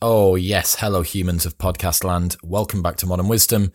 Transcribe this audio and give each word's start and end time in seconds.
Oh, 0.00 0.36
yes. 0.36 0.76
Hello, 0.76 1.02
humans 1.02 1.44
of 1.44 1.58
podcast 1.58 2.04
land. 2.04 2.36
Welcome 2.44 2.82
back 2.82 2.94
to 2.98 3.06
Modern 3.06 3.26
Wisdom. 3.26 3.72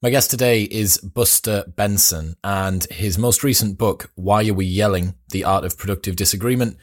My 0.00 0.10
guest 0.10 0.30
today 0.30 0.62
is 0.62 0.96
Buster 0.98 1.64
Benson, 1.66 2.36
and 2.44 2.84
his 2.84 3.18
most 3.18 3.42
recent 3.42 3.76
book, 3.76 4.12
Why 4.14 4.48
Are 4.48 4.54
We 4.54 4.64
Yelling? 4.64 5.16
The 5.30 5.42
Art 5.42 5.64
of 5.64 5.76
Productive 5.76 6.14
Disagreement, 6.14 6.76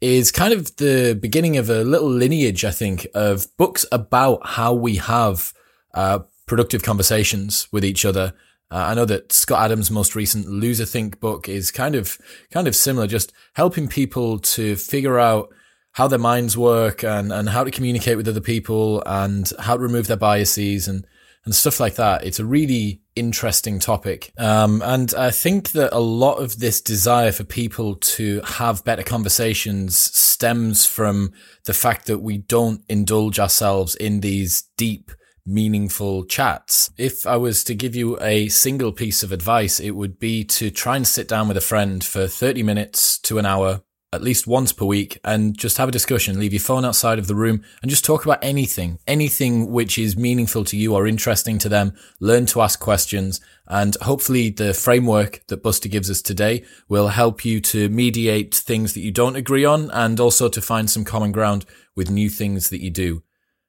is 0.00 0.30
kind 0.30 0.52
of 0.52 0.76
the 0.76 1.18
beginning 1.20 1.56
of 1.56 1.68
a 1.68 1.82
little 1.82 2.08
lineage, 2.08 2.64
I 2.64 2.70
think, 2.70 3.08
of 3.12 3.48
books 3.56 3.84
about 3.90 4.46
how 4.46 4.72
we 4.72 4.96
have 4.96 5.52
uh, 5.92 6.20
productive 6.46 6.84
conversations 6.84 7.66
with 7.72 7.84
each 7.84 8.04
other. 8.04 8.34
Uh, 8.70 8.76
I 8.76 8.94
know 8.94 9.06
that 9.06 9.32
Scott 9.32 9.64
Adams' 9.64 9.90
most 9.90 10.14
recent 10.14 10.46
Loser 10.46 10.84
Think 10.84 11.18
book 11.18 11.48
is 11.48 11.72
kind 11.72 11.96
of 11.96 12.16
kind 12.52 12.68
of 12.68 12.76
similar, 12.76 13.08
just 13.08 13.32
helping 13.54 13.88
people 13.88 14.38
to 14.38 14.76
figure 14.76 15.18
out 15.18 15.52
how 15.98 16.06
their 16.06 16.16
minds 16.16 16.56
work 16.56 17.02
and, 17.02 17.32
and 17.32 17.48
how 17.48 17.64
to 17.64 17.72
communicate 17.72 18.16
with 18.16 18.28
other 18.28 18.40
people 18.40 19.02
and 19.04 19.50
how 19.58 19.76
to 19.76 19.82
remove 19.82 20.06
their 20.06 20.16
biases 20.16 20.86
and, 20.86 21.04
and 21.44 21.52
stuff 21.52 21.80
like 21.80 21.96
that. 21.96 22.22
It's 22.22 22.38
a 22.38 22.44
really 22.44 23.02
interesting 23.16 23.80
topic. 23.80 24.32
Um, 24.38 24.80
and 24.84 25.12
I 25.14 25.32
think 25.32 25.72
that 25.72 25.92
a 25.92 25.98
lot 25.98 26.36
of 26.36 26.60
this 26.60 26.80
desire 26.80 27.32
for 27.32 27.42
people 27.42 27.96
to 27.96 28.40
have 28.42 28.84
better 28.84 29.02
conversations 29.02 29.98
stems 30.00 30.86
from 30.86 31.32
the 31.64 31.74
fact 31.74 32.06
that 32.06 32.20
we 32.20 32.38
don't 32.38 32.84
indulge 32.88 33.40
ourselves 33.40 33.96
in 33.96 34.20
these 34.20 34.68
deep, 34.76 35.10
meaningful 35.44 36.26
chats. 36.26 36.92
If 36.96 37.26
I 37.26 37.38
was 37.38 37.64
to 37.64 37.74
give 37.74 37.96
you 37.96 38.16
a 38.20 38.48
single 38.50 38.92
piece 38.92 39.24
of 39.24 39.32
advice, 39.32 39.80
it 39.80 39.96
would 39.96 40.20
be 40.20 40.44
to 40.44 40.70
try 40.70 40.94
and 40.94 41.08
sit 41.08 41.26
down 41.26 41.48
with 41.48 41.56
a 41.56 41.60
friend 41.60 42.04
for 42.04 42.28
30 42.28 42.62
minutes 42.62 43.18
to 43.22 43.40
an 43.40 43.46
hour 43.46 43.82
at 44.12 44.22
least 44.22 44.46
once 44.46 44.72
per 44.72 44.86
week 44.86 45.18
and 45.22 45.56
just 45.56 45.76
have 45.76 45.88
a 45.88 45.92
discussion. 45.92 46.38
Leave 46.38 46.52
your 46.52 46.60
phone 46.60 46.84
outside 46.84 47.18
of 47.18 47.26
the 47.26 47.34
room 47.34 47.62
and 47.82 47.90
just 47.90 48.04
talk 48.04 48.24
about 48.24 48.42
anything, 48.42 48.98
anything 49.06 49.70
which 49.70 49.98
is 49.98 50.16
meaningful 50.16 50.64
to 50.64 50.76
you 50.76 50.94
or 50.94 51.06
interesting 51.06 51.58
to 51.58 51.68
them. 51.68 51.94
Learn 52.18 52.46
to 52.46 52.62
ask 52.62 52.80
questions 52.80 53.40
and 53.66 53.96
hopefully 54.02 54.48
the 54.48 54.72
framework 54.72 55.42
that 55.48 55.62
Buster 55.62 55.90
gives 55.90 56.10
us 56.10 56.22
today 56.22 56.64
will 56.88 57.08
help 57.08 57.44
you 57.44 57.60
to 57.60 57.90
mediate 57.90 58.54
things 58.54 58.94
that 58.94 59.00
you 59.00 59.10
don't 59.10 59.36
agree 59.36 59.66
on 59.66 59.90
and 59.90 60.18
also 60.18 60.48
to 60.48 60.62
find 60.62 60.88
some 60.88 61.04
common 61.04 61.30
ground 61.30 61.66
with 61.94 62.10
new 62.10 62.30
things 62.30 62.70
that 62.70 62.82
you 62.82 62.90
do. 62.90 63.22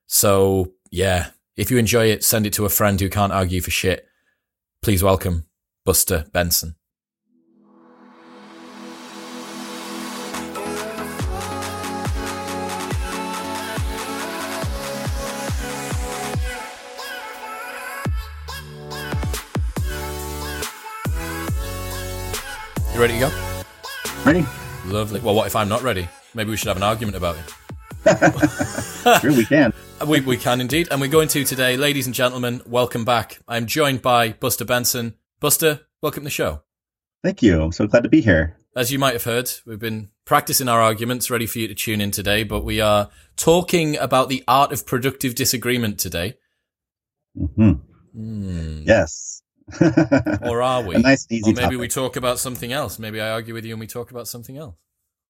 So 0.08 0.74
yeah, 0.90 1.32
if 1.58 1.70
you 1.70 1.78
enjoy 1.78 2.06
it, 2.06 2.24
send 2.24 2.46
it 2.46 2.54
to 2.54 2.66
a 2.66 2.70
friend 2.70 3.00
who 3.02 3.10
can't 3.10 3.34
argue 3.34 3.60
for 3.60 3.72
shit. 3.72 4.08
Please 4.82 5.04
welcome 5.04 5.48
Buster 5.84 6.26
Benson. 6.32 6.76
You 23.00 23.04
ready 23.04 23.14
to 23.14 23.30
go? 23.30 23.64
Ready? 24.26 24.46
Lovely. 24.84 25.22
Well, 25.22 25.34
what 25.34 25.48
if 25.48 25.56
I'm 25.56 25.70
not 25.70 25.84
ready? 25.84 26.10
Maybe 26.34 26.50
we 26.50 26.58
should 26.58 26.68
have 26.68 26.76
an 26.76 26.84
argument 26.84 27.16
about 27.16 27.38
it. 27.38 29.22
sure, 29.22 29.32
we 29.32 29.46
can. 29.46 29.72
we, 30.06 30.20
we 30.20 30.36
can 30.36 30.60
indeed. 30.60 30.90
And 30.92 31.00
we're 31.00 31.08
going 31.08 31.30
to 31.30 31.46
today, 31.46 31.78
ladies 31.78 32.08
and 32.08 32.14
gentlemen, 32.14 32.62
welcome 32.66 33.06
back. 33.06 33.40
I'm 33.48 33.68
joined 33.68 34.02
by 34.02 34.34
Buster 34.34 34.66
Benson. 34.66 35.14
Buster, 35.40 35.80
welcome 36.02 36.24
to 36.24 36.26
the 36.26 36.30
show. 36.30 36.64
Thank 37.24 37.42
you. 37.42 37.62
I'm 37.62 37.72
so 37.72 37.88
glad 37.88 38.04
to 38.04 38.10
be 38.10 38.20
here. 38.20 38.58
As 38.76 38.92
you 38.92 39.00
might 39.00 39.14
have 39.14 39.24
heard, 39.24 39.50
we've 39.66 39.80
been 39.80 40.10
practicing 40.26 40.68
our 40.68 40.82
arguments, 40.82 41.32
ready 41.32 41.46
for 41.46 41.60
you 41.60 41.70
to 41.70 41.76
tune 41.76 42.02
in 42.02 42.12
today, 42.12 42.44
but 42.44 42.66
we 42.66 42.82
are 42.82 43.10
talking 43.38 43.96
about 43.96 44.28
the 44.28 44.44
art 44.46 44.74
of 44.74 44.86
productive 44.86 45.36
disagreement 45.36 46.00
today. 46.00 46.34
Mm-hmm. 47.38 47.72
Mm. 48.14 48.86
Yes. 48.86 49.42
Or 50.42 50.62
are 50.62 50.84
we? 50.84 50.96
A 50.98 51.00
nice, 51.00 51.28
easy. 51.30 51.52
Or 51.52 51.54
maybe 51.54 51.62
topic. 51.62 51.80
we 51.80 51.88
talk 51.88 52.16
about 52.16 52.40
something 52.40 52.72
else. 52.72 53.00
Maybe 53.00 53.22
I 53.22 53.30
argue 53.30 53.54
with 53.54 53.66
you 53.66 53.74
and 53.74 53.80
we 53.80 53.88
talk 53.88 54.12
about 54.12 54.28
something 54.28 54.58
else. 54.58 54.76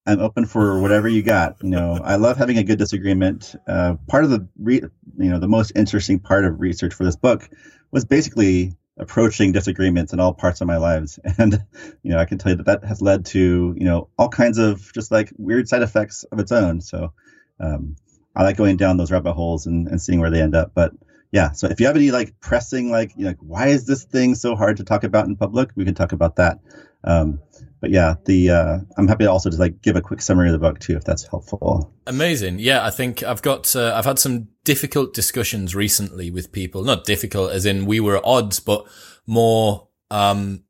I'm 0.05 0.19
open 0.19 0.45
for 0.45 0.81
whatever 0.81 1.07
you 1.07 1.21
got. 1.21 1.57
You 1.61 1.69
know, 1.69 1.99
I 2.03 2.15
love 2.15 2.37
having 2.37 2.57
a 2.57 2.63
good 2.63 2.79
disagreement. 2.79 3.55
Uh, 3.67 3.95
part 4.07 4.23
of 4.23 4.31
the, 4.31 4.47
re- 4.57 4.81
you 5.17 5.29
know, 5.29 5.39
the 5.39 5.47
most 5.47 5.73
interesting 5.75 6.19
part 6.19 6.45
of 6.45 6.59
research 6.59 6.93
for 6.93 7.03
this 7.03 7.15
book 7.15 7.47
was 7.91 8.05
basically 8.05 8.75
approaching 8.97 9.51
disagreements 9.51 10.11
in 10.11 10.19
all 10.19 10.33
parts 10.33 10.61
of 10.61 10.67
my 10.67 10.77
lives, 10.77 11.19
and 11.37 11.63
you 12.03 12.11
know, 12.11 12.17
I 12.17 12.25
can 12.25 12.37
tell 12.37 12.51
you 12.51 12.57
that 12.57 12.65
that 12.65 12.85
has 12.85 13.01
led 13.01 13.25
to 13.27 13.75
you 13.77 13.85
know 13.85 14.09
all 14.17 14.29
kinds 14.29 14.57
of 14.57 14.91
just 14.93 15.11
like 15.11 15.31
weird 15.37 15.67
side 15.67 15.81
effects 15.81 16.23
of 16.23 16.39
its 16.39 16.51
own. 16.51 16.81
So, 16.81 17.13
um, 17.59 17.95
I 18.35 18.43
like 18.43 18.57
going 18.57 18.77
down 18.77 18.97
those 18.97 19.11
rabbit 19.11 19.33
holes 19.33 19.65
and, 19.65 19.87
and 19.87 20.01
seeing 20.01 20.19
where 20.19 20.29
they 20.31 20.41
end 20.41 20.55
up. 20.55 20.71
But 20.73 20.93
yeah, 21.31 21.51
so 21.51 21.67
if 21.67 21.79
you 21.79 21.85
have 21.85 21.95
any 21.95 22.11
like 22.11 22.39
pressing 22.39 22.89
like 22.89 23.13
you 23.15 23.23
know, 23.23 23.29
like 23.29 23.37
why 23.39 23.67
is 23.67 23.85
this 23.85 24.03
thing 24.03 24.35
so 24.35 24.55
hard 24.55 24.77
to 24.77 24.83
talk 24.83 25.03
about 25.03 25.27
in 25.27 25.35
public, 25.35 25.69
we 25.75 25.85
can 25.85 25.93
talk 25.93 26.11
about 26.11 26.37
that. 26.37 26.59
Um, 27.03 27.39
but 27.81 27.91
yeah, 27.91 28.15
the 28.25 28.49
uh, 28.49 28.77
I'm 28.97 29.07
happy 29.07 29.23
to 29.25 29.31
also 29.31 29.49
just 29.49 29.59
like 29.59 29.81
give 29.81 29.95
a 29.95 30.01
quick 30.01 30.21
summary 30.21 30.47
of 30.47 30.53
the 30.53 30.59
book 30.59 30.79
too, 30.79 30.97
if 30.97 31.05
that's 31.05 31.27
helpful. 31.27 31.93
Amazing. 32.07 32.59
Yeah, 32.59 32.85
I 32.85 32.89
think 32.89 33.23
I've 33.23 33.41
got 33.41 33.75
uh, 33.75 33.93
I've 33.95 34.05
had 34.05 34.19
some 34.19 34.49
difficult 34.65 35.13
discussions 35.13 35.75
recently 35.75 36.31
with 36.31 36.51
people. 36.51 36.83
Not 36.83 37.05
difficult 37.05 37.51
as 37.51 37.65
in 37.65 37.85
we 37.85 37.99
were 37.99 38.17
at 38.17 38.25
odds, 38.25 38.59
but 38.59 38.85
more. 39.25 39.87
Um, 40.11 40.63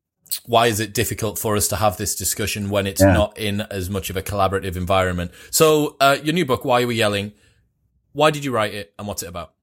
why 0.46 0.68
is 0.68 0.78
it 0.78 0.94
difficult 0.94 1.40
for 1.40 1.56
us 1.56 1.66
to 1.68 1.76
have 1.76 1.96
this 1.96 2.14
discussion 2.14 2.70
when 2.70 2.86
it's 2.86 3.00
yeah. 3.00 3.14
not 3.14 3.36
in 3.36 3.62
as 3.62 3.90
much 3.90 4.10
of 4.10 4.16
a 4.16 4.22
collaborative 4.22 4.76
environment? 4.76 5.32
So, 5.50 5.96
uh, 5.98 6.18
your 6.22 6.34
new 6.34 6.44
book, 6.44 6.64
Why 6.64 6.82
Are 6.82 6.86
We 6.86 6.94
Yelling? 6.94 7.32
Why 8.12 8.30
did 8.30 8.44
you 8.44 8.52
write 8.52 8.72
it, 8.72 8.94
and 8.96 9.08
what's 9.08 9.24
it 9.24 9.28
about? 9.28 9.54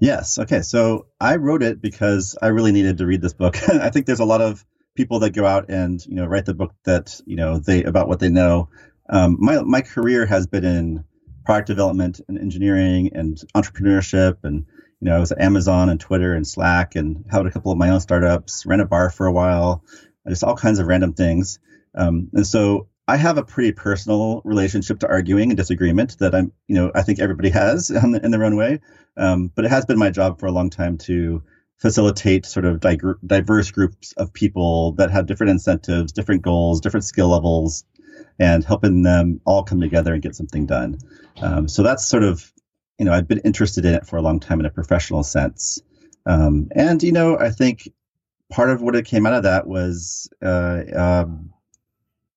Yes. 0.00 0.38
Okay. 0.38 0.62
So 0.62 1.06
I 1.20 1.36
wrote 1.36 1.62
it 1.62 1.80
because 1.80 2.36
I 2.40 2.48
really 2.48 2.72
needed 2.72 2.98
to 2.98 3.06
read 3.06 3.20
this 3.20 3.32
book. 3.34 3.56
I 3.68 3.90
think 3.90 4.06
there's 4.06 4.20
a 4.20 4.24
lot 4.24 4.40
of 4.40 4.64
people 4.94 5.20
that 5.20 5.30
go 5.30 5.46
out 5.46 5.70
and 5.70 6.04
you 6.06 6.14
know 6.14 6.26
write 6.26 6.44
the 6.44 6.54
book 6.54 6.74
that 6.84 7.20
you 7.26 7.36
know 7.36 7.58
they 7.58 7.84
about 7.84 8.08
what 8.08 8.20
they 8.20 8.28
know. 8.28 8.68
Um, 9.08 9.36
my 9.40 9.62
my 9.62 9.80
career 9.80 10.26
has 10.26 10.46
been 10.46 10.64
in 10.64 11.04
product 11.44 11.66
development 11.66 12.20
and 12.28 12.38
engineering 12.38 13.10
and 13.14 13.36
entrepreneurship 13.54 14.38
and 14.44 14.64
you 15.00 15.08
know 15.08 15.16
I 15.16 15.18
was 15.18 15.32
at 15.32 15.40
Amazon 15.40 15.88
and 15.88 16.00
Twitter 16.00 16.34
and 16.34 16.46
Slack 16.46 16.94
and 16.94 17.24
had 17.30 17.46
a 17.46 17.50
couple 17.50 17.72
of 17.72 17.78
my 17.78 17.90
own 17.90 18.00
startups, 18.00 18.64
ran 18.66 18.80
a 18.80 18.86
bar 18.86 19.10
for 19.10 19.26
a 19.26 19.32
while, 19.32 19.84
just 20.28 20.44
all 20.44 20.56
kinds 20.56 20.78
of 20.78 20.86
random 20.86 21.14
things. 21.14 21.58
Um, 21.94 22.30
and 22.32 22.46
so 22.46 22.88
I 23.08 23.16
have 23.16 23.36
a 23.36 23.44
pretty 23.44 23.72
personal 23.72 24.40
relationship 24.44 25.00
to 25.00 25.08
arguing 25.08 25.50
and 25.50 25.56
disagreement 25.56 26.18
that 26.18 26.34
I'm, 26.34 26.52
you 26.68 26.76
know, 26.76 26.92
I 26.94 27.02
think 27.02 27.18
everybody 27.18 27.50
has 27.50 27.90
in, 28.02 28.14
in 28.16 28.30
their 28.30 28.44
own 28.44 28.56
way. 28.56 28.80
Um, 29.16 29.50
but 29.54 29.64
it 29.64 29.70
has 29.70 29.84
been 29.84 29.98
my 29.98 30.10
job 30.10 30.38
for 30.38 30.46
a 30.46 30.52
long 30.52 30.70
time 30.70 30.96
to 30.98 31.42
facilitate 31.78 32.46
sort 32.46 32.64
of 32.64 32.80
di- 32.80 32.96
diverse 33.26 33.70
groups 33.70 34.12
of 34.12 34.32
people 34.32 34.92
that 34.92 35.10
have 35.10 35.26
different 35.26 35.50
incentives, 35.50 36.12
different 36.12 36.42
goals, 36.42 36.80
different 36.80 37.04
skill 37.04 37.28
levels, 37.28 37.84
and 38.38 38.64
helping 38.64 39.02
them 39.02 39.40
all 39.44 39.64
come 39.64 39.80
together 39.80 40.14
and 40.14 40.22
get 40.22 40.36
something 40.36 40.64
done. 40.64 40.98
Um, 41.40 41.68
so 41.68 41.82
that's 41.82 42.06
sort 42.06 42.22
of, 42.22 42.52
you 42.98 43.04
know, 43.04 43.12
I've 43.12 43.26
been 43.26 43.38
interested 43.38 43.84
in 43.84 43.94
it 43.94 44.06
for 44.06 44.16
a 44.16 44.22
long 44.22 44.38
time 44.38 44.60
in 44.60 44.66
a 44.66 44.70
professional 44.70 45.24
sense. 45.24 45.82
Um, 46.24 46.68
and, 46.76 47.02
you 47.02 47.12
know, 47.12 47.36
I 47.36 47.50
think 47.50 47.88
part 48.48 48.70
of 48.70 48.80
what 48.80 48.94
it 48.94 49.04
came 49.04 49.26
out 49.26 49.32
of 49.32 49.42
that 49.42 49.66
was 49.66 50.30
uh, 50.40 50.82
um, 50.94 51.51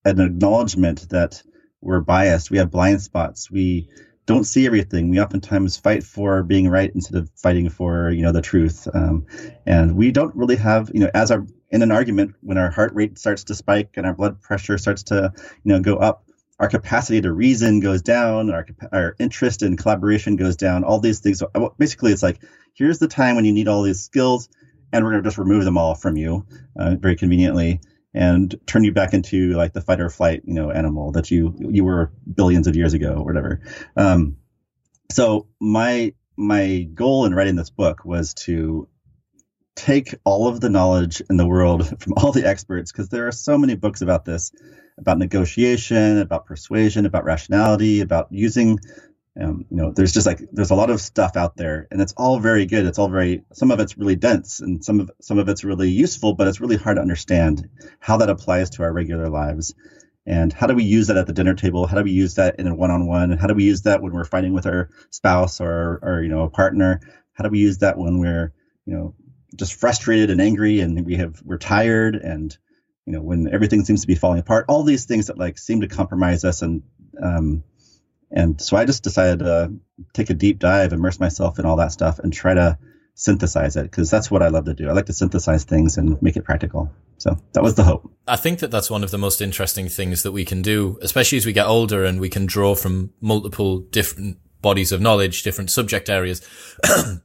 an 0.05 0.19
acknowledgement 0.19 1.09
that 1.09 1.41
we're 1.81 2.01
biased, 2.01 2.51
we 2.51 2.57
have 2.57 2.71
blind 2.71 3.01
spots, 3.01 3.51
we 3.51 3.89
don't 4.25 4.45
see 4.45 4.65
everything. 4.65 5.09
We 5.09 5.21
oftentimes 5.21 5.77
fight 5.77 6.03
for 6.03 6.41
being 6.43 6.69
right 6.69 6.91
instead 6.93 7.17
of 7.17 7.29
fighting 7.35 7.69
for 7.69 8.09
you 8.09 8.23
know 8.23 8.31
the 8.31 8.41
truth. 8.41 8.87
Um, 8.93 9.25
and 9.65 9.95
we 9.95 10.11
don't 10.11 10.35
really 10.35 10.55
have 10.55 10.89
you 10.93 10.99
know 10.99 11.11
as 11.13 11.31
our 11.31 11.45
in 11.71 11.81
an 11.81 11.91
argument 11.91 12.35
when 12.41 12.57
our 12.57 12.71
heart 12.71 12.93
rate 12.95 13.19
starts 13.19 13.43
to 13.45 13.55
spike 13.55 13.91
and 13.95 14.05
our 14.05 14.13
blood 14.13 14.41
pressure 14.41 14.77
starts 14.77 15.03
to 15.03 15.31
you 15.63 15.71
know 15.71 15.79
go 15.79 15.95
up, 15.97 16.25
our 16.59 16.67
capacity 16.67 17.21
to 17.21 17.31
reason 17.31 17.79
goes 17.79 18.01
down, 18.01 18.49
our 18.51 18.65
our 18.91 19.15
interest 19.19 19.61
in 19.61 19.77
collaboration 19.77 20.35
goes 20.35 20.55
down. 20.55 20.83
All 20.83 20.99
these 20.99 21.19
things. 21.19 21.43
Basically, 21.77 22.11
it's 22.11 22.23
like 22.23 22.41
here's 22.73 22.99
the 22.99 23.07
time 23.07 23.35
when 23.35 23.45
you 23.45 23.53
need 23.53 23.67
all 23.67 23.83
these 23.83 24.01
skills, 24.01 24.49
and 24.91 25.05
we're 25.05 25.11
to 25.11 25.21
just 25.21 25.37
remove 25.37 25.65
them 25.65 25.77
all 25.77 25.93
from 25.93 26.17
you 26.17 26.45
uh, 26.77 26.95
very 26.95 27.15
conveniently 27.15 27.79
and 28.15 28.55
turn 28.65 28.85
you 28.85 28.93
back 28.93 29.13
into 29.13 29.51
like 29.53 29.73
the 29.73 29.81
fight 29.81 29.99
or 29.99 30.09
flight, 30.09 30.41
you 30.45 30.53
know, 30.53 30.71
animal 30.71 31.11
that 31.11 31.29
you 31.29 31.53
you 31.59 31.83
were 31.83 32.11
billions 32.33 32.65
of 32.65 32.75
years 32.75 32.93
ago 32.93 33.15
or 33.17 33.25
whatever. 33.25 33.61
Um, 33.97 34.37
so 35.11 35.47
my 35.59 36.13
my 36.37 36.87
goal 36.93 37.25
in 37.25 37.35
writing 37.35 37.57
this 37.57 37.69
book 37.69 38.05
was 38.05 38.33
to 38.33 38.87
take 39.75 40.15
all 40.23 40.47
of 40.47 40.61
the 40.61 40.69
knowledge 40.69 41.21
in 41.29 41.35
the 41.35 41.45
world 41.45 41.87
from 42.01 42.13
all 42.15 42.31
the 42.31 42.47
experts 42.47 42.91
because 42.91 43.09
there 43.09 43.27
are 43.27 43.33
so 43.33 43.57
many 43.57 43.75
books 43.75 44.01
about 44.01 44.23
this 44.23 44.51
about 44.97 45.17
negotiation 45.17 46.19
about 46.19 46.45
persuasion 46.45 47.05
about 47.05 47.25
rationality 47.25 47.99
about 47.99 48.27
using 48.31 48.79
um, 49.41 49.65
you 49.69 49.77
know, 49.77 49.91
there's 49.91 50.13
just 50.13 50.25
like 50.25 50.41
there's 50.51 50.71
a 50.71 50.75
lot 50.75 50.89
of 50.89 51.01
stuff 51.01 51.35
out 51.35 51.57
there, 51.57 51.87
and 51.91 52.01
it's 52.01 52.13
all 52.17 52.39
very 52.39 52.65
good. 52.65 52.85
It's 52.85 52.97
all 52.99 53.09
very 53.09 53.43
some 53.53 53.71
of 53.71 53.79
it's 53.79 53.97
really 53.97 54.15
dense, 54.15 54.61
and 54.61 54.83
some 54.83 54.99
of 54.99 55.11
some 55.21 55.39
of 55.39 55.49
it's 55.49 55.63
really 55.63 55.89
useful, 55.89 56.33
but 56.35 56.47
it's 56.47 56.61
really 56.61 56.77
hard 56.77 56.97
to 56.97 57.01
understand 57.01 57.69
how 57.99 58.17
that 58.17 58.29
applies 58.29 58.69
to 58.71 58.83
our 58.83 58.93
regular 58.93 59.29
lives. 59.29 59.73
and 60.25 60.51
how 60.53 60.67
do 60.67 60.73
we 60.75 60.83
use 60.83 61.07
that 61.07 61.17
at 61.17 61.27
the 61.27 61.33
dinner 61.33 61.53
table 61.53 61.85
how 61.85 61.97
do 61.97 62.03
we 62.03 62.11
use 62.11 62.35
that 62.35 62.55
in 62.59 62.67
a 62.67 62.73
one-on-one 62.75 63.31
how 63.31 63.47
do 63.47 63.53
we 63.53 63.63
use 63.63 63.83
that 63.83 64.01
when 64.01 64.11
we're 64.13 64.23
fighting 64.23 64.53
with 64.53 64.65
our 64.65 64.89
spouse 65.11 65.61
or 65.61 65.99
or 66.01 66.23
you 66.23 66.29
know 66.29 66.43
a 66.43 66.49
partner 66.49 66.99
how 67.33 67.43
do 67.43 67.49
we 67.49 67.59
use 67.59 67.77
that 67.79 67.97
when 67.97 68.17
we're 68.19 68.53
you 68.85 68.93
know 68.95 69.13
just 69.55 69.73
frustrated 69.75 70.29
and 70.29 70.41
angry 70.41 70.79
and 70.79 71.05
we 71.05 71.15
have 71.15 71.41
we're 71.43 71.57
tired 71.57 72.15
and 72.15 72.57
you 73.05 73.13
know 73.13 73.21
when 73.21 73.47
everything 73.53 73.85
seems 73.85 74.01
to 74.01 74.07
be 74.07 74.15
falling 74.15 74.39
apart 74.39 74.65
all 74.67 74.83
these 74.83 75.05
things 75.05 75.27
that 75.27 75.37
like 75.37 75.57
seem 75.57 75.81
to 75.81 75.87
compromise 75.87 76.43
us 76.43 76.61
and 76.61 76.81
um 77.21 77.63
and 78.35 78.61
so 78.61 78.77
i 78.77 78.85
just 78.85 79.03
decided 79.03 79.39
to 79.39 79.73
take 80.13 80.29
a 80.29 80.33
deep 80.33 80.59
dive 80.59 80.93
immerse 80.93 81.19
myself 81.19 81.57
in 81.57 81.65
all 81.65 81.77
that 81.77 81.91
stuff 81.91 82.19
and 82.19 82.31
try 82.31 82.53
to 82.53 82.77
synthesize 83.15 83.75
it 83.77 83.83
because 83.83 84.09
that's 84.09 84.29
what 84.29 84.43
i 84.43 84.49
love 84.49 84.65
to 84.65 84.73
do 84.73 84.89
i 84.89 84.91
like 84.91 85.05
to 85.05 85.13
synthesize 85.13 85.63
things 85.63 85.97
and 85.97 86.21
make 86.21 86.35
it 86.35 86.43
practical 86.43 86.91
so 87.17 87.37
that 87.53 87.63
was 87.63 87.75
the 87.75 87.83
hope 87.83 88.11
i 88.27 88.35
think 88.35 88.59
that 88.59 88.69
that's 88.69 88.89
one 88.89 89.03
of 89.03 89.11
the 89.11 89.17
most 89.17 89.41
interesting 89.41 89.87
things 89.87 90.21
that 90.23 90.33
we 90.33 90.43
can 90.43 90.61
do 90.61 90.99
especially 91.01 91.37
as 91.37 91.45
we 91.45 91.53
get 91.53 91.65
older 91.65 92.03
and 92.03 92.19
we 92.19 92.29
can 92.29 92.45
draw 92.45 92.75
from 92.75 93.11
multiple 93.21 93.79
different 93.79 94.37
bodies 94.61 94.91
of 94.91 94.99
knowledge 94.99 95.43
different 95.43 95.71
subject 95.71 96.09
areas 96.09 96.45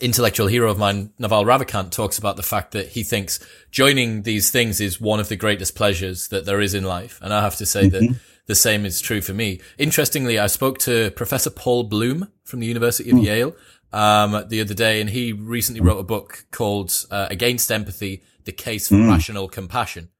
intellectual 0.00 0.46
hero 0.46 0.70
of 0.70 0.78
mine, 0.78 1.10
Naval 1.18 1.44
Ravikant, 1.44 1.90
talks 1.90 2.18
about 2.18 2.36
the 2.36 2.42
fact 2.42 2.72
that 2.72 2.88
he 2.88 3.02
thinks 3.02 3.40
joining 3.70 4.22
these 4.22 4.50
things 4.50 4.80
is 4.80 5.00
one 5.00 5.20
of 5.20 5.28
the 5.28 5.36
greatest 5.36 5.74
pleasures 5.74 6.28
that 6.28 6.44
there 6.44 6.60
is 6.60 6.74
in 6.74 6.84
life. 6.84 7.18
And 7.22 7.32
I 7.32 7.42
have 7.42 7.56
to 7.56 7.66
say 7.66 7.88
mm-hmm. 7.88 8.06
that 8.06 8.20
the 8.46 8.54
same 8.54 8.84
is 8.84 9.00
true 9.00 9.20
for 9.20 9.34
me. 9.34 9.60
Interestingly, 9.78 10.38
I 10.38 10.46
spoke 10.46 10.78
to 10.80 11.10
Professor 11.12 11.50
Paul 11.50 11.84
Bloom 11.84 12.30
from 12.44 12.60
the 12.60 12.66
University 12.66 13.10
of 13.10 13.16
mm. 13.16 13.24
Yale 13.24 13.56
um, 13.92 14.44
the 14.48 14.60
other 14.60 14.74
day, 14.74 15.00
and 15.00 15.10
he 15.10 15.32
recently 15.32 15.80
wrote 15.80 15.98
a 15.98 16.04
book 16.04 16.46
called 16.50 16.92
uh, 17.10 17.26
Against 17.30 17.70
Empathy, 17.70 18.22
The 18.44 18.52
Case 18.52 18.88
for 18.88 18.94
mm. 18.94 19.08
Rational 19.08 19.48
Compassion. 19.48 20.10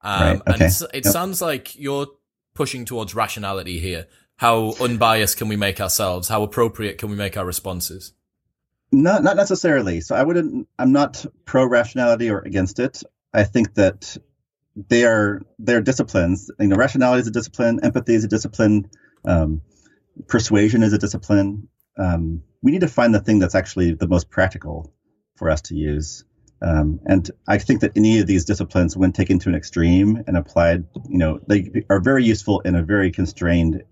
Um, 0.00 0.22
right. 0.22 0.40
okay. 0.40 0.52
And 0.52 0.62
it 0.62 1.04
yep. 1.04 1.12
sounds 1.12 1.40
like 1.40 1.78
you're 1.78 2.06
pushing 2.54 2.84
towards 2.84 3.14
rationality 3.14 3.80
here. 3.80 4.06
How 4.36 4.74
unbiased 4.80 5.36
can 5.36 5.48
we 5.48 5.56
make 5.56 5.80
ourselves? 5.80 6.28
How 6.28 6.42
appropriate 6.42 6.98
can 6.98 7.08
we 7.08 7.16
make 7.16 7.36
our 7.36 7.44
responses? 7.44 8.12
Not 8.90 9.22
not 9.22 9.36
necessarily. 9.36 10.00
So 10.00 10.14
I 10.14 10.22
wouldn't. 10.22 10.68
I'm 10.78 10.92
not 10.92 11.24
pro 11.44 11.66
rationality 11.66 12.30
or 12.30 12.40
against 12.40 12.78
it. 12.78 13.02
I 13.32 13.44
think 13.44 13.74
that 13.74 14.16
they 14.76 15.04
are 15.04 15.42
they're 15.58 15.80
disciplines. 15.80 16.50
You 16.58 16.68
know, 16.68 16.76
rationality 16.76 17.20
is 17.20 17.28
a 17.28 17.32
discipline. 17.32 17.80
Empathy 17.82 18.14
is 18.14 18.24
a 18.24 18.28
discipline. 18.28 18.90
Um, 19.24 19.62
persuasion 20.28 20.82
is 20.82 20.92
a 20.92 20.98
discipline. 20.98 21.68
Um, 21.98 22.42
we 22.62 22.72
need 22.72 22.80
to 22.80 22.88
find 22.88 23.14
the 23.14 23.20
thing 23.20 23.38
that's 23.38 23.54
actually 23.54 23.94
the 23.94 24.08
most 24.08 24.30
practical 24.30 24.92
for 25.36 25.50
us 25.50 25.62
to 25.62 25.74
use. 25.74 26.24
Um, 26.62 27.00
and 27.04 27.30
I 27.46 27.58
think 27.58 27.80
that 27.80 27.92
any 27.96 28.20
of 28.20 28.26
these 28.26 28.44
disciplines, 28.44 28.96
when 28.96 29.12
taken 29.12 29.38
to 29.40 29.48
an 29.48 29.54
extreme 29.54 30.22
and 30.26 30.36
applied, 30.36 30.84
you 31.08 31.18
know, 31.18 31.40
they 31.46 31.84
are 31.90 32.00
very 32.00 32.24
useful 32.24 32.60
in 32.60 32.74
a 32.74 32.82
very 32.82 33.10
constrained 33.10 33.82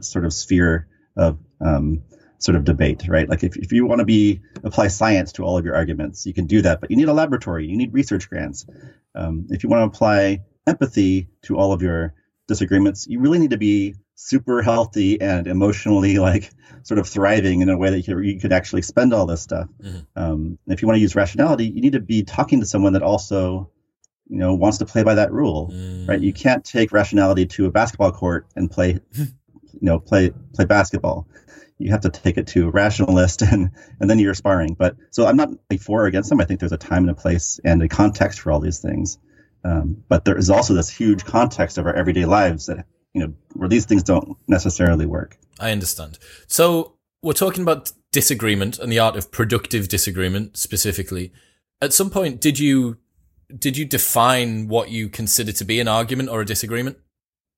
sort 0.00 0.24
of 0.24 0.32
sphere 0.32 0.88
of 1.16 1.38
um, 1.60 2.02
sort 2.38 2.56
of 2.56 2.64
debate, 2.64 3.08
right? 3.08 3.28
Like 3.28 3.42
if, 3.42 3.56
if 3.56 3.72
you 3.72 3.86
want 3.86 4.00
to 4.00 4.04
be 4.04 4.40
apply 4.64 4.88
science 4.88 5.32
to 5.32 5.44
all 5.44 5.56
of 5.56 5.64
your 5.64 5.74
arguments, 5.74 6.26
you 6.26 6.34
can 6.34 6.46
do 6.46 6.62
that, 6.62 6.80
but 6.80 6.90
you 6.90 6.96
need 6.96 7.08
a 7.08 7.12
laboratory, 7.12 7.66
you 7.66 7.76
need 7.76 7.92
research 7.92 8.28
grants. 8.28 8.66
Um, 9.14 9.46
if 9.50 9.62
you 9.62 9.70
want 9.70 9.80
to 9.80 9.96
apply 9.96 10.40
empathy 10.66 11.28
to 11.42 11.56
all 11.56 11.72
of 11.72 11.82
your 11.82 12.14
disagreements, 12.46 13.06
you 13.06 13.20
really 13.20 13.38
need 13.38 13.50
to 13.50 13.56
be 13.56 13.94
super 14.14 14.62
healthy 14.62 15.20
and 15.20 15.46
emotionally 15.46 16.18
like 16.18 16.50
sort 16.82 16.98
of 16.98 17.08
thriving 17.08 17.60
in 17.60 17.68
a 17.68 17.76
way 17.76 17.90
that 17.90 18.06
you, 18.06 18.18
you 18.20 18.40
could 18.40 18.52
actually 18.52 18.82
spend 18.82 19.12
all 19.12 19.26
this 19.26 19.42
stuff. 19.42 19.68
Mm-hmm. 19.82 19.98
Um, 20.16 20.58
if 20.66 20.82
you 20.82 20.88
want 20.88 20.96
to 20.96 21.02
use 21.02 21.14
rationality, 21.14 21.66
you 21.66 21.80
need 21.80 21.92
to 21.92 22.00
be 22.00 22.22
talking 22.22 22.60
to 22.60 22.66
someone 22.66 22.92
that 22.94 23.02
also 23.02 23.70
you 24.28 24.38
know 24.38 24.54
wants 24.54 24.78
to 24.78 24.84
play 24.84 25.02
by 25.02 25.14
that 25.14 25.32
rule 25.32 25.70
mm. 25.72 26.08
right 26.08 26.20
you 26.20 26.32
can't 26.32 26.64
take 26.64 26.90
rationality 26.92 27.46
to 27.46 27.66
a 27.66 27.70
basketball 27.70 28.10
court 28.10 28.46
and 28.56 28.70
play 28.70 28.98
you 29.12 29.28
know 29.82 29.98
play 29.98 30.32
play 30.52 30.64
basketball 30.64 31.28
you 31.78 31.90
have 31.90 32.00
to 32.00 32.10
take 32.10 32.38
it 32.38 32.46
to 32.48 32.68
a 32.68 32.70
rationalist 32.70 33.42
and 33.52 33.70
and 34.00 34.08
then 34.10 34.18
you're 34.18 34.34
sparring. 34.34 34.74
But 34.74 34.96
so 35.10 35.26
I'm 35.26 35.36
not 35.36 35.50
like 35.70 35.80
for 35.80 36.04
or 36.04 36.06
against 36.06 36.30
them. 36.30 36.40
I 36.40 36.44
think 36.44 36.60
there's 36.60 36.72
a 36.72 36.78
time 36.78 37.04
and 37.04 37.10
a 37.10 37.14
place 37.14 37.60
and 37.64 37.82
a 37.82 37.88
context 37.88 38.40
for 38.40 38.52
all 38.52 38.60
these 38.60 38.78
things. 38.78 39.18
Um, 39.64 40.04
but 40.08 40.24
there 40.24 40.38
is 40.38 40.48
also 40.48 40.74
this 40.74 40.88
huge 40.88 41.24
context 41.24 41.76
of 41.76 41.86
our 41.86 41.94
everyday 41.94 42.24
lives 42.24 42.66
that 42.66 42.86
you 43.14 43.20
know 43.20 43.32
where 43.54 43.68
these 43.68 43.86
things 43.86 44.02
don't 44.02 44.36
necessarily 44.46 45.06
work. 45.06 45.38
I 45.58 45.72
understand. 45.72 46.18
So 46.46 46.94
we're 47.22 47.32
talking 47.32 47.62
about 47.62 47.92
disagreement 48.12 48.78
and 48.78 48.92
the 48.92 48.98
art 48.98 49.16
of 49.16 49.32
productive 49.32 49.88
disagreement 49.88 50.56
specifically. 50.56 51.32
At 51.82 51.92
some 51.92 52.10
point, 52.10 52.40
did 52.40 52.58
you 52.58 52.98
did 53.58 53.76
you 53.76 53.84
define 53.84 54.68
what 54.68 54.90
you 54.90 55.08
consider 55.08 55.52
to 55.52 55.64
be 55.64 55.80
an 55.80 55.88
argument 55.88 56.28
or 56.28 56.40
a 56.40 56.44
disagreement? 56.44 56.98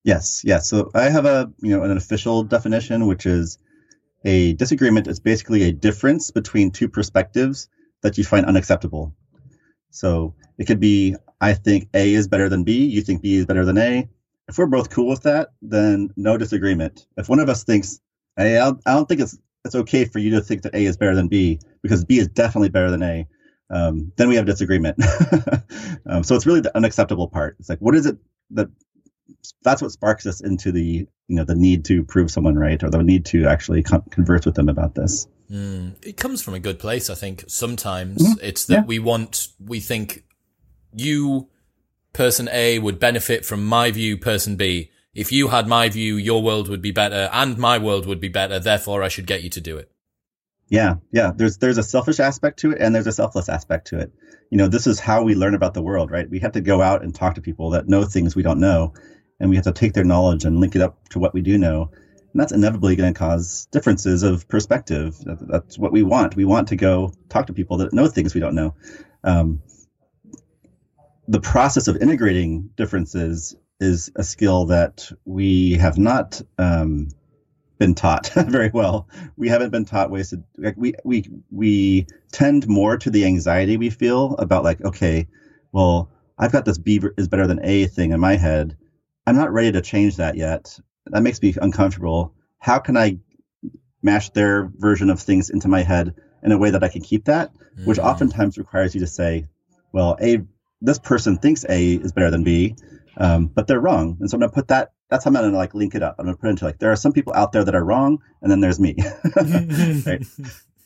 Yes, 0.04 0.42
yes. 0.44 0.68
So 0.68 0.90
I 0.94 1.10
have 1.10 1.26
a 1.26 1.52
you 1.60 1.70
know 1.70 1.82
an 1.82 1.96
official 1.96 2.42
definition, 2.42 3.06
which 3.06 3.26
is 3.26 3.58
a 4.24 4.52
disagreement 4.54 5.06
is 5.06 5.20
basically 5.20 5.64
a 5.64 5.72
difference 5.72 6.30
between 6.30 6.70
two 6.70 6.88
perspectives 6.88 7.68
that 8.02 8.18
you 8.18 8.24
find 8.24 8.46
unacceptable. 8.46 9.14
So 9.90 10.34
it 10.58 10.66
could 10.66 10.80
be, 10.80 11.16
I 11.40 11.54
think 11.54 11.88
A 11.94 12.14
is 12.14 12.28
better 12.28 12.48
than 12.48 12.64
B, 12.64 12.84
you 12.84 13.00
think 13.00 13.22
B 13.22 13.36
is 13.36 13.46
better 13.46 13.64
than 13.64 13.78
A. 13.78 14.08
If 14.48 14.58
we're 14.58 14.66
both 14.66 14.90
cool 14.90 15.08
with 15.08 15.22
that, 15.22 15.50
then 15.62 16.10
no 16.16 16.36
disagreement. 16.36 17.06
If 17.16 17.28
one 17.28 17.38
of 17.38 17.48
us 17.48 17.64
thinks, 17.64 18.00
hey, 18.36 18.58
I 18.58 18.72
don't 18.86 19.08
think 19.08 19.20
it's 19.20 19.38
it's 19.64 19.74
okay 19.74 20.04
for 20.04 20.18
you 20.18 20.30
to 20.30 20.40
think 20.40 20.62
that 20.62 20.74
A 20.74 20.84
is 20.84 20.96
better 20.96 21.14
than 21.14 21.28
B 21.28 21.60
because 21.82 22.04
B 22.04 22.18
is 22.18 22.28
definitely 22.28 22.70
better 22.70 22.90
than 22.90 23.02
A, 23.02 23.26
um, 23.70 24.12
then 24.16 24.28
we 24.28 24.36
have 24.36 24.46
disagreement. 24.46 24.96
um, 26.06 26.22
so 26.22 26.34
it's 26.34 26.46
really 26.46 26.60
the 26.60 26.74
unacceptable 26.76 27.28
part. 27.28 27.56
It's 27.58 27.68
like, 27.68 27.80
what 27.80 27.94
is 27.94 28.06
it 28.06 28.16
that 28.52 28.68
that's 29.62 29.82
what 29.82 29.92
sparks 29.92 30.26
us 30.26 30.40
into 30.40 30.72
the 30.72 31.06
you 31.28 31.36
know 31.36 31.44
the 31.44 31.54
need 31.54 31.84
to 31.86 32.04
prove 32.04 32.30
someone 32.30 32.56
right 32.56 32.82
or 32.82 32.90
the 32.90 33.02
need 33.02 33.26
to 33.26 33.46
actually 33.46 33.82
con- 33.82 34.02
converse 34.10 34.46
with 34.46 34.54
them 34.54 34.68
about 34.68 34.94
this. 34.94 35.26
Mm. 35.50 35.94
It 36.02 36.16
comes 36.16 36.42
from 36.42 36.54
a 36.54 36.58
good 36.58 36.78
place, 36.78 37.08
I 37.08 37.14
think. 37.14 37.44
Sometimes 37.46 38.22
mm-hmm. 38.22 38.44
it's 38.44 38.66
that 38.66 38.74
yeah. 38.74 38.84
we 38.84 38.98
want, 38.98 39.48
we 39.58 39.80
think 39.80 40.24
you, 40.92 41.48
person 42.12 42.48
A, 42.52 42.78
would 42.78 42.98
benefit 42.98 43.44
from 43.44 43.64
my 43.64 43.90
view, 43.90 44.16
person 44.18 44.56
B. 44.56 44.90
If 45.14 45.32
you 45.32 45.48
had 45.48 45.66
my 45.66 45.88
view, 45.88 46.16
your 46.16 46.42
world 46.42 46.68
would 46.68 46.82
be 46.82 46.92
better, 46.92 47.28
and 47.32 47.58
my 47.58 47.78
world 47.78 48.06
would 48.06 48.20
be 48.20 48.28
better. 48.28 48.58
Therefore, 48.58 49.02
I 49.02 49.08
should 49.08 49.26
get 49.26 49.42
you 49.42 49.50
to 49.50 49.60
do 49.60 49.76
it. 49.76 49.90
Yeah, 50.68 50.96
yeah. 51.12 51.32
There's 51.34 51.56
there's 51.56 51.78
a 51.78 51.82
selfish 51.82 52.20
aspect 52.20 52.60
to 52.60 52.72
it, 52.72 52.78
and 52.80 52.94
there's 52.94 53.06
a 53.06 53.12
selfless 53.12 53.48
aspect 53.48 53.88
to 53.88 53.98
it. 53.98 54.12
You 54.50 54.58
know, 54.58 54.68
this 54.68 54.86
is 54.86 55.00
how 55.00 55.22
we 55.22 55.34
learn 55.34 55.54
about 55.54 55.74
the 55.74 55.82
world, 55.82 56.10
right? 56.10 56.28
We 56.28 56.38
have 56.40 56.52
to 56.52 56.60
go 56.60 56.82
out 56.82 57.02
and 57.02 57.14
talk 57.14 57.34
to 57.34 57.40
people 57.40 57.70
that 57.70 57.88
know 57.88 58.04
things 58.04 58.36
we 58.36 58.42
don't 58.42 58.60
know, 58.60 58.92
and 59.40 59.50
we 59.50 59.56
have 59.56 59.64
to 59.64 59.72
take 59.72 59.92
their 59.92 60.04
knowledge 60.04 60.44
and 60.44 60.60
link 60.60 60.74
it 60.74 60.82
up 60.82 61.08
to 61.10 61.18
what 61.18 61.34
we 61.34 61.40
do 61.40 61.58
know. 61.58 61.90
And 62.32 62.40
that's 62.40 62.52
inevitably 62.52 62.96
going 62.96 63.12
to 63.12 63.18
cause 63.18 63.66
differences 63.70 64.22
of 64.22 64.46
perspective. 64.48 65.16
That's 65.24 65.78
what 65.78 65.92
we 65.92 66.02
want. 66.02 66.36
We 66.36 66.44
want 66.44 66.68
to 66.68 66.76
go 66.76 67.12
talk 67.28 67.46
to 67.46 67.52
people 67.52 67.78
that 67.78 67.92
know 67.92 68.06
things 68.06 68.34
we 68.34 68.40
don't 68.40 68.54
know. 68.54 68.74
Um, 69.24 69.62
the 71.26 71.40
process 71.40 71.88
of 71.88 71.96
integrating 71.96 72.70
differences 72.76 73.54
is 73.80 74.10
a 74.16 74.24
skill 74.24 74.66
that 74.66 75.10
we 75.24 75.72
have 75.72 75.98
not 75.98 76.40
um, 76.58 77.08
been 77.78 77.94
taught 77.94 78.28
very 78.48 78.70
well. 78.72 79.08
We 79.36 79.48
haven't 79.48 79.70
been 79.70 79.84
taught 79.84 80.10
ways 80.10 80.30
to 80.30 80.42
like 80.56 80.74
we 80.76 80.94
we 81.04 81.30
we 81.50 82.06
tend 82.32 82.68
more 82.68 82.96
to 82.96 83.10
the 83.10 83.24
anxiety 83.24 83.76
we 83.76 83.90
feel 83.90 84.34
about 84.38 84.64
like 84.64 84.82
okay, 84.82 85.28
well 85.72 86.10
I've 86.38 86.52
got 86.52 86.64
this 86.64 86.78
B 86.78 87.00
is 87.16 87.28
better 87.28 87.46
than 87.46 87.60
A 87.64 87.86
thing 87.86 88.12
in 88.12 88.20
my 88.20 88.36
head, 88.36 88.76
I'm 89.28 89.36
not 89.36 89.52
ready 89.52 89.70
to 89.72 89.82
change 89.82 90.16
that 90.16 90.36
yet. 90.38 90.80
That 91.08 91.22
makes 91.22 91.42
me 91.42 91.54
uncomfortable. 91.60 92.32
How 92.60 92.78
can 92.78 92.96
I 92.96 93.18
mash 94.02 94.30
their 94.30 94.72
version 94.76 95.10
of 95.10 95.20
things 95.20 95.50
into 95.50 95.68
my 95.68 95.82
head 95.82 96.14
in 96.42 96.50
a 96.50 96.56
way 96.56 96.70
that 96.70 96.82
I 96.82 96.88
can 96.88 97.02
keep 97.02 97.26
that? 97.26 97.52
Mm. 97.78 97.86
Which 97.86 97.98
oftentimes 97.98 98.56
requires 98.56 98.94
you 98.94 99.02
to 99.02 99.06
say, 99.06 99.44
well, 99.92 100.16
A, 100.22 100.38
this 100.80 100.98
person 100.98 101.36
thinks 101.36 101.66
A 101.68 101.96
is 101.96 102.12
better 102.12 102.30
than 102.30 102.42
B, 102.42 102.74
um, 103.18 103.48
but 103.48 103.66
they're 103.66 103.80
wrong. 103.80 104.16
And 104.18 104.30
so 104.30 104.36
I'm 104.36 104.40
going 104.40 104.50
to 104.50 104.54
put 104.54 104.68
that, 104.68 104.92
that's 105.10 105.24
how 105.24 105.28
I'm 105.28 105.34
going 105.34 105.50
to 105.50 105.58
like 105.58 105.74
link 105.74 105.94
it 105.94 106.02
up. 106.02 106.16
I'm 106.18 106.24
going 106.24 106.34
to 106.34 106.40
put 106.40 106.46
it 106.46 106.50
into 106.50 106.64
like, 106.64 106.78
there 106.78 106.90
are 106.90 106.96
some 106.96 107.12
people 107.12 107.34
out 107.34 107.52
there 107.52 107.64
that 107.64 107.74
are 107.74 107.84
wrong, 107.84 108.22
and 108.40 108.50
then 108.50 108.60
there's 108.60 108.80
me. 108.80 108.96
right? 109.36 110.24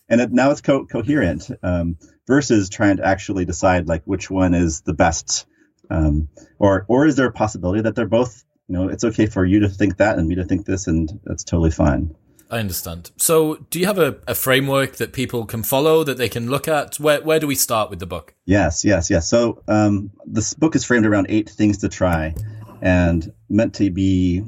And 0.08 0.20
it, 0.20 0.30
now 0.30 0.50
it's 0.50 0.60
co- 0.60 0.84
coherent 0.84 1.48
um, 1.62 1.96
versus 2.26 2.68
trying 2.68 2.98
to 2.98 3.06
actually 3.06 3.46
decide 3.46 3.88
like 3.88 4.02
which 4.04 4.30
one 4.30 4.52
is 4.52 4.82
the 4.82 4.92
best 4.92 5.46
um, 5.92 6.28
or 6.58 6.84
or 6.88 7.06
is 7.06 7.16
there 7.16 7.26
a 7.26 7.32
possibility 7.32 7.82
that 7.82 7.94
they're 7.94 8.06
both 8.06 8.44
you 8.68 8.74
know 8.74 8.88
it's 8.88 9.04
okay 9.04 9.26
for 9.26 9.44
you 9.44 9.60
to 9.60 9.68
think 9.68 9.98
that 9.98 10.18
and 10.18 10.26
me 10.26 10.34
to 10.34 10.44
think 10.44 10.66
this 10.66 10.86
and 10.86 11.20
that's 11.24 11.44
totally 11.44 11.70
fine 11.70 12.14
I 12.50 12.58
understand. 12.58 13.12
So, 13.16 13.54
do 13.70 13.80
you 13.80 13.86
have 13.86 13.96
a, 13.96 14.18
a 14.28 14.34
framework 14.34 14.96
that 14.96 15.14
people 15.14 15.46
can 15.46 15.62
follow 15.62 16.04
that 16.04 16.18
they 16.18 16.28
can 16.28 16.50
look 16.50 16.68
at? 16.68 17.00
Where 17.00 17.22
where 17.22 17.40
do 17.40 17.46
we 17.46 17.54
start 17.54 17.88
with 17.88 17.98
the 17.98 18.06
book? 18.06 18.34
Yes, 18.44 18.84
yes, 18.84 19.08
yes. 19.08 19.26
So, 19.26 19.62
um, 19.68 20.10
this 20.26 20.52
book 20.52 20.76
is 20.76 20.84
framed 20.84 21.06
around 21.06 21.28
eight 21.30 21.48
things 21.48 21.78
to 21.78 21.88
try, 21.88 22.34
and 22.82 23.32
meant 23.48 23.72
to 23.76 23.90
be 23.90 24.44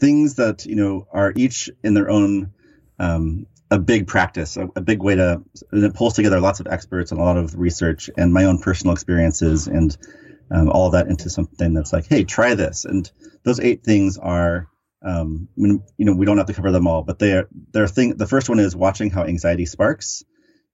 things 0.00 0.34
that 0.34 0.66
you 0.66 0.74
know 0.74 1.06
are 1.12 1.32
each 1.36 1.70
in 1.84 1.94
their 1.94 2.10
own 2.10 2.52
um, 2.98 3.46
a 3.70 3.78
big 3.78 4.06
practice, 4.06 4.56
a, 4.56 4.68
a, 4.76 4.80
big 4.80 5.02
way 5.02 5.14
to. 5.16 5.42
and 5.72 5.84
it 5.84 5.94
pulls 5.94 6.14
together 6.14 6.40
lots 6.40 6.60
of 6.60 6.66
experts 6.66 7.10
and 7.10 7.20
a 7.20 7.24
lot 7.24 7.36
of 7.36 7.56
research 7.56 8.08
and 8.16 8.32
my 8.32 8.44
own 8.44 8.58
personal 8.58 8.92
experiences 8.92 9.66
and 9.66 9.96
um, 10.50 10.68
all 10.68 10.90
that 10.90 11.08
into 11.08 11.30
something 11.30 11.74
that's 11.74 11.92
like, 11.92 12.06
hey, 12.06 12.24
try 12.24 12.54
this. 12.54 12.84
And 12.84 13.10
those 13.44 13.60
eight 13.60 13.82
things 13.84 14.18
are, 14.18 14.68
um, 15.04 15.48
you 15.56 15.82
know, 15.98 16.14
we 16.14 16.26
don't 16.26 16.38
have 16.38 16.46
to 16.46 16.54
cover 16.54 16.72
them 16.72 16.86
all, 16.86 17.02
but 17.02 17.18
they're, 17.18 17.48
they're 17.72 17.88
thing. 17.88 18.16
The 18.16 18.26
first 18.26 18.48
one 18.48 18.58
is 18.58 18.74
watching 18.76 19.10
how 19.10 19.24
anxiety 19.24 19.66
sparks 19.66 20.24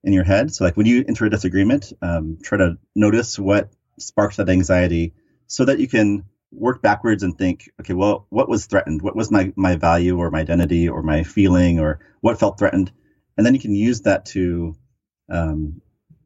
in 0.03 0.13
your 0.13 0.23
head. 0.23 0.53
So 0.53 0.63
like 0.63 0.77
when 0.77 0.85
you 0.85 1.03
enter 1.07 1.25
a 1.25 1.29
disagreement, 1.29 1.93
um, 2.01 2.37
try 2.43 2.57
to 2.57 2.77
notice 2.95 3.39
what 3.39 3.69
sparks 3.99 4.37
that 4.37 4.49
anxiety 4.49 5.13
so 5.47 5.65
that 5.65 5.79
you 5.79 5.87
can 5.87 6.25
work 6.51 6.81
backwards 6.81 7.23
and 7.23 7.37
think, 7.37 7.69
okay, 7.79 7.93
well, 7.93 8.27
what 8.29 8.49
was 8.49 8.65
threatened? 8.65 9.01
What 9.01 9.15
was 9.15 9.31
my, 9.31 9.51
my 9.55 9.75
value 9.75 10.17
or 10.17 10.29
my 10.29 10.41
identity 10.41 10.87
or 10.89 11.01
my 11.01 11.23
feeling 11.23 11.79
or 11.79 11.99
what 12.21 12.39
felt 12.39 12.59
threatened? 12.59 12.91
And 13.37 13.45
then 13.45 13.55
you 13.55 13.59
can 13.59 13.75
use 13.75 14.01
that 14.01 14.25
to 14.27 14.75
um, 15.29 15.81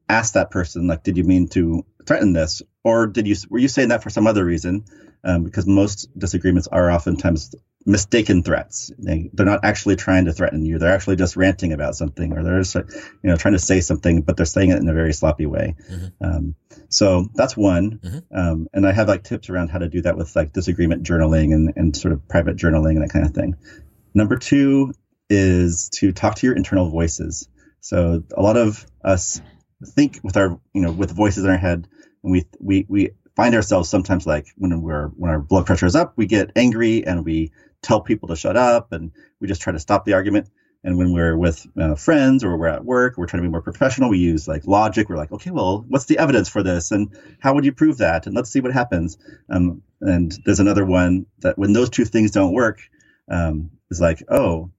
ask 0.09 0.33
that 0.33 0.51
person, 0.51 0.87
like, 0.87 1.03
did 1.03 1.17
you 1.17 1.23
mean 1.23 1.47
to 1.49 1.85
threaten 2.05 2.33
this? 2.33 2.61
Or 2.87 3.07
did 3.07 3.25
you, 3.27 3.35
were 3.49 3.59
you 3.59 3.67
saying 3.67 3.89
that 3.89 4.03
for 4.03 4.09
some 4.09 4.27
other 4.27 4.45
reason? 4.45 4.85
Um, 5.23 5.43
because 5.43 5.67
most 5.67 6.07
disagreements 6.17 6.67
are 6.67 6.89
oftentimes 6.89 7.53
mistaken 7.85 8.43
threats. 8.43 8.91
They, 8.97 9.29
they're 9.33 9.45
not 9.45 9.61
actually 9.63 9.97
trying 9.97 10.25
to 10.25 10.33
threaten 10.33 10.65
you. 10.65 10.77
They're 10.77 10.93
actually 10.93 11.17
just 11.17 11.35
ranting 11.35 11.73
about 11.73 11.95
something, 11.95 12.31
or 12.33 12.43
they're 12.43 12.61
just, 12.61 12.75
you 12.75 13.29
know, 13.29 13.35
trying 13.35 13.55
to 13.55 13.67
say 13.71 13.81
something, 13.81 14.21
but 14.21 14.37
they're 14.37 14.45
saying 14.55 14.69
it 14.71 14.79
in 14.79 14.87
a 14.87 14.93
very 14.93 15.13
sloppy 15.13 15.45
way. 15.45 15.75
Mm-hmm. 15.91 16.25
Um, 16.25 16.55
so 16.89 17.27
that's 17.33 17.57
one. 17.57 17.99
Mm-hmm. 17.99 18.39
Um, 18.39 18.67
and 18.73 18.87
I 18.87 18.93
have 18.93 19.09
like 19.09 19.23
tips 19.23 19.49
around 19.49 19.69
how 19.69 19.79
to 19.79 19.89
do 19.89 20.01
that 20.03 20.17
with 20.17 20.35
like 20.35 20.53
disagreement 20.53 21.03
journaling 21.03 21.53
and, 21.53 21.73
and 21.75 21.97
sort 21.97 22.13
of 22.13 22.27
private 22.29 22.55
journaling 22.55 22.95
and 22.95 23.01
that 23.01 23.11
kind 23.11 23.25
of 23.25 23.33
thing. 23.33 23.55
Number 24.13 24.37
two 24.37 24.93
is 25.29 25.89
to 25.99 26.13
talk 26.13 26.35
to 26.35 26.47
your 26.47 26.55
internal 26.55 26.89
voices. 26.89 27.49
So 27.81 28.23
a 28.39 28.41
lot 28.41 28.55
of 28.55 28.85
us 29.03 29.41
think 29.95 30.19
with 30.23 30.37
our, 30.37 30.49
you 30.73 30.81
know, 30.83 30.93
with 30.93 31.11
voices 31.11 31.43
in 31.43 31.49
our 31.49 31.57
head, 31.57 31.87
and 32.23 32.31
we 32.31 32.45
we 32.59 32.85
we 32.87 33.09
find 33.35 33.55
ourselves 33.55 33.89
sometimes 33.89 34.25
like 34.25 34.47
when 34.57 34.81
we're 34.81 35.07
when 35.09 35.31
our 35.31 35.39
blood 35.39 35.65
pressure 35.65 35.85
is 35.85 35.95
up, 35.95 36.13
we 36.15 36.25
get 36.25 36.51
angry 36.55 37.05
and 37.05 37.23
we 37.23 37.51
tell 37.81 38.01
people 38.01 38.27
to 38.29 38.35
shut 38.35 38.57
up 38.57 38.91
and 38.91 39.11
we 39.39 39.47
just 39.47 39.61
try 39.61 39.71
to 39.73 39.79
stop 39.79 40.05
the 40.05 40.13
argument. 40.13 40.49
And 40.83 40.97
when 40.97 41.11
we're 41.11 41.37
with 41.37 41.65
uh, 41.79 41.95
friends 41.95 42.43
or 42.43 42.55
we're 42.57 42.67
at 42.67 42.85
work, 42.85 43.17
we're 43.17 43.25
trying 43.25 43.43
to 43.43 43.47
be 43.47 43.51
more 43.51 43.61
professional. 43.61 44.09
We 44.09 44.19
use 44.19 44.47
like 44.47 44.65
logic. 44.65 45.09
We're 45.09 45.17
like, 45.17 45.31
okay, 45.31 45.51
well, 45.51 45.83
what's 45.87 46.05
the 46.05 46.17
evidence 46.17 46.49
for 46.49 46.63
this, 46.63 46.91
and 46.91 47.09
how 47.39 47.53
would 47.53 47.65
you 47.65 47.73
prove 47.73 47.97
that? 47.97 48.25
And 48.25 48.35
let's 48.35 48.49
see 48.49 48.61
what 48.61 48.73
happens. 48.73 49.17
Um, 49.49 49.81
and 50.01 50.37
there's 50.45 50.59
another 50.59 50.85
one 50.85 51.25
that 51.39 51.57
when 51.57 51.73
those 51.73 51.89
two 51.89 52.05
things 52.05 52.31
don't 52.31 52.53
work, 52.53 52.79
um, 53.29 53.71
is 53.89 53.99
like, 53.99 54.23
oh, 54.29 54.71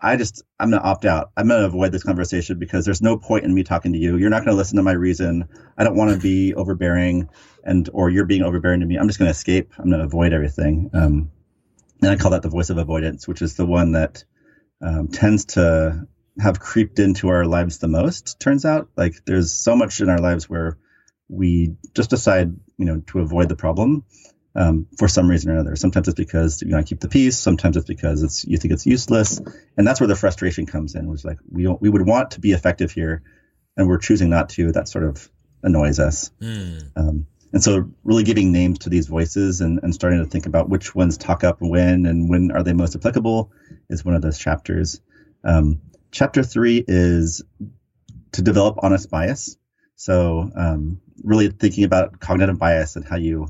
I 0.00 0.16
just 0.16 0.42
I'm 0.58 0.70
gonna 0.70 0.82
opt 0.82 1.04
out. 1.04 1.30
I'm 1.36 1.48
gonna 1.48 1.66
avoid 1.66 1.92
this 1.92 2.02
conversation 2.02 2.58
because 2.58 2.84
there's 2.84 3.02
no 3.02 3.16
point 3.16 3.44
in 3.44 3.54
me 3.54 3.62
talking 3.62 3.92
to 3.92 3.98
you. 3.98 4.16
You're 4.16 4.30
not 4.30 4.44
gonna 4.44 4.56
listen 4.56 4.76
to 4.76 4.82
my 4.82 4.92
reason. 4.92 5.48
I 5.76 5.84
don't 5.84 5.96
want 5.96 6.12
to 6.12 6.18
be 6.18 6.54
overbearing, 6.54 7.28
and 7.64 7.88
or 7.92 8.10
you're 8.10 8.26
being 8.26 8.42
overbearing 8.42 8.80
to 8.80 8.86
me. 8.86 8.96
I'm 8.96 9.06
just 9.06 9.18
gonna 9.18 9.30
escape. 9.30 9.72
I'm 9.78 9.90
gonna 9.90 10.04
avoid 10.04 10.32
everything. 10.32 10.90
Um, 10.92 11.30
and 12.02 12.10
I 12.10 12.16
call 12.16 12.32
that 12.32 12.42
the 12.42 12.48
voice 12.48 12.70
of 12.70 12.78
avoidance, 12.78 13.28
which 13.28 13.42
is 13.42 13.56
the 13.56 13.66
one 13.66 13.92
that 13.92 14.24
um, 14.80 15.08
tends 15.08 15.44
to 15.46 16.06
have 16.40 16.60
creeped 16.60 16.98
into 16.98 17.28
our 17.28 17.44
lives 17.44 17.78
the 17.78 17.88
most. 17.88 18.38
Turns 18.40 18.64
out, 18.64 18.88
like 18.96 19.14
there's 19.26 19.52
so 19.52 19.74
much 19.76 20.00
in 20.00 20.08
our 20.08 20.20
lives 20.20 20.48
where 20.48 20.78
we 21.28 21.76
just 21.94 22.10
decide, 22.10 22.54
you 22.78 22.84
know, 22.84 23.00
to 23.08 23.20
avoid 23.20 23.48
the 23.48 23.56
problem 23.56 24.04
um, 24.58 24.88
for 24.98 25.06
some 25.06 25.30
reason 25.30 25.50
or 25.50 25.54
another. 25.54 25.76
Sometimes 25.76 26.08
it's 26.08 26.16
because 26.16 26.62
you 26.62 26.72
want 26.72 26.84
to 26.84 26.90
keep 26.90 27.00
the 27.00 27.08
peace. 27.08 27.38
Sometimes 27.38 27.76
it's 27.76 27.86
because 27.86 28.24
it's 28.24 28.44
you 28.44 28.58
think 28.58 28.74
it's 28.74 28.84
useless, 28.84 29.40
and 29.76 29.86
that's 29.86 30.00
where 30.00 30.08
the 30.08 30.16
frustration 30.16 30.66
comes 30.66 30.96
in. 30.96 31.08
Was 31.08 31.24
like 31.24 31.38
we 31.48 31.62
don't 31.62 31.80
we 31.80 31.88
would 31.88 32.04
want 32.04 32.32
to 32.32 32.40
be 32.40 32.52
effective 32.52 32.90
here, 32.90 33.22
and 33.76 33.86
we're 33.86 33.98
choosing 33.98 34.28
not 34.28 34.48
to. 34.50 34.72
That 34.72 34.88
sort 34.88 35.04
of 35.04 35.30
annoys 35.62 36.00
us. 36.00 36.30
Mm. 36.42 36.90
Um, 36.96 37.26
and 37.52 37.62
so 37.62 37.88
really 38.02 38.24
giving 38.24 38.52
names 38.52 38.80
to 38.80 38.90
these 38.90 39.06
voices 39.06 39.60
and, 39.60 39.80
and 39.82 39.94
starting 39.94 40.18
to 40.18 40.28
think 40.28 40.46
about 40.46 40.68
which 40.68 40.94
ones 40.94 41.16
talk 41.16 41.44
up 41.44 41.58
when 41.60 42.04
and 42.04 42.28
when 42.28 42.50
are 42.50 42.62
they 42.62 42.74
most 42.74 42.94
applicable 42.94 43.50
is 43.88 44.04
one 44.04 44.14
of 44.14 44.20
those 44.20 44.38
chapters 44.38 45.00
um, 45.44 45.80
chapter 46.10 46.42
three 46.42 46.84
is 46.86 47.42
to 48.32 48.42
develop 48.42 48.76
honest 48.82 49.08
bias 49.08 49.56
so 49.96 50.50
um, 50.54 51.00
really 51.24 51.48
thinking 51.48 51.84
about 51.84 52.20
cognitive 52.20 52.58
bias 52.58 52.96
and 52.96 53.04
how 53.06 53.16
you 53.16 53.48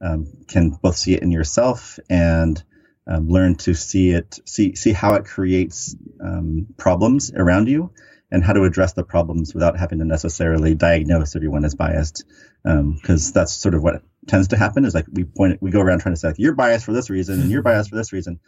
um, 0.00 0.26
can 0.48 0.70
both 0.70 0.96
see 0.96 1.14
it 1.14 1.22
in 1.22 1.30
yourself 1.30 1.98
and 2.08 2.62
um, 3.06 3.28
learn 3.28 3.56
to 3.56 3.74
see 3.74 4.10
it 4.10 4.38
see 4.44 4.74
see 4.74 4.92
how 4.92 5.14
it 5.14 5.24
creates 5.24 5.96
um, 6.22 6.66
problems 6.76 7.32
around 7.34 7.68
you 7.68 7.92
and 8.30 8.44
how 8.44 8.52
to 8.52 8.62
address 8.62 8.92
the 8.92 9.02
problems 9.02 9.54
without 9.54 9.78
having 9.78 9.98
to 9.98 10.04
necessarily 10.04 10.74
diagnose 10.74 11.34
everyone 11.34 11.64
as 11.64 11.74
biased. 11.74 12.24
Because 12.62 13.28
um, 13.28 13.32
that's 13.34 13.52
sort 13.52 13.74
of 13.74 13.82
what 13.82 14.02
tends 14.26 14.48
to 14.48 14.56
happen 14.56 14.84
is 14.84 14.94
like 14.94 15.06
we 15.10 15.24
point 15.24 15.60
we 15.60 15.70
go 15.70 15.80
around 15.80 16.00
trying 16.00 16.14
to 16.14 16.20
say 16.20 16.28
like 16.28 16.38
you're 16.38 16.54
biased 16.54 16.84
for 16.84 16.92
this 16.92 17.10
reason 17.10 17.40
and 17.40 17.50
you're 17.50 17.62
biased 17.62 17.90
for 17.90 17.96
this 17.96 18.12
reason. 18.12 18.38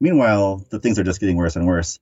Meanwhile 0.00 0.66
the 0.70 0.80
things 0.80 0.98
are 0.98 1.04
just 1.04 1.20
getting 1.20 1.36
worse 1.36 1.56
and 1.56 1.66
worse. 1.66 1.98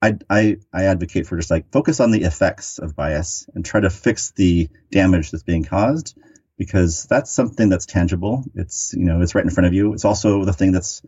I, 0.00 0.18
I, 0.28 0.56
I 0.72 0.84
advocate 0.84 1.26
for 1.26 1.36
just 1.36 1.50
like 1.50 1.72
focus 1.72 1.98
on 1.98 2.10
the 2.10 2.24
effects 2.24 2.78
of 2.78 2.94
bias 2.94 3.46
and 3.54 3.64
try 3.64 3.80
to 3.80 3.88
fix 3.88 4.32
the 4.32 4.68
damage 4.90 5.30
that's 5.30 5.42
being 5.42 5.64
caused 5.64 6.18
because 6.58 7.06
that's 7.06 7.30
something 7.30 7.68
that's 7.68 7.86
tangible 7.86 8.44
it's 8.54 8.94
you 8.96 9.04
know 9.04 9.20
it's 9.20 9.34
right 9.34 9.44
in 9.44 9.50
front 9.50 9.66
of 9.66 9.74
you 9.74 9.92
it's 9.92 10.04
also 10.04 10.44
the 10.44 10.52
thing 10.52 10.72
that's 10.72 11.02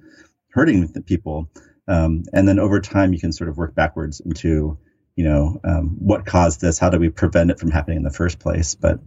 hurting 0.51 0.87
the 0.89 1.03
people 1.03 1.51
um, 1.89 2.25
and 2.33 2.49
then 2.49 2.59
over 2.59 2.81
time 2.81 3.13
you 3.13 3.21
can 3.21 3.33
sort 3.33 3.49
of 3.49 3.57
work 3.57 3.75
backwards 3.75 4.21
into 4.21 4.79
you 5.17 5.25
know, 5.25 5.59
um, 5.65 5.97
what 5.99 6.27
caused 6.27 6.61
this? 6.61 6.79
How 6.79 6.91
do 6.91 6.99
we 6.99 7.09
prevent 7.09 7.51
it 7.51 7.59
from 7.59 7.71
happening 7.71 7.97
in 7.97 8.03
the 8.05 8.11
first 8.11 8.39
place? 8.39 8.75
But 8.75 9.01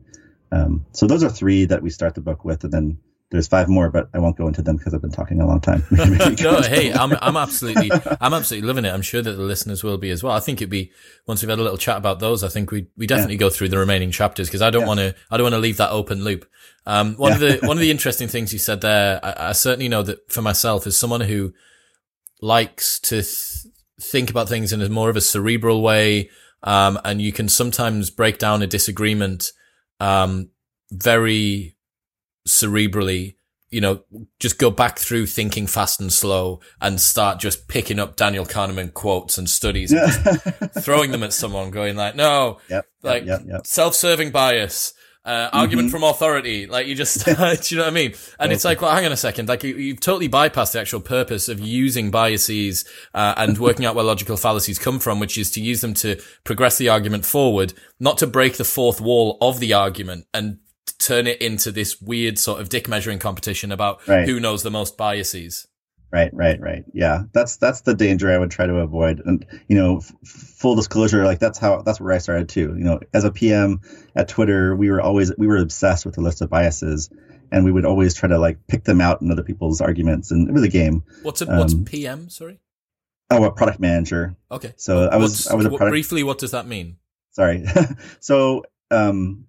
um, 0.51 0.85
so 0.91 1.05
those 1.05 1.23
are 1.23 1.29
three 1.29 1.65
that 1.65 1.83
we 1.83 1.91
start 1.91 2.15
the 2.15 2.21
book 2.21 2.43
with, 2.43 2.63
and 2.63 2.73
then 2.73 2.97
there's 3.31 3.47
five 3.47 3.69
more, 3.69 3.91
but 3.91 4.09
I 4.13 4.19
won't 4.19 4.37
go 4.37 4.47
into 4.47 4.63
them 4.63 4.77
because 4.77 4.93
I've 4.93 5.01
been 5.01 5.11
talking 5.11 5.39
a 5.39 5.45
long 5.45 5.61
time. 5.61 5.83
no, 5.91 6.61
hey, 6.61 6.91
I'm 6.91 7.13
I'm 7.21 7.37
absolutely 7.37 7.91
I'm 8.21 8.33
absolutely 8.33 8.67
loving 8.67 8.85
it. 8.85 8.93
I'm 8.93 9.03
sure 9.03 9.21
that 9.21 9.31
the 9.33 9.43
listeners 9.43 9.83
will 9.83 9.97
be 9.97 10.09
as 10.09 10.23
well. 10.23 10.33
I 10.33 10.39
think 10.39 10.61
it'd 10.61 10.69
be 10.69 10.91
once 11.27 11.41
we've 11.41 11.49
had 11.49 11.59
a 11.59 11.63
little 11.63 11.77
chat 11.77 11.97
about 11.97 12.19
those. 12.19 12.43
I 12.43 12.47
think 12.47 12.71
we 12.71 12.87
we 12.97 13.05
definitely 13.05 13.35
yeah. 13.35 13.41
go 13.41 13.49
through 13.49 13.69
the 13.69 13.77
remaining 13.77 14.09
chapters 14.11 14.47
because 14.47 14.63
I 14.63 14.71
don't 14.71 14.81
yeah. 14.81 14.87
want 14.87 14.99
to 14.99 15.15
I 15.29 15.37
don't 15.37 15.45
want 15.45 15.53
to 15.53 15.59
leave 15.59 15.77
that 15.77 15.91
open 15.91 16.23
loop. 16.23 16.49
Um, 16.87 17.15
one 17.15 17.31
yeah. 17.31 17.35
of 17.35 17.61
the 17.61 17.67
one 17.67 17.77
of 17.77 17.81
the 17.81 17.91
interesting 17.91 18.27
things 18.27 18.51
you 18.51 18.59
said 18.59 18.81
there, 18.81 19.19
I, 19.23 19.49
I, 19.49 19.51
certainly 19.51 19.89
know 19.89 20.01
that 20.01 20.31
for 20.31 20.41
myself 20.41 20.87
as 20.87 20.97
someone 20.97 21.21
who 21.21 21.53
likes 22.41 22.99
to 23.01 23.21
th- 23.21 23.67
think 24.01 24.31
about 24.31 24.49
things 24.49 24.73
in 24.73 24.81
a 24.81 24.89
more 24.89 25.09
of 25.09 25.17
a 25.17 25.21
cerebral 25.21 25.83
way. 25.83 26.29
Um, 26.63 26.99
and 27.05 27.21
you 27.21 27.31
can 27.31 27.47
sometimes 27.47 28.09
break 28.09 28.37
down 28.37 28.61
a 28.61 28.67
disagreement, 28.67 29.51
um, 29.99 30.49
very 30.91 31.77
cerebrally, 32.47 33.35
you 33.69 33.81
know, 33.81 34.03
just 34.39 34.57
go 34.57 34.71
back 34.71 34.97
through 34.97 35.27
thinking 35.27 35.67
fast 35.67 36.01
and 36.01 36.11
slow 36.11 36.59
and 36.81 36.99
start 36.99 37.39
just 37.39 37.67
picking 37.67 37.99
up 37.99 38.15
Daniel 38.15 38.45
Kahneman 38.45 38.93
quotes 38.93 39.37
and 39.37 39.49
studies 39.49 39.91
and 39.91 40.71
throwing 40.83 41.11
them 41.11 41.23
at 41.23 41.33
someone 41.33 41.69
going 41.69 41.95
like, 41.95 42.15
no, 42.15 42.59
yep, 42.69 42.85
like 43.03 43.25
yep, 43.25 43.41
yep, 43.45 43.67
self-serving 43.67 44.31
bias, 44.31 44.93
uh, 45.25 45.49
argument 45.53 45.89
mm-hmm. 45.89 45.97
from 45.97 46.03
authority. 46.03 46.65
Like 46.65 46.87
you 46.87 46.95
just, 46.95 47.25
do 47.25 47.31
you 47.75 47.77
know 47.77 47.83
what 47.83 47.91
I 47.91 47.93
mean? 47.93 48.13
And 48.39 48.47
okay. 48.47 48.53
it's 48.53 48.65
like, 48.65 48.81
well, 48.81 48.91
hang 48.91 49.05
on 49.05 49.11
a 49.11 49.17
second. 49.17 49.47
Like 49.49 49.63
you, 49.63 49.89
have 49.89 49.99
totally 49.99 50.29
bypassed 50.29 50.73
the 50.73 50.79
actual 50.79 51.01
purpose 51.01 51.47
of 51.47 51.59
using 51.59 52.09
biases 52.09 52.85
uh, 53.13 53.35
and 53.37 53.57
working 53.57 53.85
out 53.85 53.95
where 53.95 54.05
logical 54.05 54.37
fallacies 54.37 54.79
come 54.79 54.99
from, 54.99 55.19
which 55.19 55.37
is 55.37 55.51
to 55.51 55.61
use 55.61 55.81
them 55.81 55.93
to 55.95 56.19
progress 56.43 56.77
the 56.77 56.89
argument 56.89 57.25
forward, 57.25 57.73
not 57.99 58.17
to 58.17 58.27
break 58.27 58.57
the 58.57 58.63
fourth 58.63 58.99
wall 58.99 59.37
of 59.41 59.59
the 59.59 59.73
argument 59.73 60.25
and 60.33 60.59
turn 60.99 61.27
it 61.27 61.41
into 61.41 61.71
this 61.71 62.01
weird 62.01 62.37
sort 62.37 62.61
of 62.61 62.69
dick 62.69 62.87
measuring 62.87 63.19
competition 63.19 63.71
about 63.71 64.05
right. 64.07 64.27
who 64.27 64.39
knows 64.39 64.63
the 64.63 64.71
most 64.71 64.97
biases. 64.97 65.67
Right, 66.11 66.31
right, 66.33 66.59
right. 66.59 66.83
Yeah, 66.91 67.23
that's 67.33 67.57
that's 67.57 67.81
the 67.81 67.93
danger 67.93 68.31
I 68.31 68.37
would 68.39 68.49
try 68.49 68.65
to 68.65 68.77
avoid. 68.77 69.21
And 69.23 69.45
you 69.67 69.77
know, 69.77 69.97
f- 69.97 70.11
full 70.25 70.75
disclosure, 70.75 71.23
like 71.23 71.37
that's 71.37 71.59
how 71.59 71.83
that's 71.83 72.01
where 72.01 72.13
I 72.13 72.17
started 72.17 72.49
too. 72.49 72.73
You 72.75 72.83
know, 72.83 72.99
as 73.13 73.25
a 73.25 73.31
PM 73.31 73.81
at 74.15 74.27
Twitter, 74.27 74.75
we 74.75 74.89
were 74.89 75.01
always 75.01 75.31
we 75.37 75.45
were 75.45 75.57
obsessed 75.57 76.07
with 76.07 76.15
the 76.15 76.21
list 76.21 76.41
of 76.41 76.49
biases, 76.49 77.11
and 77.51 77.63
we 77.63 77.71
would 77.71 77.85
always 77.85 78.15
try 78.15 78.27
to 78.27 78.39
like 78.39 78.57
pick 78.67 78.85
them 78.85 79.01
out 79.01 79.21
in 79.21 79.31
other 79.31 79.43
people's 79.43 79.81
arguments, 79.81 80.31
and 80.31 80.49
it 80.49 80.51
was 80.51 80.63
a 80.63 80.69
game. 80.69 81.03
What's 81.21 81.43
a, 81.43 81.51
um, 81.51 81.59
what's 81.59 81.75
PM? 81.75 82.29
Sorry. 82.29 82.59
Oh, 83.29 83.43
a 83.43 83.51
product 83.51 83.79
manager. 83.79 84.35
Okay. 84.51 84.73
So 84.77 85.07
I 85.09 85.17
was 85.17 85.45
I 85.45 85.53
was 85.53 85.67
a 85.67 85.69
product. 85.69 85.91
Briefly, 85.91 86.23
what 86.23 86.39
does 86.39 86.51
that 86.51 86.65
mean? 86.65 86.97
Sorry. 87.33 87.65
so 88.19 88.63
um, 88.89 89.45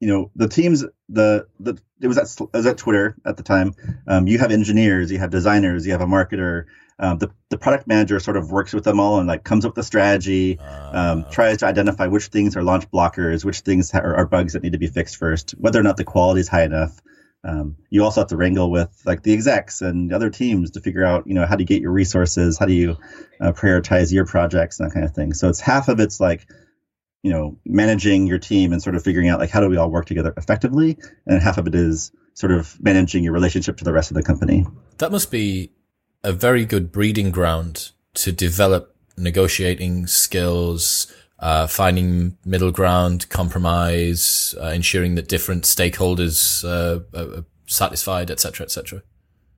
you 0.00 0.08
know 0.08 0.30
the 0.36 0.48
teams 0.48 0.84
the 1.08 1.46
the 1.60 1.78
it 2.00 2.08
was 2.08 2.18
at 2.18 2.28
it 2.40 2.56
was 2.56 2.66
at 2.66 2.78
Twitter 2.78 3.16
at 3.24 3.36
the 3.36 3.42
time. 3.42 3.74
Um, 4.06 4.26
you 4.26 4.38
have 4.38 4.50
engineers, 4.50 5.10
you 5.10 5.18
have 5.18 5.30
designers, 5.30 5.86
you 5.86 5.92
have 5.92 6.02
a 6.02 6.06
marketer. 6.06 6.64
Um, 6.98 7.18
the 7.18 7.30
the 7.50 7.58
product 7.58 7.86
manager 7.86 8.18
sort 8.20 8.36
of 8.36 8.50
works 8.50 8.72
with 8.72 8.84
them 8.84 9.00
all 9.00 9.18
and 9.18 9.28
like 9.28 9.44
comes 9.44 9.64
up 9.64 9.76
with 9.76 9.84
a 9.84 9.86
strategy, 9.86 10.58
um, 10.58 11.24
uh, 11.26 11.30
tries 11.30 11.58
to 11.58 11.66
identify 11.66 12.06
which 12.06 12.26
things 12.26 12.56
are 12.56 12.62
launch 12.62 12.90
blockers, 12.90 13.44
which 13.44 13.60
things 13.60 13.92
are, 13.94 14.16
are, 14.16 14.26
bugs 14.26 14.54
that 14.54 14.62
need 14.62 14.72
to 14.72 14.78
be 14.78 14.86
fixed 14.86 15.16
first, 15.16 15.50
whether 15.52 15.78
or 15.78 15.82
not 15.82 15.98
the 15.98 16.04
quality 16.04 16.40
is 16.40 16.48
high 16.48 16.64
enough. 16.64 17.00
Um, 17.44 17.76
you 17.90 18.02
also 18.02 18.22
have 18.22 18.28
to 18.28 18.36
wrangle 18.36 18.70
with 18.70 19.02
like 19.04 19.22
the 19.22 19.34
execs 19.34 19.82
and 19.82 20.12
other 20.12 20.30
teams 20.30 20.70
to 20.72 20.80
figure 20.80 21.04
out 21.04 21.26
you 21.26 21.34
know 21.34 21.46
how 21.46 21.56
do 21.56 21.62
you 21.62 21.66
get 21.66 21.82
your 21.82 21.92
resources, 21.92 22.58
how 22.58 22.66
do 22.66 22.72
you 22.72 22.96
uh, 23.40 23.52
prioritize 23.52 24.12
your 24.12 24.24
projects 24.24 24.80
and 24.80 24.90
that 24.90 24.94
kind 24.94 25.04
of 25.04 25.14
thing. 25.14 25.34
So 25.34 25.48
it's 25.48 25.60
half 25.60 25.88
of 25.88 26.00
it's 26.00 26.18
like 26.18 26.46
you 27.26 27.32
know 27.32 27.58
managing 27.64 28.28
your 28.28 28.38
team 28.38 28.72
and 28.72 28.80
sort 28.80 28.94
of 28.94 29.02
figuring 29.02 29.28
out 29.28 29.40
like 29.40 29.50
how 29.50 29.60
do 29.60 29.68
we 29.68 29.76
all 29.76 29.90
work 29.90 30.06
together 30.06 30.32
effectively 30.36 30.96
and 31.26 31.42
half 31.42 31.58
of 31.58 31.66
it 31.66 31.74
is 31.74 32.12
sort 32.34 32.52
of 32.52 32.80
managing 32.80 33.24
your 33.24 33.32
relationship 33.32 33.78
to 33.78 33.84
the 33.84 33.92
rest 33.92 34.12
of 34.12 34.14
the 34.14 34.22
company. 34.22 34.64
That 34.98 35.10
must 35.10 35.32
be 35.32 35.72
a 36.22 36.32
very 36.32 36.64
good 36.64 36.92
breeding 36.92 37.32
ground 37.32 37.90
to 38.14 38.30
develop 38.30 38.94
negotiating 39.16 40.06
skills, 40.06 41.12
uh, 41.40 41.66
finding 41.66 42.36
middle 42.44 42.70
ground, 42.70 43.28
compromise, 43.28 44.54
uh, 44.62 44.66
ensuring 44.66 45.16
that 45.16 45.26
different 45.26 45.64
stakeholders 45.64 46.62
uh, 46.64 47.00
are 47.18 47.44
satisfied, 47.66 48.30
etc., 48.30 48.66
etc. 48.66 49.02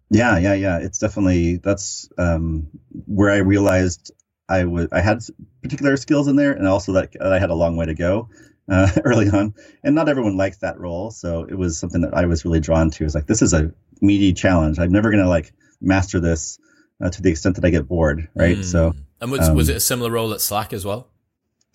Yeah, 0.09 0.39
yeah, 0.39 0.55
yeah. 0.55 0.79
It's 0.79 0.99
definitely 0.99 1.57
that's 1.57 2.09
um, 2.17 2.69
where 3.07 3.31
I 3.31 3.39
realized 3.39 4.11
I 4.49 4.65
was 4.65 4.89
I 4.93 5.01
had 5.01 5.23
particular 5.63 5.97
skills 5.97 6.29
in 6.29 6.37
there, 6.37 6.53
and 6.53 6.67
also 6.67 6.93
that, 6.93 7.15
I 7.21 7.39
had 7.39 7.51
a 7.51 7.55
long 7.55 7.77
way 7.77 7.87
to 7.87 7.95
go 7.95 8.29
uh, 8.69 8.91
early 9.05 9.29
on. 9.29 9.55
And 9.83 9.95
not 9.95 10.09
everyone 10.09 10.37
likes 10.37 10.59
that 10.59 10.79
role, 10.79 11.11
so 11.11 11.45
it 11.45 11.57
was 11.57 11.79
something 11.79 12.01
that 12.03 12.15
I 12.15 12.27
was 12.27 12.45
really 12.45 12.61
drawn 12.61 12.91
to. 12.93 13.05
Is 13.05 13.15
like 13.15 13.27
this 13.27 13.43
is 13.43 13.53
a 13.53 13.73
meaty 14.01 14.33
challenge. 14.33 14.79
I'm 14.79 14.93
never 14.93 15.11
gonna 15.11 15.29
like 15.29 15.53
master 15.81 16.21
this 16.21 16.59
uh, 17.03 17.11
to 17.11 17.23
the 17.23 17.31
extent 17.31 17.57
that 17.57 17.65
I 17.65 17.71
get 17.71 17.87
bored, 17.87 18.29
right? 18.35 18.59
Mm. 18.59 18.65
So, 18.65 18.95
and 19.21 19.31
was 19.31 19.49
um, 19.49 19.57
was 19.57 19.69
it 19.69 19.77
a 19.77 19.81
similar 19.81 20.11
role 20.11 20.33
at 20.33 20.41
Slack 20.41 20.73
as 20.73 20.85
well? 20.85 21.09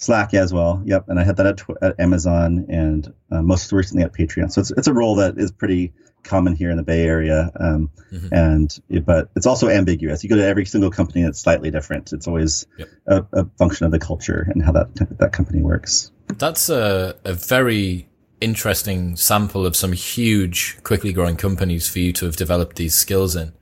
Slack, 0.03 0.33
yeah, 0.33 0.41
as 0.41 0.53
well. 0.53 0.81
Yep, 0.85 1.05
and 1.07 1.19
I 1.19 1.23
had 1.23 1.37
that 1.37 1.45
at, 1.45 1.61
at 1.81 1.99
Amazon 1.99 2.65
and 2.69 3.13
uh, 3.31 3.41
most 3.41 3.71
recently 3.71 4.03
at 4.03 4.13
Patreon. 4.13 4.51
So 4.51 4.61
it's 4.61 4.71
it's 4.71 4.87
a 4.87 4.93
role 4.93 5.15
that 5.15 5.37
is 5.37 5.51
pretty 5.51 5.93
common 6.23 6.55
here 6.55 6.69
in 6.69 6.77
the 6.77 6.83
Bay 6.83 7.03
Area, 7.03 7.51
um, 7.59 7.89
mm-hmm. 8.11 8.33
and 8.33 9.05
but 9.05 9.29
it's 9.35 9.45
also 9.45 9.69
ambiguous. 9.69 10.23
You 10.23 10.29
go 10.29 10.35
to 10.35 10.45
every 10.45 10.65
single 10.65 10.91
company, 10.91 11.23
it's 11.23 11.39
slightly 11.39 11.71
different. 11.71 12.13
It's 12.13 12.27
always 12.27 12.65
yep. 12.77 12.89
a, 13.07 13.25
a, 13.33 13.45
function 13.57 13.85
of 13.85 13.91
the 13.91 13.99
culture 13.99 14.47
and 14.49 14.63
how 14.63 14.71
that 14.73 15.17
that 15.19 15.33
company 15.33 15.61
works. 15.61 16.11
That's 16.27 16.69
a 16.69 17.15
a 17.23 17.33
very 17.33 18.09
interesting 18.41 19.15
sample 19.15 19.65
of 19.65 19.75
some 19.75 19.93
huge, 19.93 20.77
quickly 20.83 21.13
growing 21.13 21.37
companies 21.37 21.87
for 21.87 21.99
you 21.99 22.11
to 22.13 22.25
have 22.25 22.35
developed 22.35 22.75
these 22.75 22.93
skills 22.93 23.35
in. 23.35 23.53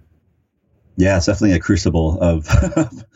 Yeah, 0.98 1.18
it's 1.18 1.28
definitely 1.28 1.56
a 1.56 1.60
crucible 1.60 2.20
of 2.20 2.48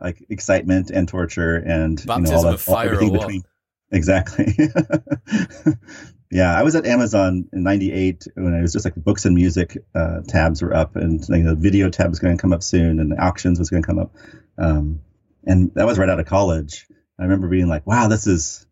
like 0.00 0.24
excitement 0.28 0.90
and 0.90 1.08
torture 1.08 1.56
and 1.56 2.04
Baptism 2.06 2.24
you 2.24 2.30
know, 2.30 2.36
all 2.36 2.56
that, 2.56 2.68
all, 2.68 2.78
everything 2.78 3.12
between. 3.12 3.42
Exactly. 3.92 4.56
yeah, 6.30 6.58
I 6.58 6.62
was 6.62 6.74
at 6.74 6.86
Amazon 6.86 7.48
in 7.52 7.62
'98 7.62 8.26
when 8.34 8.54
it 8.54 8.62
was 8.62 8.72
just 8.72 8.84
like 8.84 8.94
the 8.94 9.00
books 9.00 9.24
and 9.24 9.34
music 9.34 9.78
uh, 9.94 10.20
tabs 10.26 10.62
were 10.62 10.74
up, 10.74 10.96
and 10.96 11.26
like, 11.28 11.44
the 11.44 11.54
video 11.54 11.90
tab 11.90 12.10
was 12.10 12.18
going 12.18 12.36
to 12.36 12.40
come 12.40 12.52
up 12.52 12.62
soon, 12.62 12.98
and 12.98 13.12
the 13.12 13.22
auctions 13.22 13.58
was 13.58 13.70
going 13.70 13.82
to 13.82 13.86
come 13.86 13.98
up. 13.98 14.14
Um, 14.58 15.00
and 15.44 15.70
that 15.74 15.86
was 15.86 15.98
right 15.98 16.08
out 16.08 16.18
of 16.18 16.26
college. 16.26 16.86
I 17.20 17.22
remember 17.22 17.48
being 17.48 17.68
like, 17.68 17.86
"Wow, 17.86 18.08
this 18.08 18.26
is 18.26 18.66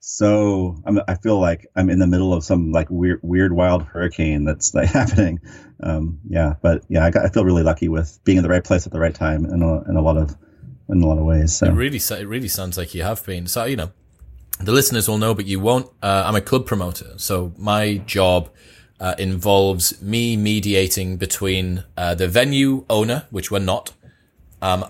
so." 0.00 0.82
I'm, 0.84 0.98
I 1.06 1.14
feel 1.14 1.38
like 1.38 1.66
I'm 1.76 1.90
in 1.90 2.00
the 2.00 2.08
middle 2.08 2.32
of 2.32 2.42
some 2.42 2.72
like 2.72 2.90
weird, 2.90 3.20
weird, 3.22 3.52
wild 3.52 3.84
hurricane 3.84 4.44
that's 4.44 4.74
like 4.74 4.88
happening. 4.92 5.40
Um, 5.80 6.18
yeah, 6.28 6.54
but 6.60 6.82
yeah, 6.88 7.04
I, 7.04 7.10
got, 7.10 7.24
I 7.24 7.28
feel 7.28 7.44
really 7.44 7.62
lucky 7.62 7.88
with 7.88 8.18
being 8.24 8.38
in 8.38 8.42
the 8.42 8.50
right 8.50 8.64
place 8.64 8.86
at 8.86 8.92
the 8.92 8.98
right 8.98 9.14
time 9.14 9.44
and 9.44 9.62
a, 9.62 9.84
in 9.88 9.96
a 9.96 10.02
lot 10.02 10.16
of 10.16 10.34
in 10.88 11.02
a 11.02 11.06
lot 11.06 11.18
of 11.18 11.24
ways. 11.24 11.56
So. 11.56 11.66
It 11.66 11.72
really, 11.72 11.98
it 11.98 12.28
really 12.28 12.48
sounds 12.48 12.78
like 12.78 12.94
you 12.94 13.02
have 13.02 13.24
been. 13.24 13.46
So 13.46 13.64
you 13.64 13.76
know, 13.76 13.92
the 14.60 14.72
listeners 14.72 15.08
will 15.08 15.18
know, 15.18 15.34
but 15.34 15.46
you 15.46 15.60
won't. 15.60 15.90
Uh, 16.02 16.24
I'm 16.26 16.36
a 16.36 16.40
club 16.40 16.66
promoter, 16.66 17.14
so 17.16 17.52
my 17.56 17.98
job 17.98 18.50
uh, 19.00 19.14
involves 19.18 20.00
me 20.00 20.36
mediating 20.36 21.16
between 21.16 21.84
uh, 21.96 22.14
the 22.14 22.28
venue 22.28 22.84
owner, 22.88 23.26
which 23.30 23.50
we're 23.50 23.58
not, 23.58 23.92
um, 24.62 24.84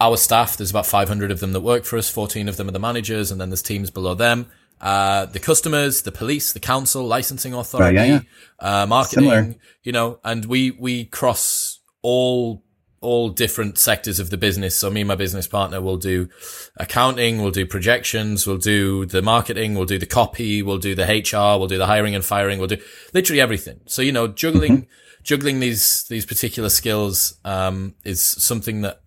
our 0.00 0.16
staff. 0.16 0.56
There's 0.56 0.70
about 0.70 0.86
500 0.86 1.30
of 1.30 1.40
them 1.40 1.52
that 1.52 1.60
work 1.60 1.84
for 1.84 1.96
us. 1.96 2.10
14 2.10 2.48
of 2.48 2.56
them 2.56 2.68
are 2.68 2.72
the 2.72 2.80
managers, 2.80 3.30
and 3.30 3.40
then 3.40 3.50
there's 3.50 3.62
teams 3.62 3.90
below 3.90 4.14
them. 4.14 4.46
Uh, 4.80 5.26
the 5.26 5.38
customers, 5.38 6.02
the 6.02 6.10
police, 6.10 6.52
the 6.52 6.58
council, 6.58 7.06
licensing 7.06 7.54
authority, 7.54 7.96
right, 7.96 8.08
yeah, 8.08 8.20
yeah. 8.60 8.82
Uh, 8.82 8.86
marketing, 8.86 9.28
Similar. 9.30 9.54
you 9.84 9.92
know, 9.92 10.18
and 10.24 10.44
we 10.46 10.72
we 10.72 11.04
cross 11.04 11.78
all 12.02 12.64
all 13.02 13.28
different 13.28 13.76
sectors 13.78 14.18
of 14.18 14.30
the 14.30 14.36
business. 14.36 14.76
So 14.76 14.90
me 14.90 15.02
and 15.02 15.08
my 15.08 15.16
business 15.16 15.46
partner 15.46 15.80
will 15.80 15.96
do 15.96 16.28
accounting, 16.76 17.42
we'll 17.42 17.50
do 17.50 17.66
projections, 17.66 18.46
we'll 18.46 18.58
do 18.58 19.04
the 19.04 19.20
marketing, 19.20 19.74
we'll 19.74 19.84
do 19.84 19.98
the 19.98 20.06
copy, 20.06 20.62
we'll 20.62 20.78
do 20.78 20.94
the 20.94 21.04
HR, 21.04 21.58
we'll 21.58 21.68
do 21.68 21.78
the 21.78 21.86
hiring 21.86 22.14
and 22.14 22.24
firing, 22.24 22.58
we'll 22.58 22.68
do 22.68 22.80
literally 23.12 23.40
everything. 23.40 23.80
So, 23.86 24.00
you 24.02 24.12
know, 24.12 24.28
juggling, 24.28 24.72
mm-hmm. 24.72 25.22
juggling 25.24 25.60
these, 25.60 26.04
these 26.04 26.24
particular 26.24 26.68
skills, 26.68 27.38
um, 27.44 27.94
is 28.04 28.22
something 28.22 28.82
that 28.82 29.02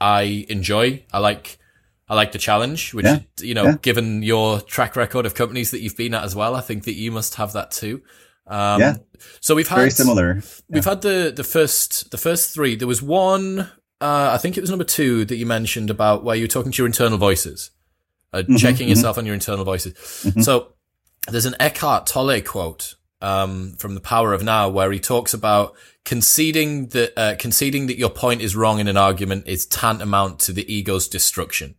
I 0.00 0.46
enjoy. 0.48 1.04
I 1.12 1.18
like, 1.18 1.58
I 2.08 2.14
like 2.14 2.32
the 2.32 2.38
challenge, 2.38 2.94
which, 2.94 3.06
yeah. 3.06 3.20
you 3.40 3.54
know, 3.54 3.64
yeah. 3.64 3.76
given 3.82 4.22
your 4.22 4.60
track 4.60 4.96
record 4.96 5.26
of 5.26 5.34
companies 5.34 5.70
that 5.72 5.80
you've 5.80 5.96
been 5.96 6.14
at 6.14 6.24
as 6.24 6.36
well, 6.36 6.54
I 6.54 6.60
think 6.60 6.84
that 6.84 6.94
you 6.94 7.10
must 7.10 7.34
have 7.34 7.52
that 7.52 7.70
too. 7.70 8.02
Um, 8.46 8.80
yeah. 8.80 8.96
So 9.40 9.54
we've 9.54 9.68
had 9.68 9.76
very 9.76 9.90
similar. 9.90 10.42
We've 10.68 10.84
had 10.84 11.02
the 11.02 11.32
the 11.34 11.44
first 11.44 12.10
the 12.10 12.18
first 12.18 12.54
three. 12.54 12.76
There 12.76 12.88
was 12.88 13.02
one. 13.02 13.70
Uh, 14.00 14.30
I 14.32 14.38
think 14.38 14.56
it 14.56 14.60
was 14.60 14.70
number 14.70 14.84
two 14.84 15.24
that 15.24 15.36
you 15.36 15.46
mentioned 15.46 15.88
about 15.88 16.24
where 16.24 16.36
you're 16.36 16.48
talking 16.48 16.72
to 16.72 16.82
your 16.82 16.86
internal 16.86 17.16
voices, 17.16 17.70
uh, 18.32 18.38
mm-hmm, 18.38 18.56
checking 18.56 18.80
mm-hmm. 18.80 18.90
yourself 18.90 19.16
on 19.16 19.24
your 19.24 19.34
internal 19.34 19.64
voices. 19.64 19.94
Mm-hmm. 19.94 20.42
So 20.42 20.74
there's 21.28 21.46
an 21.46 21.54
Eckhart 21.58 22.06
Tolle 22.06 22.42
quote 22.42 22.96
um, 23.22 23.74
from 23.78 23.94
The 23.94 24.00
Power 24.00 24.34
of 24.34 24.42
Now 24.42 24.68
where 24.68 24.92
he 24.92 25.00
talks 25.00 25.32
about 25.32 25.74
conceding 26.04 26.88
that 26.88 27.12
uh, 27.18 27.36
conceding 27.38 27.86
that 27.86 27.96
your 27.98 28.10
point 28.10 28.42
is 28.42 28.54
wrong 28.54 28.78
in 28.78 28.88
an 28.88 28.98
argument 28.98 29.46
is 29.46 29.64
tantamount 29.64 30.38
to 30.40 30.52
the 30.52 30.70
ego's 30.72 31.08
destruction. 31.08 31.76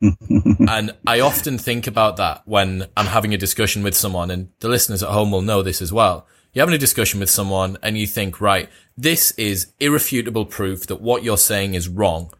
And 0.00 0.94
I 1.06 1.20
often 1.20 1.58
think 1.58 1.86
about 1.86 2.16
that 2.16 2.42
when 2.46 2.86
I'm 2.96 3.06
having 3.06 3.34
a 3.34 3.38
discussion 3.38 3.82
with 3.82 3.94
someone, 3.94 4.30
and 4.30 4.48
the 4.60 4.68
listeners 4.68 5.02
at 5.02 5.10
home 5.10 5.30
will 5.30 5.42
know 5.42 5.62
this 5.62 5.82
as 5.82 5.92
well. 5.92 6.26
You're 6.52 6.62
having 6.62 6.74
a 6.74 6.78
discussion 6.78 7.20
with 7.20 7.30
someone 7.30 7.78
and 7.82 7.96
you 7.96 8.06
think, 8.06 8.40
right, 8.40 8.68
this 8.96 9.30
is 9.32 9.72
irrefutable 9.78 10.46
proof 10.46 10.86
that 10.88 11.00
what 11.00 11.22
you're 11.22 11.38
saying 11.38 11.74
is 11.74 11.88
wrong. 11.88 12.32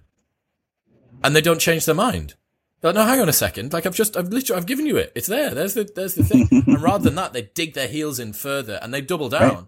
And 1.23 1.37
they 1.37 1.41
don't 1.41 1.61
change 1.61 1.85
their 1.85 1.95
mind. 1.95 2.35
They're 2.81 2.93
like, 2.93 2.97
no, 2.97 3.09
hang 3.09 3.21
on 3.21 3.29
a 3.29 3.33
second. 3.33 3.73
Like 3.73 3.87
I've 3.87 3.95
just, 3.95 4.17
I've 4.17 4.29
literally, 4.29 4.59
I've 4.59 4.67
given 4.67 4.87
you 4.87 4.97
it. 4.97 5.13
It's 5.15 5.29
there. 5.29 5.55
There's 5.55 5.75
the, 5.75 5.89
there's 5.95 6.15
the 6.15 6.25
thing. 6.25 6.49
and 6.51 6.83
rather 6.83 7.05
than 7.05 7.15
that, 7.17 7.33
they 7.33 7.43
dig 7.43 7.75
their 7.75 7.87
heels 7.87 8.19
in 8.19 8.33
further 8.33 8.81
and 8.83 8.93
they 8.93 9.01
double 9.01 9.29
down 9.29 9.55
right. 9.55 9.65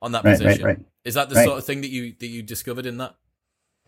on 0.00 0.12
that 0.12 0.24
right, 0.24 0.38
position. 0.38 0.64
Right, 0.64 0.78
is 1.04 1.14
that 1.14 1.28
the 1.28 1.42
sort 1.44 1.58
of 1.58 1.66
thing 1.66 1.82
that 1.82 1.90
you, 1.90 2.14
that 2.18 2.28
you 2.28 2.42
discovered 2.42 2.86
in 2.86 2.96
that? 2.98 3.14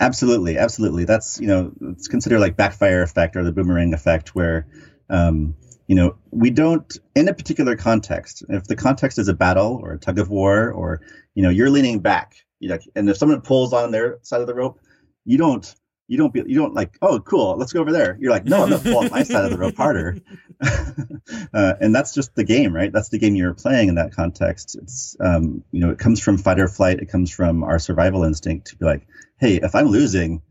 Absolutely, 0.04 0.58
absolutely. 0.58 1.06
That's 1.06 1.40
you 1.40 1.46
know, 1.46 1.72
it's 1.92 2.08
considered 2.08 2.38
like 2.38 2.58
backfire 2.58 3.00
effect 3.00 3.36
or 3.36 3.42
the 3.42 3.52
boomerang 3.52 3.94
effect, 3.94 4.34
where 4.34 4.66
um, 5.08 5.56
you 5.86 5.94
know 5.94 6.16
we 6.30 6.50
don't 6.50 6.94
in 7.16 7.26
a 7.26 7.32
particular 7.32 7.74
context. 7.74 8.44
If 8.50 8.64
the 8.64 8.76
context 8.76 9.18
is 9.18 9.28
a 9.28 9.32
battle 9.32 9.80
or 9.82 9.92
a 9.92 9.98
tug 9.98 10.18
of 10.18 10.28
war, 10.28 10.70
or 10.70 11.00
you 11.34 11.42
know 11.42 11.48
you're 11.48 11.70
leaning 11.70 12.00
back, 12.00 12.34
you 12.60 12.68
know, 12.68 12.78
and 12.94 13.08
if 13.08 13.16
someone 13.16 13.40
pulls 13.40 13.72
on 13.72 13.92
their 13.92 14.18
side 14.20 14.42
of 14.42 14.46
the 14.46 14.54
rope, 14.54 14.78
you 15.24 15.38
don't 15.38 15.74
you 16.06 16.18
don't 16.18 16.34
be 16.34 16.42
you 16.46 16.54
don't 16.54 16.74
like 16.74 16.98
oh 17.00 17.18
cool 17.20 17.56
let's 17.56 17.72
go 17.72 17.80
over 17.80 17.90
there 17.90 18.18
you're 18.20 18.30
like 18.30 18.44
no 18.44 18.62
i'm 18.62 18.68
gonna 18.68 18.82
pull 18.82 18.98
on 18.98 19.10
my 19.10 19.22
side 19.22 19.42
of 19.46 19.50
the 19.50 19.56
rope 19.56 19.74
harder 19.74 20.18
uh, 21.54 21.74
and 21.80 21.94
that's 21.94 22.12
just 22.12 22.34
the 22.34 22.44
game 22.44 22.74
right 22.74 22.92
that's 22.92 23.08
the 23.08 23.18
game 23.18 23.34
you're 23.34 23.54
playing 23.54 23.88
in 23.88 23.94
that 23.94 24.12
context 24.12 24.76
it's 24.76 25.16
um, 25.20 25.64
you 25.72 25.80
know 25.80 25.88
it 25.88 25.98
comes 25.98 26.20
from 26.20 26.36
fight 26.36 26.60
or 26.60 26.68
flight 26.68 27.00
it 27.00 27.06
comes 27.06 27.30
from 27.30 27.64
our 27.64 27.78
survival 27.78 28.22
instinct 28.22 28.66
to 28.66 28.76
be 28.76 28.84
like 28.84 29.06
hey 29.44 29.56
if 29.62 29.74
i'm 29.74 29.86
losing 29.86 30.42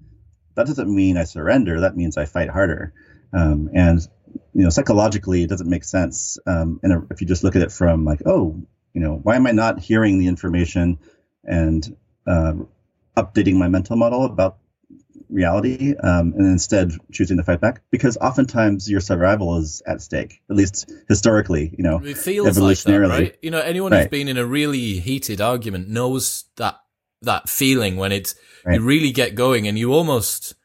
that 0.55 0.67
doesn't 0.67 0.93
mean 0.93 1.17
i 1.17 1.23
surrender. 1.23 1.79
That 1.79 1.97
means 1.97 2.17
i 2.17 2.25
fight 2.25 2.49
harder. 2.49 2.93
Um, 3.33 3.69
and 3.73 3.99
you 4.53 4.63
know 4.63 4.69
psychologically 4.69 5.43
it 5.43 5.49
doesn't 5.49 5.69
make 5.69 5.83
sense. 5.83 6.37
Um, 6.45 6.79
and 6.83 7.07
if 7.09 7.21
you 7.21 7.27
just 7.27 7.43
look 7.43 7.55
at 7.55 7.61
it 7.61 7.71
from 7.71 8.05
like 8.05 8.21
oh 8.25 8.61
you 8.93 9.01
know 9.01 9.19
why 9.23 9.35
am 9.35 9.47
i 9.47 9.51
not 9.51 9.79
hearing 9.79 10.19
the 10.19 10.27
information 10.27 10.99
and 11.43 11.95
uh, 12.27 12.53
updating 13.17 13.55
my 13.55 13.67
mental 13.67 13.95
model 13.95 14.25
about 14.25 14.57
reality 15.29 15.95
um, 15.95 16.33
and 16.37 16.45
instead 16.45 16.91
choosing 17.11 17.37
to 17.37 17.43
fight 17.43 17.59
back? 17.59 17.81
Because 17.89 18.17
oftentimes 18.17 18.89
your 18.89 19.01
survival 19.01 19.57
is 19.57 19.81
at 19.87 20.01
stake 20.01 20.41
at 20.49 20.55
least 20.55 20.91
historically 21.09 21.73
you 21.77 21.83
know 21.83 21.99
it 22.03 22.17
feels 22.17 22.47
evolutionarily 22.47 23.09
like 23.09 23.17
that, 23.17 23.23
right? 23.23 23.37
you 23.41 23.49
know 23.49 23.61
anyone 23.61 23.91
right. 23.91 24.01
who's 24.01 24.09
been 24.09 24.27
in 24.27 24.37
a 24.37 24.45
really 24.45 24.99
heated 24.99 25.41
argument 25.41 25.89
knows 25.89 26.45
that 26.57 26.82
that 27.23 27.49
feeling 27.49 27.97
when 27.97 28.11
it's 28.11 28.35
right. 28.65 28.75
you 28.75 28.81
really 28.81 29.11
get 29.11 29.35
going 29.35 29.67
and 29.67 29.77
you 29.77 29.93
almost 29.93 30.55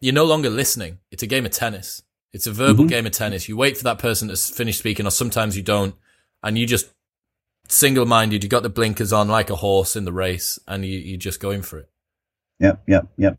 you're 0.00 0.14
no 0.14 0.24
longer 0.24 0.50
listening 0.50 0.98
it's 1.10 1.22
a 1.22 1.26
game 1.26 1.44
of 1.44 1.52
tennis 1.52 2.02
it's 2.32 2.46
a 2.46 2.52
verbal 2.52 2.84
mm-hmm. 2.84 2.90
game 2.90 3.06
of 3.06 3.12
tennis 3.12 3.48
you 3.48 3.56
wait 3.56 3.76
for 3.76 3.84
that 3.84 3.98
person 3.98 4.28
to 4.28 4.36
finish 4.36 4.78
speaking 4.78 5.06
or 5.06 5.10
sometimes 5.10 5.56
you 5.56 5.62
don't 5.62 5.94
and 6.42 6.56
you 6.58 6.66
just 6.66 6.92
single-minded 7.68 8.42
you 8.42 8.48
got 8.48 8.62
the 8.62 8.68
blinkers 8.68 9.12
on 9.12 9.28
like 9.28 9.50
a 9.50 9.56
horse 9.56 9.94
in 9.94 10.04
the 10.04 10.12
race 10.12 10.58
and 10.66 10.84
you, 10.84 10.98
you're 10.98 11.18
just 11.18 11.40
going 11.40 11.60
for 11.60 11.78
it 11.78 11.90
Yep, 12.60 12.82
yep, 12.88 13.06
yep. 13.16 13.38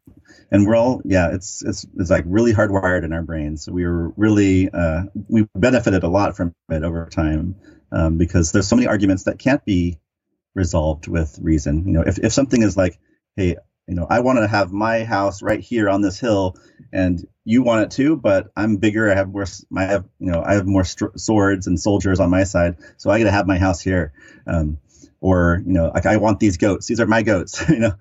And 0.52 0.66
we're 0.66 0.76
all 0.76 1.02
yeah, 1.04 1.34
it's 1.34 1.62
it's 1.64 1.86
it's 1.98 2.10
like 2.10 2.24
really 2.26 2.54
hardwired 2.54 3.04
in 3.04 3.14
our 3.14 3.22
brains. 3.22 3.64
So 3.64 3.72
we 3.72 3.86
were 3.86 4.10
really 4.16 4.70
uh, 4.70 5.04
we 5.28 5.48
benefited 5.56 6.04
a 6.04 6.08
lot 6.08 6.38
from 6.38 6.54
it 6.70 6.84
over 6.84 7.06
time 7.08 7.56
um, 7.92 8.18
because 8.18 8.52
there's 8.52 8.68
so 8.68 8.76
many 8.76 8.88
arguments 8.88 9.24
that 9.24 9.40
can't 9.40 9.64
be 9.66 10.00
resolved 10.56 11.08
with 11.08 11.38
reason. 11.42 11.86
You 11.86 11.94
know, 11.94 12.02
if 12.02 12.20
if 12.20 12.34
something 12.34 12.62
is 12.62 12.78
like, 12.78 13.00
hey, 13.36 13.58
you 13.88 13.96
know, 13.96 14.06
I 14.10 14.20
want 14.20 14.38
to 14.38 14.48
have 14.48 14.72
my 14.72 15.04
house 15.04 15.42
right 15.42 15.60
here 15.60 15.90
on 15.90 16.02
this 16.02 16.20
hill, 16.20 16.56
and 16.94 17.26
you 17.44 17.64
want 17.64 17.84
it 17.84 17.92
too, 17.92 18.16
but 18.16 18.52
I'm 18.56 18.78
bigger. 18.78 19.12
I 19.12 19.16
have 19.16 19.30
more. 19.30 19.46
I 19.76 19.86
have 19.86 20.06
you 20.20 20.32
know 20.32 20.44
I 20.46 20.54
have 20.54 20.68
more 20.68 20.84
st- 20.84 21.20
swords 21.20 21.68
and 21.68 21.80
soldiers 21.80 22.20
on 22.20 22.30
my 22.30 22.44
side, 22.44 22.78
so 22.98 23.10
I 23.10 23.18
got 23.18 23.26
to 23.26 23.32
have 23.32 23.48
my 23.48 23.58
house 23.58 23.82
here. 23.82 24.14
Um, 24.46 24.78
or 25.22 25.62
you 25.66 25.74
know, 25.74 25.92
like 25.94 26.06
I 26.06 26.18
want 26.18 26.40
these 26.40 26.58
goats. 26.58 26.88
These 26.88 27.00
are 27.00 27.08
my 27.08 27.24
goats. 27.24 27.64
you 27.70 27.80
know, 27.80 27.94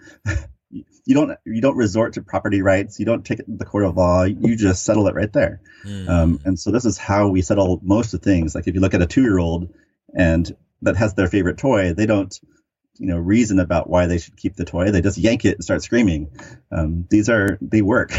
you 0.71 1.15
don't 1.15 1.39
you 1.47 1.61
don't 1.63 1.77
resort 1.77 2.13
to 2.15 2.23
property 2.23 2.61
rights. 2.61 2.99
You 3.01 3.07
don't 3.07 3.25
take 3.25 3.41
it 3.41 3.47
to 3.47 3.57
the 3.57 3.65
court 3.65 3.85
of 3.85 3.97
law. 3.97 4.25
You 4.25 4.57
just 4.57 4.85
settle 4.85 5.09
it 5.09 5.15
right 5.15 5.33
there. 5.33 5.61
Mm. 5.85 6.09
Um, 6.09 6.41
and 6.45 6.59
so 6.59 6.71
this 6.71 6.85
is 6.85 6.99
how 6.99 7.29
we 7.29 7.41
settle 7.41 7.81
most 7.83 8.13
of 8.13 8.21
things. 8.21 8.55
Like 8.55 8.67
if 8.69 8.75
you 8.75 8.81
look 8.81 8.95
at 8.95 9.03
a 9.03 9.07
two 9.07 9.23
year 9.23 9.39
old 9.39 9.73
and 10.15 10.55
that 10.83 10.97
has 10.97 11.14
their 11.14 11.29
favorite 11.29 11.59
toy, 11.59 11.93
they 11.93 12.07
don't 12.07 12.38
you 12.99 13.07
know 13.07 13.17
reason 13.17 13.61
about 13.61 13.88
why 13.88 14.07
they 14.07 14.19
should 14.19 14.37
keep 14.37 14.57
the 14.57 14.64
toy. 14.64 14.91
They 14.91 15.01
just 15.01 15.19
yank 15.19 15.45
it 15.45 15.57
and 15.57 15.64
start 15.64 15.83
screaming. 15.83 16.31
Um, 16.71 17.07
these 17.09 17.29
are 17.29 17.59
they 17.61 17.83
work 17.83 18.12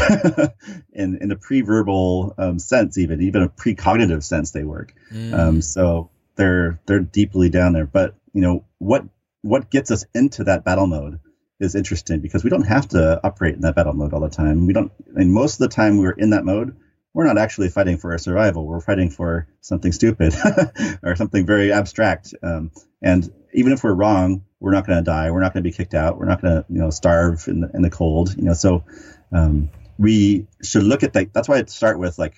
in 0.92 1.18
in 1.18 1.30
a 1.30 1.36
pre-verbal 1.36 2.34
um, 2.38 2.58
sense, 2.58 2.98
even 2.98 3.22
even 3.22 3.42
a 3.42 3.48
precognitive 3.48 4.22
sense. 4.22 4.50
They 4.50 4.64
work. 4.64 4.94
Mm. 5.12 5.38
Um, 5.38 5.62
so 5.62 6.10
they're 6.36 6.80
they're 6.86 7.00
deeply 7.00 7.50
down 7.50 7.72
there. 7.72 7.86
But 7.86 8.14
you 8.32 8.40
know 8.40 8.64
what 8.78 9.04
what 9.42 9.70
gets 9.70 9.90
us 9.90 10.04
into 10.14 10.44
that 10.44 10.64
battle 10.64 10.86
mode 10.86 11.20
is 11.58 11.74
interesting 11.74 12.20
because 12.20 12.42
we 12.42 12.50
don't 12.50 12.62
have 12.62 12.88
to 12.88 13.20
operate 13.24 13.54
in 13.54 13.60
that 13.60 13.74
battle 13.74 13.92
mode 13.92 14.14
all 14.14 14.20
the 14.20 14.30
time. 14.30 14.66
We 14.66 14.72
don't. 14.72 14.92
I 15.14 15.20
mean, 15.20 15.32
most 15.32 15.54
of 15.54 15.68
the 15.68 15.74
time 15.74 15.98
we're 15.98 16.10
in 16.12 16.30
that 16.30 16.44
mode 16.44 16.76
we're 17.12 17.26
not 17.26 17.38
actually 17.38 17.68
fighting 17.68 17.98
for 17.98 18.12
our 18.12 18.18
survival. 18.18 18.66
We're 18.66 18.80
fighting 18.80 19.10
for 19.10 19.48
something 19.60 19.92
stupid 19.92 20.34
or 21.02 21.16
something 21.16 21.44
very 21.44 21.72
abstract. 21.72 22.34
Um, 22.42 22.70
and 23.02 23.32
even 23.52 23.72
if 23.72 23.82
we're 23.82 23.94
wrong, 23.94 24.44
we're 24.60 24.72
not 24.72 24.86
going 24.86 24.98
to 24.98 25.04
die. 25.04 25.30
We're 25.30 25.40
not 25.40 25.52
going 25.52 25.64
to 25.64 25.68
be 25.68 25.74
kicked 25.74 25.94
out. 25.94 26.18
We're 26.18 26.26
not 26.26 26.40
going 26.40 26.54
to, 26.54 26.66
you 26.68 26.78
know, 26.78 26.90
starve 26.90 27.48
in 27.48 27.60
the, 27.60 27.70
in 27.74 27.82
the 27.82 27.90
cold. 27.90 28.36
You 28.36 28.44
know, 28.44 28.52
so 28.52 28.84
um, 29.32 29.70
we 29.98 30.46
should 30.62 30.84
look 30.84 31.02
at 31.02 31.14
that. 31.14 31.32
That's 31.32 31.48
why 31.48 31.58
I 31.58 31.64
start 31.64 31.98
with 31.98 32.18
like, 32.18 32.34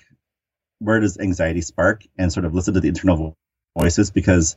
where 0.79 1.01
does 1.01 1.19
anxiety 1.19 1.61
spark, 1.61 2.05
and 2.19 2.33
sort 2.33 2.45
of 2.45 2.55
listen 2.55 2.75
to 2.75 2.81
the 2.81 2.89
internal 2.89 3.37
voices 3.79 4.11
because 4.11 4.57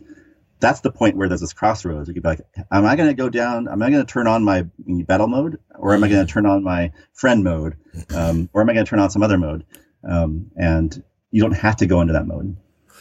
that's 0.59 0.79
the 0.79 0.91
point 0.91 1.17
where 1.17 1.27
there's 1.27 1.41
this 1.41 1.53
crossroads. 1.53 2.07
You 2.07 2.13
could 2.13 2.23
be 2.23 2.29
like, 2.29 2.41
am 2.71 2.85
I 2.85 2.95
going 2.95 3.09
to 3.09 3.13
go 3.13 3.29
down? 3.29 3.67
Am 3.67 3.81
I 3.81 3.91
going 3.91 4.03
to 4.03 4.11
turn 4.11 4.27
on 4.27 4.43
my 4.43 4.65
battle 4.77 5.27
mode, 5.27 5.59
or 5.77 5.93
am 5.93 6.03
I 6.03 6.09
going 6.09 6.25
to 6.25 6.31
turn 6.31 6.45
on 6.45 6.63
my 6.63 6.93
friend 7.13 7.43
mode, 7.43 7.77
um, 8.15 8.49
or 8.53 8.61
am 8.61 8.69
I 8.69 8.73
going 8.73 8.85
to 8.85 8.89
turn 8.89 8.99
on 8.99 9.09
some 9.09 9.21
other 9.21 9.37
mode? 9.37 9.65
Um, 10.07 10.51
and 10.55 11.03
you 11.31 11.41
don't 11.41 11.53
have 11.53 11.75
to 11.77 11.85
go 11.85 12.01
into 12.01 12.13
that 12.13 12.27
mode. 12.27 12.55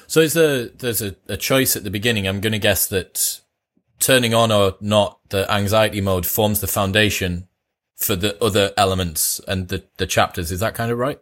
So 0.06 0.20
is 0.20 0.34
there 0.34 0.66
there's 0.66 1.02
a, 1.02 1.16
a 1.28 1.36
choice 1.36 1.76
at 1.76 1.84
the 1.84 1.90
beginning? 1.90 2.26
I'm 2.26 2.40
going 2.40 2.52
to 2.52 2.58
guess 2.58 2.86
that 2.88 3.40
turning 4.00 4.34
on 4.34 4.52
or 4.52 4.76
not 4.80 5.18
the 5.30 5.50
anxiety 5.50 6.00
mode 6.00 6.26
forms 6.26 6.60
the 6.60 6.66
foundation 6.66 7.48
for 7.96 8.16
the 8.16 8.42
other 8.42 8.72
elements 8.76 9.40
and 9.46 9.68
the, 9.68 9.84
the 9.96 10.06
chapters. 10.06 10.50
Is 10.50 10.60
that 10.60 10.74
kind 10.74 10.90
of 10.90 10.98
right? 10.98 11.20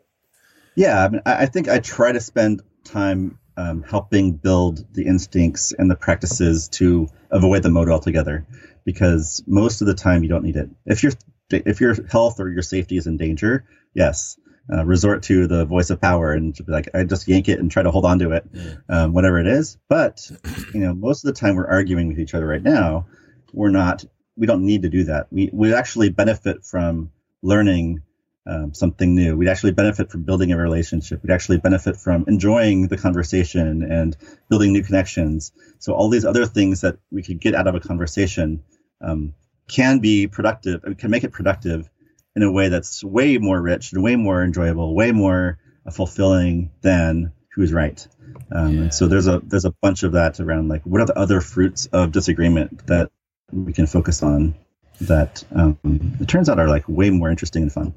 Yeah, 0.75 1.05
I, 1.05 1.09
mean, 1.09 1.23
I 1.27 1.47
think 1.47 1.69
I 1.69 1.79
try 1.79 2.13
to 2.13 2.21
spend 2.21 2.63
time 2.85 3.39
um, 3.57 3.83
helping 3.83 4.33
build 4.33 4.85
the 4.95 5.07
instincts 5.07 5.73
and 5.73 5.91
the 5.91 5.97
practices 5.97 6.69
to 6.69 7.09
avoid 7.31 7.63
the 7.63 7.71
mode 7.71 7.91
altogether, 7.91 8.47
because 8.85 9.43
most 9.47 9.83
of 9.83 9.87
the 9.87 9.95
time 9.95 10.23
you 10.23 10.29
don't 10.29 10.43
need 10.43 10.57
it. 10.57 10.71
If 10.87 11.03
your 11.03 11.13
if 11.51 11.81
your 11.81 11.95
health 12.07 12.41
or 12.41 12.49
your 12.49 12.63
safety 12.63 12.97
is 12.97 13.07
in 13.07 13.19
danger, 13.19 13.67
yes, 13.93 14.39
uh, 14.71 14.85
resort 14.85 15.23
to 15.25 15.47
the 15.47 15.65
voice 15.65 15.91
of 15.91 16.01
power 16.01 16.33
and 16.33 16.55
be 16.55 16.73
like, 16.73 16.89
I 16.95 17.05
just 17.05 17.27
yank 17.27 17.49
it 17.49 17.59
and 17.59 17.71
try 17.71 17.83
to 17.83 17.91
hold 17.91 18.05
on 18.05 18.19
to 18.21 18.33
it, 18.33 18.45
um, 18.89 19.13
whatever 19.13 19.39
it 19.39 19.47
is. 19.47 19.79
But 19.89 20.31
you 20.75 20.81
know, 20.81 20.95
most 20.95 21.25
of 21.25 21.35
the 21.35 21.39
time 21.39 21.57
we're 21.57 21.67
arguing 21.67 22.09
with 22.09 22.21
each 22.21 22.35
other 22.35 22.47
right 22.47 22.63
now. 22.63 23.07
We're 23.53 23.71
not. 23.71 24.05
We 24.37 24.47
don't 24.47 24.65
need 24.65 24.83
to 24.83 24.89
do 24.89 25.05
that. 25.05 25.27
We 25.31 25.51
we 25.53 25.75
actually 25.75 26.09
benefit 26.09 26.65
from 26.65 27.11
learning 27.43 28.03
um, 28.47 28.75
something 28.75 29.15
new. 29.15 29.37
We'd 29.37 29.49
actually 29.49 29.73
benefit 29.73 30.11
from 30.11 30.23
building 30.23 30.53
a 30.53 30.57
relationship. 30.57 31.23
We'd 31.23 31.33
actually 31.33 31.59
benefit 31.59 31.97
from 31.97 32.25
enjoying 32.27 32.89
the 32.89 32.97
conversation 32.97 33.83
and 33.83 34.17
building 34.49 34.73
new 34.73 34.83
connections. 34.83 35.53
So 35.79 35.93
all 35.93 36.09
these 36.09 36.25
other 36.25 36.47
things 36.47 36.81
that 36.81 36.97
we 37.11 37.23
could 37.23 37.41
get 37.41 37.55
out 37.55 37.67
of 37.67 37.75
a 37.75 37.81
conversation 37.81 38.65
um, 39.01 39.35
can 39.69 39.99
be 39.99 40.27
productive. 40.27 40.83
Can 40.99 41.11
make 41.11 41.25
it 41.25 41.33
productive 41.33 41.89
in 42.35 42.43
a 42.43 42.51
way 42.51 42.69
that's 42.69 43.05
way 43.05 43.39
more 43.39 43.61
rich 43.61 43.93
and 43.93 44.03
way 44.03 44.17
more 44.17 44.43
enjoyable, 44.43 44.95
way 44.95 45.13
more 45.13 45.59
fulfilling 45.91 46.71
than 46.81 47.33
who's 47.55 47.73
right. 47.73 48.07
Um, 48.51 48.75
yeah. 48.75 48.83
And 48.83 48.95
so 48.95 49.07
there's 49.07 49.27
a 49.27 49.41
there's 49.45 49.65
a 49.65 49.73
bunch 49.83 50.03
of 50.03 50.13
that 50.13 50.41
around 50.41 50.69
like 50.69 50.83
what 50.85 51.01
are 51.01 51.07
the 51.07 51.19
other 51.19 51.41
fruits 51.41 51.87
of 51.87 52.13
disagreement 52.13 52.87
that 52.87 53.11
we 53.53 53.73
can 53.73 53.87
focus 53.87 54.23
on 54.23 54.55
that 55.03 55.45
um, 55.55 55.79
it 56.21 56.29
turns 56.29 56.49
out 56.49 56.59
are 56.59 56.69
like 56.69 56.89
way 56.89 57.11
more 57.11 57.31
interesting 57.31 57.63
and 57.63 57.73
fun. 57.73 57.95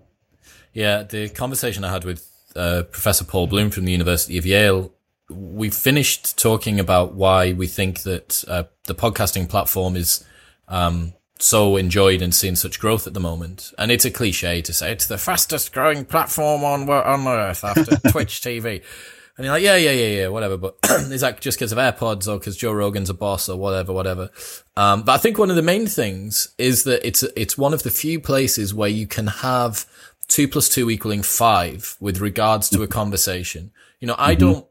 Yeah, 0.73 1.03
the 1.03 1.29
conversation 1.29 1.83
I 1.83 1.91
had 1.91 2.03
with 2.03 2.29
uh, 2.55 2.83
Professor 2.91 3.23
Paul 3.23 3.47
Bloom 3.47 3.69
from 3.69 3.85
the 3.85 3.91
University 3.91 4.37
of 4.37 4.45
Yale, 4.45 4.91
we 5.29 5.69
finished 5.69 6.37
talking 6.37 6.79
about 6.79 7.13
why 7.13 7.53
we 7.53 7.67
think 7.67 8.01
that 8.01 8.43
uh, 8.47 8.63
the 8.85 8.95
podcasting 8.95 9.47
platform 9.47 9.95
is 9.95 10.25
um, 10.67 11.13
so 11.39 11.75
enjoyed 11.75 12.21
and 12.21 12.33
seeing 12.33 12.55
such 12.55 12.79
growth 12.79 13.07
at 13.07 13.13
the 13.13 13.19
moment. 13.19 13.73
And 13.77 13.91
it's 13.91 14.05
a 14.05 14.11
cliche 14.11 14.61
to 14.61 14.73
say 14.73 14.91
it's 14.91 15.07
the 15.07 15.17
fastest 15.17 15.73
growing 15.73 16.05
platform 16.05 16.63
on 16.63 16.89
on 16.89 17.27
earth 17.27 17.63
after 17.63 17.83
Twitch 18.11 18.41
TV. 18.41 18.81
And 19.37 19.43
you're 19.43 19.53
like, 19.53 19.63
yeah, 19.63 19.75
yeah, 19.75 19.91
yeah, 19.91 20.21
yeah, 20.21 20.27
whatever. 20.29 20.55
But 20.55 20.77
is 20.89 21.21
that 21.21 21.41
just 21.41 21.57
because 21.57 21.73
of 21.73 21.77
AirPods 21.77 22.27
or 22.27 22.39
because 22.39 22.55
Joe 22.55 22.71
Rogan's 22.71 23.09
a 23.09 23.13
boss 23.13 23.49
or 23.49 23.57
whatever, 23.59 23.91
whatever? 23.91 24.29
Um, 24.77 25.03
but 25.03 25.11
I 25.11 25.17
think 25.17 25.37
one 25.37 25.49
of 25.49 25.57
the 25.57 25.61
main 25.61 25.87
things 25.87 26.53
is 26.57 26.85
that 26.85 27.05
it's 27.05 27.23
it's 27.35 27.57
one 27.57 27.73
of 27.73 27.83
the 27.83 27.89
few 27.91 28.19
places 28.21 28.73
where 28.73 28.89
you 28.89 29.07
can 29.07 29.27
have 29.27 29.85
two 30.27 30.47
plus 30.47 30.69
two 30.69 30.89
equaling 30.89 31.21
five 31.21 31.97
with 31.99 32.19
regards 32.19 32.69
to 32.69 32.81
a 32.81 32.87
conversation. 32.87 33.71
You 33.99 34.07
know, 34.07 34.15
I 34.17 34.35
mm-hmm. 34.35 34.39
don't 34.39 34.67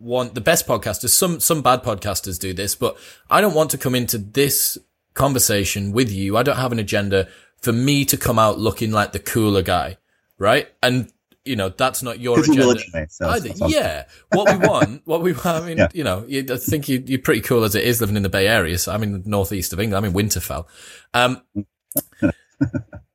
want 0.00 0.34
the 0.34 0.40
best 0.40 0.66
podcasters. 0.66 1.10
Some 1.10 1.38
some 1.38 1.60
bad 1.60 1.82
podcasters 1.82 2.38
do 2.38 2.54
this, 2.54 2.74
but 2.74 2.96
I 3.28 3.42
don't 3.42 3.54
want 3.54 3.70
to 3.72 3.78
come 3.78 3.94
into 3.94 4.16
this 4.16 4.78
conversation 5.18 5.92
with 5.92 6.10
you. 6.10 6.36
I 6.36 6.42
don't 6.42 6.56
have 6.56 6.72
an 6.72 6.78
agenda 6.78 7.28
for 7.60 7.72
me 7.72 8.04
to 8.06 8.16
come 8.16 8.38
out 8.38 8.58
looking 8.58 8.92
like 8.92 9.12
the 9.12 9.18
cooler 9.18 9.62
guy, 9.62 9.98
right? 10.38 10.68
And 10.82 11.12
you 11.44 11.56
know 11.56 11.70
that's 11.70 12.02
not 12.02 12.20
your 12.20 12.40
agenda 12.40 12.76
either. 13.20 13.50
Yeah, 13.68 14.04
what 14.32 14.50
we 14.50 14.66
want, 14.66 15.02
what 15.06 15.22
we, 15.22 15.34
I 15.44 15.60
mean, 15.60 15.78
yeah. 15.78 15.88
you 15.92 16.04
know, 16.04 16.24
I 16.28 16.56
think 16.56 16.88
you, 16.88 17.02
are 17.14 17.22
pretty 17.22 17.40
cool 17.40 17.64
as 17.64 17.74
it 17.74 17.84
is 17.84 18.00
living 18.00 18.16
in 18.16 18.22
the 18.22 18.28
Bay 18.28 18.46
Area. 18.46 18.78
So 18.78 18.92
I'm 18.92 19.02
in 19.02 19.12
the 19.22 19.28
northeast 19.28 19.72
of 19.72 19.80
England. 19.80 20.06
I'm 20.06 20.10
in 20.10 20.16
Winterfell. 20.16 20.66
Um, 21.14 21.42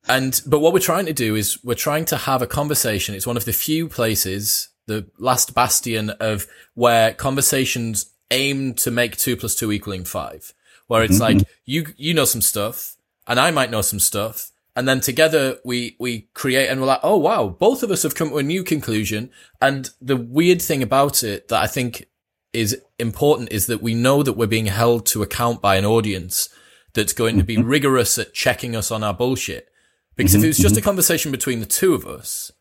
and 0.09 0.41
but 0.45 0.59
what 0.59 0.73
we're 0.73 0.79
trying 0.79 1.05
to 1.05 1.13
do 1.13 1.35
is 1.35 1.63
we're 1.63 1.75
trying 1.75 2.05
to 2.05 2.17
have 2.17 2.41
a 2.41 2.47
conversation. 2.47 3.15
It's 3.15 3.27
one 3.27 3.37
of 3.37 3.45
the 3.45 3.53
few 3.53 3.87
places, 3.87 4.69
the 4.87 5.07
last 5.17 5.53
bastion 5.53 6.09
of 6.19 6.47
where 6.73 7.13
conversations 7.13 8.11
aim 8.31 8.73
to 8.73 8.91
make 8.91 9.15
two 9.15 9.37
plus 9.37 9.55
two 9.55 9.71
equaling 9.71 10.03
five 10.03 10.53
where 10.87 11.03
it's 11.03 11.19
mm-hmm. 11.19 11.37
like 11.37 11.47
you 11.65 11.85
you 11.97 12.13
know 12.13 12.25
some 12.25 12.41
stuff 12.41 12.95
and 13.27 13.39
I 13.39 13.51
might 13.51 13.71
know 13.71 13.81
some 13.81 13.99
stuff 13.99 14.51
and 14.75 14.87
then 14.87 14.99
together 14.99 15.57
we 15.63 15.95
we 15.99 16.29
create 16.33 16.67
and 16.67 16.79
we're 16.79 16.87
like 16.87 16.99
oh 17.03 17.17
wow 17.17 17.47
both 17.47 17.83
of 17.83 17.91
us 17.91 18.03
have 18.03 18.15
come 18.15 18.29
to 18.29 18.37
a 18.37 18.43
new 18.43 18.63
conclusion 18.63 19.29
and 19.61 19.89
the 20.01 20.17
weird 20.17 20.61
thing 20.61 20.83
about 20.83 21.23
it 21.23 21.47
that 21.47 21.61
I 21.61 21.67
think 21.67 22.07
is 22.51 22.79
important 22.99 23.51
is 23.51 23.67
that 23.67 23.81
we 23.81 23.93
know 23.93 24.23
that 24.23 24.33
we're 24.33 24.47
being 24.47 24.67
held 24.67 25.05
to 25.07 25.23
account 25.23 25.61
by 25.61 25.75
an 25.75 25.85
audience 25.85 26.49
that's 26.93 27.13
going 27.13 27.37
to 27.37 27.43
be 27.43 27.57
mm-hmm. 27.57 27.67
rigorous 27.67 28.17
at 28.17 28.33
checking 28.33 28.75
us 28.75 28.91
on 28.91 29.03
our 29.03 29.13
bullshit 29.13 29.69
because 30.15 30.35
if 30.35 30.39
mm-hmm. 30.39 30.45
it 30.45 30.49
was 30.49 30.57
just 30.57 30.75
a 30.75 30.79
mm-hmm. 30.79 30.85
conversation 30.85 31.31
between 31.31 31.59
the 31.59 31.65
two 31.65 31.93
of 31.93 32.05
us 32.05 32.51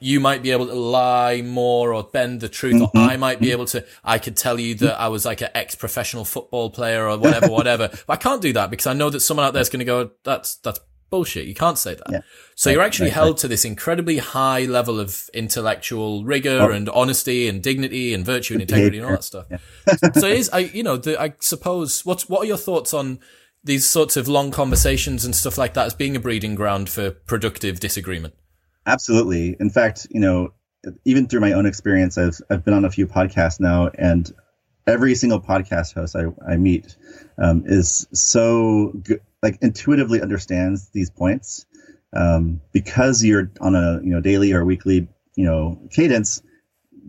you 0.00 0.20
might 0.20 0.42
be 0.42 0.52
able 0.52 0.66
to 0.66 0.74
lie 0.74 1.42
more 1.42 1.92
or 1.92 2.04
bend 2.04 2.40
the 2.40 2.48
truth, 2.48 2.80
or 2.80 2.90
I 2.94 3.10
mm-hmm. 3.10 3.20
might 3.20 3.40
be 3.40 3.50
able 3.50 3.66
to, 3.66 3.84
I 4.04 4.18
could 4.18 4.36
tell 4.36 4.60
you 4.60 4.74
that 4.76 5.00
I 5.00 5.08
was 5.08 5.24
like 5.24 5.40
an 5.40 5.48
ex 5.54 5.74
professional 5.74 6.24
football 6.24 6.70
player 6.70 7.08
or 7.08 7.18
whatever, 7.18 7.48
whatever. 7.50 7.88
But 7.88 8.12
I 8.12 8.16
can't 8.16 8.40
do 8.40 8.52
that 8.52 8.70
because 8.70 8.86
I 8.86 8.92
know 8.92 9.10
that 9.10 9.20
someone 9.20 9.46
out 9.46 9.54
there 9.54 9.62
is 9.62 9.68
going 9.68 9.80
to 9.80 9.84
go, 9.84 10.10
that's, 10.22 10.56
that's 10.56 10.78
bullshit. 11.10 11.46
You 11.46 11.54
can't 11.54 11.78
say 11.78 11.94
that. 11.94 12.06
Yeah. 12.10 12.20
So 12.54 12.70
you're 12.70 12.82
actually 12.82 13.06
right, 13.06 13.14
held 13.14 13.30
right. 13.30 13.38
to 13.38 13.48
this 13.48 13.64
incredibly 13.64 14.18
high 14.18 14.66
level 14.66 15.00
of 15.00 15.28
intellectual 15.34 16.24
rigor 16.24 16.60
oh. 16.60 16.70
and 16.70 16.88
honesty 16.88 17.48
and 17.48 17.62
dignity 17.62 18.14
and 18.14 18.24
virtue 18.24 18.54
and 18.54 18.62
integrity 18.62 18.98
and 18.98 19.06
all 19.06 19.12
that 19.12 19.24
stuff. 19.24 19.46
Yeah. 19.50 19.58
so 20.14 20.26
it 20.26 20.38
is, 20.38 20.50
I, 20.50 20.58
you 20.60 20.82
know, 20.82 20.96
the, 20.96 21.20
I 21.20 21.34
suppose, 21.40 22.04
what's, 22.04 22.28
what 22.28 22.42
are 22.42 22.46
your 22.46 22.56
thoughts 22.56 22.94
on 22.94 23.18
these 23.64 23.84
sorts 23.86 24.16
of 24.16 24.28
long 24.28 24.50
conversations 24.52 25.24
and 25.24 25.34
stuff 25.34 25.58
like 25.58 25.74
that 25.74 25.86
as 25.86 25.94
being 25.94 26.14
a 26.14 26.20
breeding 26.20 26.54
ground 26.54 26.88
for 26.88 27.10
productive 27.10 27.80
disagreement? 27.80 28.34
Absolutely. 28.88 29.56
In 29.60 29.70
fact, 29.70 30.08
you 30.10 30.20
know, 30.20 30.52
even 31.04 31.28
through 31.28 31.40
my 31.40 31.52
own 31.52 31.66
experience, 31.66 32.18
I've 32.18 32.40
I've 32.50 32.64
been 32.64 32.74
on 32.74 32.84
a 32.86 32.90
few 32.90 33.06
podcasts 33.06 33.60
now, 33.60 33.90
and 33.98 34.32
every 34.86 35.14
single 35.14 35.40
podcast 35.40 35.94
host 35.94 36.16
I, 36.16 36.26
I 36.52 36.56
meet 36.56 36.96
um, 37.38 37.64
is 37.66 38.06
so 38.14 38.92
good, 39.04 39.20
like 39.42 39.58
intuitively 39.62 40.22
understands 40.22 40.90
these 40.90 41.10
points 41.10 41.66
um, 42.14 42.60
because 42.72 43.24
you're 43.24 43.50
on 43.60 43.76
a 43.76 44.00
you 44.02 44.10
know 44.10 44.22
daily 44.22 44.52
or 44.54 44.64
weekly 44.64 45.08
you 45.36 45.44
know 45.46 45.80
cadence 45.92 46.42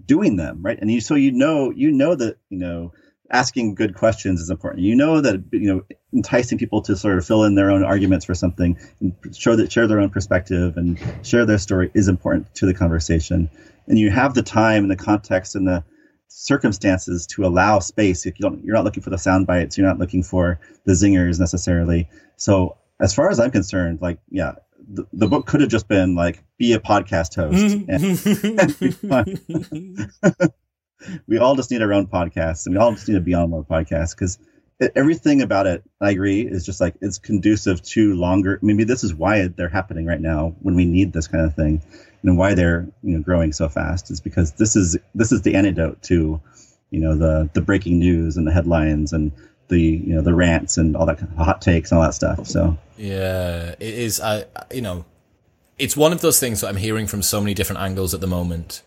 doing 0.05 0.37
them 0.37 0.61
right, 0.63 0.79
and 0.81 0.91
you 0.91 1.01
so 1.01 1.15
you 1.15 1.31
know 1.31 1.71
you 1.71 1.91
know 1.91 2.15
that 2.15 2.37
you 2.49 2.59
know 2.59 2.93
asking 3.31 3.75
good 3.75 3.95
questions 3.95 4.41
is 4.41 4.49
important. 4.49 4.83
You 4.83 4.95
know 4.95 5.21
that 5.21 5.43
you 5.51 5.73
know 5.73 5.83
enticing 6.13 6.57
people 6.57 6.81
to 6.83 6.95
sort 6.95 7.17
of 7.17 7.25
fill 7.25 7.43
in 7.43 7.55
their 7.55 7.69
own 7.69 7.83
arguments 7.83 8.25
for 8.25 8.33
something 8.33 8.77
and 8.99 9.13
show 9.35 9.55
that 9.55 9.71
share 9.71 9.87
their 9.87 9.99
own 9.99 10.09
perspective 10.09 10.77
and 10.77 10.99
share 11.23 11.45
their 11.45 11.57
story 11.57 11.91
is 11.93 12.07
important 12.07 12.53
to 12.55 12.65
the 12.65 12.73
conversation. 12.73 13.49
And 13.87 13.97
you 13.97 14.11
have 14.11 14.33
the 14.33 14.43
time 14.43 14.83
and 14.83 14.91
the 14.91 14.95
context 14.95 15.55
and 15.55 15.67
the 15.67 15.83
circumstances 16.27 17.25
to 17.27 17.45
allow 17.45 17.79
space. 17.79 18.25
If 18.25 18.39
you 18.39 18.43
don't, 18.43 18.63
you're 18.63 18.75
not 18.75 18.85
looking 18.85 19.03
for 19.03 19.09
the 19.09 19.17
sound 19.17 19.47
bites. 19.47 19.77
You're 19.77 19.87
not 19.87 19.99
looking 19.99 20.23
for 20.23 20.59
the 20.85 20.93
zingers 20.93 21.39
necessarily. 21.39 22.07
So 22.37 22.77
as 22.99 23.13
far 23.13 23.29
as 23.29 23.39
I'm 23.39 23.51
concerned, 23.51 23.99
like 24.01 24.19
yeah, 24.29 24.53
the, 24.91 25.05
the 25.13 25.27
book 25.27 25.45
could 25.45 25.61
have 25.61 25.69
just 25.69 25.87
been 25.87 26.15
like 26.15 26.43
be 26.57 26.73
a 26.73 26.79
podcast 26.79 27.35
host 27.35 27.63
mm-hmm. 27.77 27.89
and, 30.31 30.53
we 31.27 31.37
all 31.37 31.55
just 31.55 31.71
need 31.71 31.81
our 31.81 31.93
own 31.93 32.07
podcasts 32.07 32.65
and 32.65 32.75
we 32.75 32.81
all 32.81 32.91
just 32.91 33.07
need 33.07 33.15
to 33.15 33.21
be 33.21 33.33
on 33.33 33.49
more 33.49 33.63
podcasts 33.63 34.15
because 34.15 34.37
everything 34.95 35.41
about 35.41 35.67
it 35.67 35.83
i 36.01 36.09
agree 36.09 36.41
is 36.41 36.65
just 36.65 36.79
like 36.79 36.95
it's 37.01 37.17
conducive 37.17 37.81
to 37.83 38.13
longer 38.15 38.59
maybe 38.61 38.83
this 38.83 39.03
is 39.03 39.13
why 39.13 39.47
they're 39.47 39.69
happening 39.69 40.05
right 40.05 40.21
now 40.21 40.55
when 40.61 40.75
we 40.75 40.85
need 40.85 41.11
this 41.11 41.27
kind 41.27 41.45
of 41.45 41.53
thing 41.55 41.81
and 42.23 42.37
why 42.37 42.53
they're 42.53 42.87
you 43.03 43.15
know 43.15 43.21
growing 43.21 43.51
so 43.51 43.67
fast 43.67 44.09
is 44.11 44.19
because 44.19 44.53
this 44.53 44.75
is 44.75 44.97
this 45.15 45.31
is 45.31 45.41
the 45.41 45.55
antidote 45.55 46.01
to 46.01 46.39
you 46.91 46.99
know 46.99 47.15
the 47.15 47.49
the 47.53 47.61
breaking 47.61 47.99
news 47.99 48.37
and 48.37 48.47
the 48.47 48.51
headlines 48.51 49.13
and 49.13 49.31
the 49.67 49.79
you 49.79 50.15
know 50.15 50.21
the 50.21 50.33
rants 50.33 50.77
and 50.77 50.95
all 50.95 51.05
that 51.05 51.19
hot 51.37 51.61
takes 51.61 51.91
and 51.91 51.99
all 51.99 52.05
that 52.05 52.13
stuff 52.13 52.47
so. 52.47 52.77
Yeah 52.97 53.75
it 53.79 53.81
is 53.81 54.19
i 54.19 54.45
you 54.73 54.81
know 54.81 55.05
it's 55.77 55.95
one 55.95 56.11
of 56.11 56.21
those 56.21 56.39
things 56.39 56.61
that 56.61 56.67
i'm 56.67 56.77
hearing 56.77 57.07
from 57.07 57.21
so 57.21 57.39
many 57.39 57.53
different 57.53 57.81
angles 57.81 58.13
at 58.13 58.21
the 58.21 58.27
moment 58.27 58.83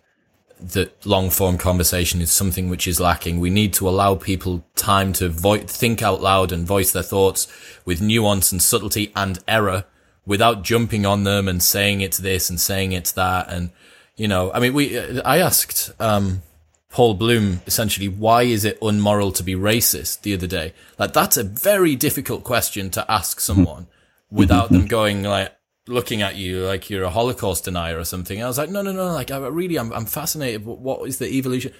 that 0.70 1.04
long 1.04 1.30
form 1.30 1.58
conversation 1.58 2.20
is 2.20 2.30
something 2.30 2.68
which 2.68 2.86
is 2.86 3.00
lacking. 3.00 3.40
We 3.40 3.50
need 3.50 3.72
to 3.74 3.88
allow 3.88 4.14
people 4.14 4.64
time 4.76 5.12
to 5.14 5.28
vo- 5.28 5.58
think 5.58 6.02
out 6.02 6.22
loud 6.22 6.52
and 6.52 6.66
voice 6.66 6.92
their 6.92 7.02
thoughts 7.02 7.46
with 7.84 8.00
nuance 8.00 8.52
and 8.52 8.62
subtlety 8.62 9.12
and 9.14 9.38
error 9.46 9.84
without 10.24 10.62
jumping 10.62 11.04
on 11.04 11.24
them 11.24 11.48
and 11.48 11.62
saying 11.62 12.00
it's 12.00 12.18
this 12.18 12.48
and 12.48 12.60
saying 12.60 12.92
it's 12.92 13.12
that. 13.12 13.50
And, 13.50 13.70
you 14.16 14.28
know, 14.28 14.52
I 14.52 14.60
mean, 14.60 14.74
we, 14.74 15.20
I 15.22 15.38
asked, 15.38 15.92
um, 16.00 16.42
Paul 16.90 17.14
Bloom 17.14 17.62
essentially, 17.66 18.08
why 18.08 18.42
is 18.42 18.64
it 18.64 18.78
unmoral 18.82 19.32
to 19.32 19.42
be 19.42 19.54
racist 19.54 20.22
the 20.22 20.34
other 20.34 20.46
day? 20.46 20.74
Like, 20.98 21.12
that's 21.12 21.36
a 21.36 21.44
very 21.44 21.96
difficult 21.96 22.44
question 22.44 22.90
to 22.90 23.10
ask 23.10 23.40
someone 23.40 23.86
without 24.30 24.70
them 24.70 24.86
going 24.86 25.22
like, 25.22 25.52
looking 25.86 26.22
at 26.22 26.36
you 26.36 26.64
like 26.66 26.90
you're 26.90 27.04
a 27.04 27.10
Holocaust 27.10 27.64
denier 27.64 27.98
or 27.98 28.04
something. 28.04 28.42
I 28.42 28.46
was 28.46 28.58
like, 28.58 28.70
no, 28.70 28.82
no, 28.82 28.92
no. 28.92 29.12
Like, 29.12 29.30
I 29.30 29.38
really, 29.38 29.78
I'm, 29.78 29.92
I'm 29.92 30.06
fascinated. 30.06 30.64
What 30.64 31.08
is 31.08 31.18
the 31.18 31.28
evolution? 31.28 31.72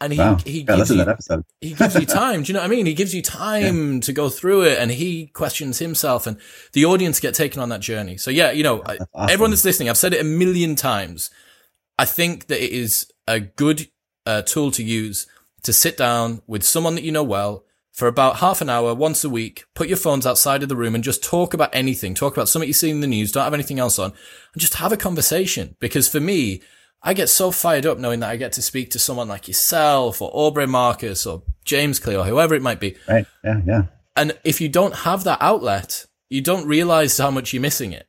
And 0.00 0.12
he, 0.12 0.18
wow. 0.18 0.36
he, 0.44 0.64
gives 0.64 0.90
you, 0.90 1.06
he 1.60 1.74
gives 1.74 1.94
you 1.94 2.06
time. 2.06 2.42
Do 2.42 2.48
you 2.48 2.54
know 2.54 2.60
what 2.60 2.66
I 2.66 2.68
mean? 2.68 2.86
He 2.86 2.94
gives 2.94 3.14
you 3.14 3.22
time 3.22 3.94
yeah. 3.94 4.00
to 4.00 4.12
go 4.12 4.28
through 4.28 4.62
it 4.62 4.78
and 4.78 4.90
he 4.90 5.28
questions 5.28 5.78
himself 5.78 6.26
and 6.26 6.36
the 6.72 6.84
audience 6.84 7.20
get 7.20 7.34
taken 7.34 7.60
on 7.60 7.68
that 7.68 7.80
journey. 7.80 8.16
So 8.16 8.30
yeah, 8.30 8.50
you 8.50 8.62
know, 8.62 8.82
awesome. 8.82 9.06
everyone 9.14 9.50
that's 9.50 9.64
listening, 9.64 9.88
I've 9.88 9.96
said 9.96 10.12
it 10.12 10.20
a 10.20 10.24
million 10.24 10.74
times. 10.74 11.30
I 11.98 12.04
think 12.04 12.48
that 12.48 12.62
it 12.62 12.72
is 12.72 13.10
a 13.28 13.40
good 13.40 13.88
uh, 14.26 14.42
tool 14.42 14.70
to 14.72 14.82
use 14.82 15.26
to 15.62 15.72
sit 15.72 15.96
down 15.96 16.42
with 16.46 16.64
someone 16.64 16.94
that 16.96 17.04
you 17.04 17.12
know 17.12 17.22
well, 17.22 17.64
for 17.94 18.08
about 18.08 18.38
half 18.38 18.60
an 18.60 18.68
hour 18.68 18.92
once 18.92 19.22
a 19.24 19.30
week. 19.30 19.64
Put 19.74 19.88
your 19.88 19.96
phones 19.96 20.26
outside 20.26 20.64
of 20.64 20.68
the 20.68 20.76
room 20.76 20.96
and 20.96 21.04
just 21.04 21.22
talk 21.22 21.54
about 21.54 21.70
anything. 21.72 22.14
Talk 22.14 22.36
about 22.36 22.48
something 22.48 22.66
you 22.66 22.74
see 22.74 22.90
in 22.90 23.00
the 23.00 23.06
news. 23.06 23.30
Don't 23.30 23.44
have 23.44 23.54
anything 23.54 23.78
else 23.78 24.00
on 24.00 24.10
and 24.52 24.60
just 24.60 24.74
have 24.74 24.92
a 24.92 24.96
conversation. 24.96 25.76
Because 25.78 26.08
for 26.08 26.18
me, 26.18 26.60
I 27.02 27.14
get 27.14 27.28
so 27.28 27.52
fired 27.52 27.86
up 27.86 27.98
knowing 27.98 28.18
that 28.20 28.30
I 28.30 28.36
get 28.36 28.52
to 28.54 28.62
speak 28.62 28.90
to 28.90 28.98
someone 28.98 29.28
like 29.28 29.46
yourself 29.46 30.20
or 30.20 30.28
Aubrey 30.34 30.66
Marcus 30.66 31.24
or 31.24 31.44
James 31.64 32.00
Clear 32.00 32.18
or 32.18 32.24
whoever 32.24 32.56
it 32.56 32.62
might 32.62 32.80
be. 32.80 32.96
Right. 33.08 33.26
Yeah. 33.44 33.60
Yeah. 33.64 33.82
And 34.16 34.36
if 34.42 34.60
you 34.60 34.68
don't 34.68 34.96
have 34.96 35.22
that 35.24 35.38
outlet, 35.40 36.06
you 36.28 36.40
don't 36.40 36.66
realize 36.66 37.16
how 37.16 37.30
much 37.30 37.52
you're 37.52 37.62
missing 37.62 37.92
it. 37.92 38.08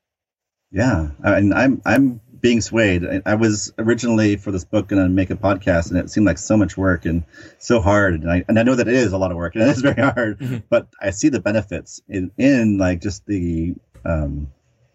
Yeah. 0.71 1.09
I 1.23 1.41
mean, 1.41 1.53
I'm, 1.53 1.81
I'm 1.85 2.21
being 2.41 2.61
swayed. 2.61 3.03
I, 3.25 3.35
was 3.35 3.73
originally 3.77 4.35
for 4.35 4.51
this 4.51 4.65
book 4.65 4.87
going 4.87 5.01
to 5.01 5.09
make 5.09 5.29
a 5.29 5.35
podcast, 5.35 5.89
and 5.89 5.99
it 5.99 6.09
seemed 6.09 6.25
like 6.25 6.37
so 6.37 6.57
much 6.57 6.77
work 6.77 7.05
and 7.05 7.23
so 7.57 7.81
hard. 7.81 8.21
And 8.21 8.31
I 8.31 8.45
and 8.47 8.59
I 8.59 8.63
know 8.63 8.75
that 8.75 8.87
it 8.87 8.93
is 8.93 9.13
a 9.13 9.17
lot 9.17 9.31
of 9.31 9.37
work 9.37 9.55
and 9.55 9.63
it 9.63 9.69
is 9.69 9.81
very 9.81 10.01
hard. 10.01 10.39
Mm-hmm. 10.39 10.57
But 10.69 10.87
I 11.01 11.11
see 11.11 11.29
the 11.29 11.39
benefits 11.39 12.01
in 12.07 12.31
in 12.37 12.77
like 12.77 13.01
just 13.01 13.25
the 13.25 13.75
um, 14.03 14.51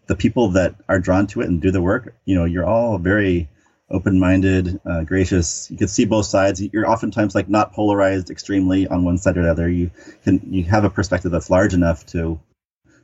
the 0.07 0.15
people 0.15 0.49
that 0.49 0.75
are 0.87 0.99
drawn 0.99 1.27
to 1.27 1.41
it 1.41 1.47
and 1.47 1.61
do 1.61 1.71
the 1.71 1.81
work. 1.81 2.15
You 2.25 2.35
know, 2.35 2.45
you're 2.45 2.65
all 2.65 2.97
very 2.97 3.49
open-minded, 3.89 4.79
uh, 4.85 5.03
gracious. 5.03 5.69
You 5.69 5.77
can 5.77 5.87
see 5.87 6.05
both 6.05 6.25
sides. 6.25 6.61
You're 6.61 6.89
oftentimes 6.89 7.35
like 7.35 7.49
not 7.49 7.73
polarized 7.73 8.29
extremely 8.29 8.87
on 8.87 9.03
one 9.03 9.17
side 9.17 9.37
or 9.37 9.43
the 9.43 9.51
other. 9.51 9.69
You 9.69 9.91
can 10.23 10.41
you 10.49 10.63
have 10.65 10.83
a 10.83 10.89
perspective 10.89 11.31
that's 11.31 11.49
large 11.49 11.73
enough 11.73 12.05
to 12.07 12.39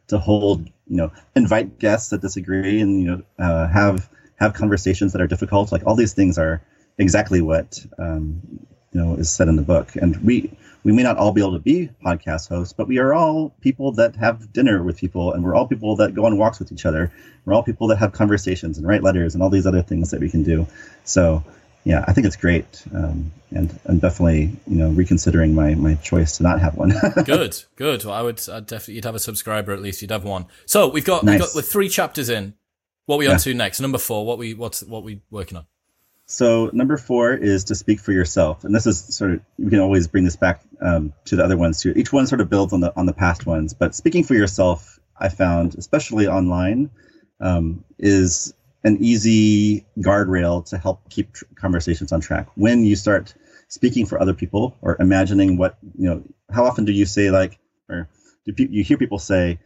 to 0.08 0.18
hold 0.18 0.66
you 0.88 0.98
know 0.98 1.12
invite 1.36 1.80
guests 1.80 2.10
that 2.10 2.22
disagree 2.22 2.82
and 2.82 3.02
you 3.02 3.08
know 3.08 3.22
uh, 3.40 3.68
have 3.68 4.10
have 4.38 4.54
conversations 4.54 5.12
that 5.14 5.22
are 5.22 5.28
difficult. 5.28 5.72
Like 5.72 5.86
all 5.86 5.96
these 5.96 6.14
things 6.14 6.38
are 6.38 6.62
exactly 6.98 7.42
what 7.42 7.86
um, 8.00 8.42
you 8.92 9.02
know 9.02 9.16
is 9.16 9.30
said 9.30 9.48
in 9.48 9.56
the 9.56 9.62
book. 9.62 9.96
And 9.96 10.18
we 10.18 10.52
we 10.84 10.94
may 10.94 11.04
not 11.04 11.18
all 11.18 11.32
be 11.34 11.42
able 11.42 11.54
to 11.54 11.60
be 11.60 11.90
podcast 12.06 12.50
hosts, 12.50 12.74
but 12.74 12.88
we 12.88 12.98
are 13.00 13.14
all 13.14 13.54
people 13.62 13.92
that 13.94 14.16
have 14.16 14.54
dinner 14.54 14.84
with 14.84 14.98
people, 14.98 15.34
and 15.34 15.44
we're 15.44 15.56
all 15.56 15.68
people 15.68 15.98
that 15.98 16.14
go 16.16 16.26
on 16.26 16.38
walks 16.38 16.60
with 16.60 16.72
each 16.72 16.86
other. 16.86 17.12
We're 17.46 17.54
all 17.54 17.64
people 17.64 17.88
that 17.88 17.98
have 17.98 18.14
conversations 18.14 18.78
and 18.78 18.88
write 18.88 19.04
letters 19.04 19.34
and 19.34 19.44
all 19.44 19.50
these 19.50 19.68
other 19.68 19.82
things 19.82 20.12
that 20.12 20.20
we 20.20 20.30
can 20.30 20.44
do. 20.44 20.68
So 21.04 21.44
yeah, 21.84 22.04
I 22.06 22.14
think 22.14 22.28
it's 22.28 22.36
great, 22.36 22.84
um, 22.94 23.32
and 23.52 23.80
I'm 23.86 24.00
definitely 24.00 24.52
you 24.68 24.78
know 24.78 24.90
reconsidering 24.90 25.56
my 25.56 25.74
my 25.76 25.96
choice 25.96 26.38
to 26.38 26.44
not 26.44 26.60
have 26.60 26.76
one. 26.76 26.94
good, 27.26 27.64
good. 27.76 28.04
Well, 28.04 28.14
I 28.14 28.22
would 28.22 28.42
I'd 28.50 28.66
definitely 28.66 28.96
you'd 28.96 29.06
have 29.06 29.16
a 29.16 29.20
subscriber 29.20 29.72
at 29.74 29.82
least. 29.82 30.02
You'd 30.02 30.12
have 30.12 30.26
one. 30.26 30.48
So 30.66 30.90
we've 30.90 31.06
got 31.06 31.24
nice. 31.24 31.34
we've 31.34 31.48
got 31.48 31.56
with 31.56 31.72
three 31.72 31.90
chapters 31.90 32.30
in. 32.30 32.56
What 33.08 33.16
are 33.16 33.20
we 33.20 33.26
yeah. 33.28 33.34
on 33.34 33.40
to 33.40 33.54
next? 33.54 33.80
Number 33.80 33.98
four. 33.98 34.26
What 34.26 34.38
we 34.38 34.54
what's 34.54 34.84
what 34.84 35.02
we 35.02 35.22
working 35.32 35.58
on? 35.58 35.66
So 36.26 36.70
number 36.74 36.98
four 36.98 37.34
is 37.34 37.64
to 37.66 37.76
speak 37.76 38.02
for 38.02 38.12
yourself, 38.12 38.66
and 38.66 38.76
this 38.76 38.86
is 38.86 39.16
sort 39.16 39.32
of 39.32 39.40
we 39.58 39.70
can 39.70 39.80
always 39.80 40.10
bring 40.10 40.26
this 40.26 40.36
back 40.36 40.62
um, 40.82 41.14
to 41.26 41.38
the 41.38 41.44
other 41.46 41.56
ones 41.56 41.82
too. 41.82 41.94
Each 41.96 42.12
one 42.12 42.28
sort 42.28 42.42
of 42.42 42.50
builds 42.50 42.74
on 42.74 42.82
the 42.82 42.94
on 42.98 43.06
the 43.06 43.14
past 43.14 43.46
ones, 43.46 43.74
but 43.74 43.96
speaking 43.96 44.26
for 44.26 44.34
yourself, 44.34 45.00
I 45.18 45.30
found 45.30 45.76
especially 45.76 46.28
online 46.28 46.90
um, 47.40 47.86
is 47.98 48.54
an 48.84 48.98
easy 49.00 49.86
guardrail 50.00 50.66
to 50.72 50.78
help 50.78 51.10
keep 51.10 51.32
tr- 51.32 51.46
conversations 51.56 52.12
on 52.12 52.20
track. 52.20 52.50
When 52.56 52.84
you 52.84 52.98
start 52.98 53.34
speaking 53.70 54.06
for 54.06 54.20
other 54.20 54.34
people 54.34 54.76
or 54.82 54.98
imagining 55.00 55.56
what 55.56 55.78
you 55.98 56.10
know, 56.10 56.24
how 56.52 56.66
often 56.66 56.84
do 56.84 56.92
you 56.92 57.06
say 57.06 57.32
like, 57.32 57.58
or 57.88 58.10
do 58.46 58.52
pe- 58.52 58.68
you 58.70 58.84
hear 58.84 58.98
people 58.98 59.18
say, 59.18 59.60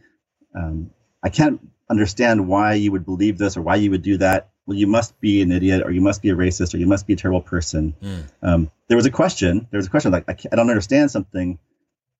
um, 0.54 0.92
"I 1.24 1.28
can't 1.28 1.60
understand 1.92 2.48
why 2.48 2.74
you 2.74 2.90
would 2.90 3.04
believe 3.04 3.38
this 3.38 3.56
or 3.56 3.62
why 3.62 3.76
you 3.76 3.90
would 3.90 4.02
do 4.02 4.16
that. 4.16 4.48
Well, 4.66 4.76
you 4.76 4.86
must 4.86 5.20
be 5.20 5.42
an 5.42 5.52
idiot, 5.52 5.82
or 5.84 5.90
you 5.90 6.00
must 6.00 6.22
be 6.22 6.30
a 6.30 6.34
racist, 6.34 6.72
or 6.72 6.78
you 6.78 6.86
must 6.86 7.06
be 7.06 7.12
a 7.12 7.16
terrible 7.16 7.42
person. 7.42 7.94
Mm. 8.02 8.24
Um, 8.42 8.70
there 8.88 8.96
was 8.96 9.06
a 9.06 9.10
question. 9.10 9.66
There 9.70 9.78
was 9.78 9.86
a 9.86 9.90
question 9.90 10.12
like, 10.12 10.28
I, 10.28 10.36
I, 10.50 10.56
don't 10.56 10.70
understand 10.70 11.10
something, 11.10 11.58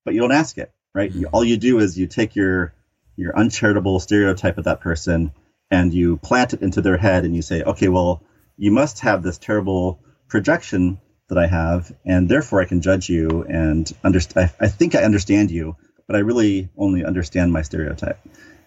but 0.05 0.15
you 0.15 0.21
don't 0.21 0.33
ask 0.33 0.59
it, 0.59 0.73
right? 0.95 1.11
Mm. 1.11 1.21
You, 1.21 1.27
all 1.29 1.45
you 1.45 1.57
do 1.57 1.79
is 1.79 1.99
you 1.99 2.07
take 2.07 2.37
your 2.37 2.75
your 3.17 3.37
uncharitable 3.37 4.01
stereotype 4.01 4.59
of 4.59 4.65
that 4.65 4.81
person 4.81 5.33
and 5.71 5.93
you 5.93 6.17
plant 6.17 6.53
it 6.55 6.63
into 6.63 6.81
their 6.83 6.97
head, 6.97 7.25
and 7.25 7.35
you 7.35 7.43
say, 7.43 7.63
okay, 7.63 7.89
well, 7.89 8.23
you 8.57 8.71
must 8.71 9.01
have 9.01 9.23
this 9.23 9.39
terrible 9.39 10.01
projection 10.29 11.01
that 11.29 11.39
I 11.39 11.47
have, 11.47 11.93
and 12.05 12.29
therefore 12.29 12.61
I 12.61 12.67
can 12.67 12.81
judge 12.81 13.09
you 13.09 13.45
and 13.49 13.91
understand. 14.05 14.51
I, 14.61 14.67
I 14.67 14.69
think 14.69 14.95
I 14.95 15.05
understand 15.05 15.51
you, 15.51 15.77
but 16.07 16.17
I 16.17 16.21
really 16.21 16.69
only 16.77 17.05
understand 17.05 17.53
my 17.53 17.63
stereotype. 17.63 18.19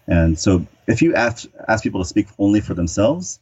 And 0.08 0.40
so 0.40 0.66
if 0.88 1.02
you 1.02 1.16
ask, 1.16 1.48
ask 1.68 1.84
people 1.84 2.02
to 2.02 2.08
speak 2.08 2.28
only 2.38 2.62
for 2.62 2.74
themselves 2.74 3.40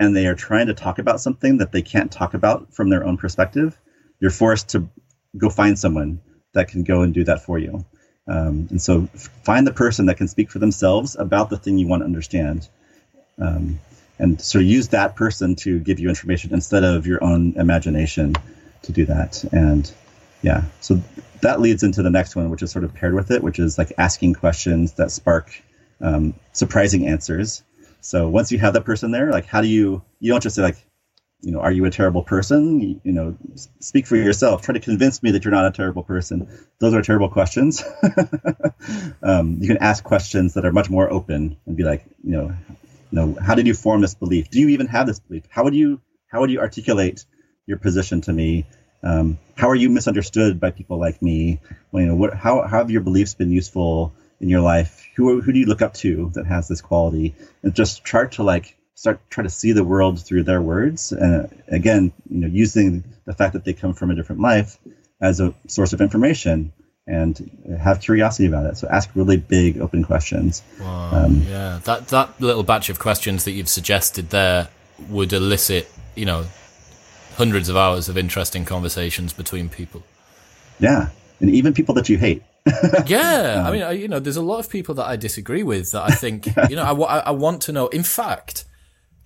and 0.00 0.16
they 0.16 0.26
are 0.26 0.34
trying 0.34 0.66
to 0.66 0.74
talk 0.74 0.98
about 0.98 1.20
something 1.20 1.58
that 1.58 1.72
they 1.72 1.82
can't 1.82 2.10
talk 2.10 2.34
about 2.34 2.74
from 2.74 2.88
their 2.88 3.04
own 3.04 3.16
perspective, 3.16 3.78
you're 4.20 4.30
forced 4.30 4.70
to 4.70 4.88
go 5.36 5.48
find 5.48 5.78
someone 5.78 6.20
that 6.54 6.68
can 6.68 6.82
go 6.82 7.02
and 7.02 7.14
do 7.14 7.24
that 7.24 7.42
for 7.42 7.58
you. 7.58 7.84
Um, 8.28 8.68
and 8.70 8.80
so 8.80 9.06
find 9.44 9.66
the 9.66 9.72
person 9.72 10.06
that 10.06 10.16
can 10.16 10.28
speak 10.28 10.50
for 10.50 10.58
themselves 10.58 11.16
about 11.16 11.50
the 11.50 11.56
thing 11.56 11.78
you 11.78 11.88
want 11.88 12.02
to 12.02 12.06
understand. 12.06 12.68
Um, 13.38 13.80
and 14.18 14.40
so 14.40 14.58
use 14.58 14.88
that 14.88 15.16
person 15.16 15.56
to 15.56 15.80
give 15.80 15.98
you 15.98 16.08
information 16.08 16.54
instead 16.54 16.84
of 16.84 17.06
your 17.06 17.22
own 17.22 17.54
imagination 17.56 18.34
to 18.82 18.92
do 18.92 19.06
that. 19.06 19.42
And 19.52 19.92
yeah, 20.42 20.64
so 20.80 21.00
that 21.40 21.60
leads 21.60 21.82
into 21.82 22.02
the 22.02 22.10
next 22.10 22.36
one, 22.36 22.50
which 22.50 22.62
is 22.62 22.70
sort 22.70 22.84
of 22.84 22.94
paired 22.94 23.14
with 23.14 23.30
it, 23.30 23.42
which 23.42 23.58
is 23.58 23.78
like 23.78 23.92
asking 23.98 24.34
questions 24.34 24.92
that 24.94 25.10
spark 25.10 25.52
um, 26.02 26.34
surprising 26.52 27.06
answers. 27.06 27.62
So 28.00 28.28
once 28.28 28.52
you 28.52 28.58
have 28.58 28.74
that 28.74 28.84
person 28.84 29.12
there, 29.12 29.30
like 29.30 29.46
how 29.46 29.60
do 29.60 29.68
you 29.68 30.02
you 30.20 30.32
don't 30.32 30.42
just 30.42 30.56
say 30.56 30.62
like, 30.62 30.84
you 31.40 31.52
know, 31.52 31.60
are 31.60 31.72
you 31.72 31.84
a 31.84 31.90
terrible 31.90 32.22
person? 32.22 32.80
You, 32.80 33.00
you 33.04 33.12
know, 33.12 33.36
speak 33.78 34.06
for 34.06 34.16
yourself. 34.16 34.62
Try 34.62 34.74
to 34.74 34.80
convince 34.80 35.22
me 35.22 35.30
that 35.30 35.44
you're 35.44 35.52
not 35.52 35.66
a 35.66 35.70
terrible 35.70 36.02
person. 36.02 36.48
Those 36.80 36.94
are 36.94 37.02
terrible 37.02 37.28
questions. 37.28 37.82
um, 39.22 39.58
you 39.60 39.68
can 39.68 39.78
ask 39.78 40.04
questions 40.04 40.54
that 40.54 40.64
are 40.64 40.72
much 40.72 40.90
more 40.90 41.10
open 41.10 41.56
and 41.66 41.76
be 41.76 41.84
like, 41.84 42.04
you 42.22 42.32
know, 42.32 42.54
you 42.68 43.16
know, 43.16 43.36
how 43.40 43.54
did 43.54 43.66
you 43.66 43.74
form 43.74 44.00
this 44.00 44.14
belief? 44.14 44.50
Do 44.50 44.58
you 44.60 44.68
even 44.70 44.88
have 44.88 45.06
this 45.06 45.20
belief? 45.20 45.44
How 45.48 45.64
would 45.64 45.74
you 45.74 46.00
how 46.26 46.40
would 46.40 46.50
you 46.50 46.60
articulate 46.60 47.24
your 47.66 47.78
position 47.78 48.20
to 48.22 48.32
me? 48.32 48.66
Um, 49.04 49.38
how 49.56 49.68
are 49.68 49.74
you 49.74 49.90
misunderstood 49.90 50.60
by 50.60 50.70
people 50.70 50.98
like 50.98 51.20
me? 51.20 51.60
Well, 51.90 52.02
you 52.02 52.08
know, 52.08 52.14
what, 52.14 52.34
how, 52.34 52.62
how 52.62 52.78
have 52.78 52.90
your 52.90 53.02
beliefs 53.02 53.34
been 53.34 53.50
useful 53.50 54.14
in 54.42 54.48
your 54.48 54.60
life? 54.60 55.08
Who, 55.16 55.40
who 55.40 55.52
do 55.52 55.58
you 55.58 55.66
look 55.66 55.80
up 55.80 55.94
to 55.94 56.30
that 56.34 56.46
has 56.46 56.68
this 56.68 56.82
quality? 56.82 57.34
And 57.62 57.74
just 57.74 58.04
try 58.04 58.26
to 58.26 58.42
like 58.42 58.76
start 58.94 59.20
try 59.30 59.44
to 59.44 59.50
see 59.50 59.72
the 59.72 59.84
world 59.84 60.20
through 60.20 60.42
their 60.42 60.60
words. 60.60 61.12
And 61.12 61.62
again, 61.68 62.12
you 62.28 62.40
know, 62.40 62.48
using 62.48 63.04
the 63.24 63.34
fact 63.34 63.54
that 63.54 63.64
they 63.64 63.72
come 63.72 63.94
from 63.94 64.10
a 64.10 64.14
different 64.14 64.42
life 64.42 64.78
as 65.20 65.40
a 65.40 65.54
source 65.68 65.92
of 65.92 66.00
information 66.00 66.72
and 67.06 67.76
have 67.80 68.00
curiosity 68.00 68.46
about 68.46 68.66
it. 68.66 68.76
So 68.76 68.88
ask 68.88 69.10
really 69.14 69.36
big, 69.36 69.80
open 69.80 70.04
questions. 70.04 70.62
Wow. 70.80 71.10
Um, 71.12 71.42
yeah, 71.48 71.80
that 71.84 72.08
that 72.08 72.40
little 72.40 72.62
batch 72.62 72.90
of 72.90 72.98
questions 72.98 73.44
that 73.44 73.52
you've 73.52 73.68
suggested 73.68 74.30
there 74.30 74.68
would 75.08 75.32
elicit, 75.32 75.90
you 76.14 76.26
know, 76.26 76.46
hundreds 77.36 77.68
of 77.68 77.76
hours 77.76 78.08
of 78.08 78.16
interesting 78.16 78.64
conversations 78.64 79.32
between 79.32 79.68
people. 79.68 80.02
Yeah, 80.78 81.10
and 81.40 81.50
even 81.50 81.74
people 81.74 81.94
that 81.96 82.08
you 82.08 82.18
hate. 82.18 82.42
Yeah, 83.06 83.64
I 83.66 83.70
mean, 83.72 83.82
I, 83.82 83.92
you 83.92 84.08
know, 84.08 84.18
there's 84.20 84.36
a 84.36 84.42
lot 84.42 84.58
of 84.60 84.70
people 84.70 84.94
that 84.96 85.06
I 85.06 85.16
disagree 85.16 85.62
with 85.62 85.92
that 85.92 86.02
I 86.02 86.14
think, 86.14 86.46
you 86.68 86.76
know, 86.76 86.84
I, 87.04 87.18
I 87.18 87.30
want 87.30 87.62
to 87.62 87.72
know. 87.72 87.88
In 87.88 88.02
fact, 88.02 88.64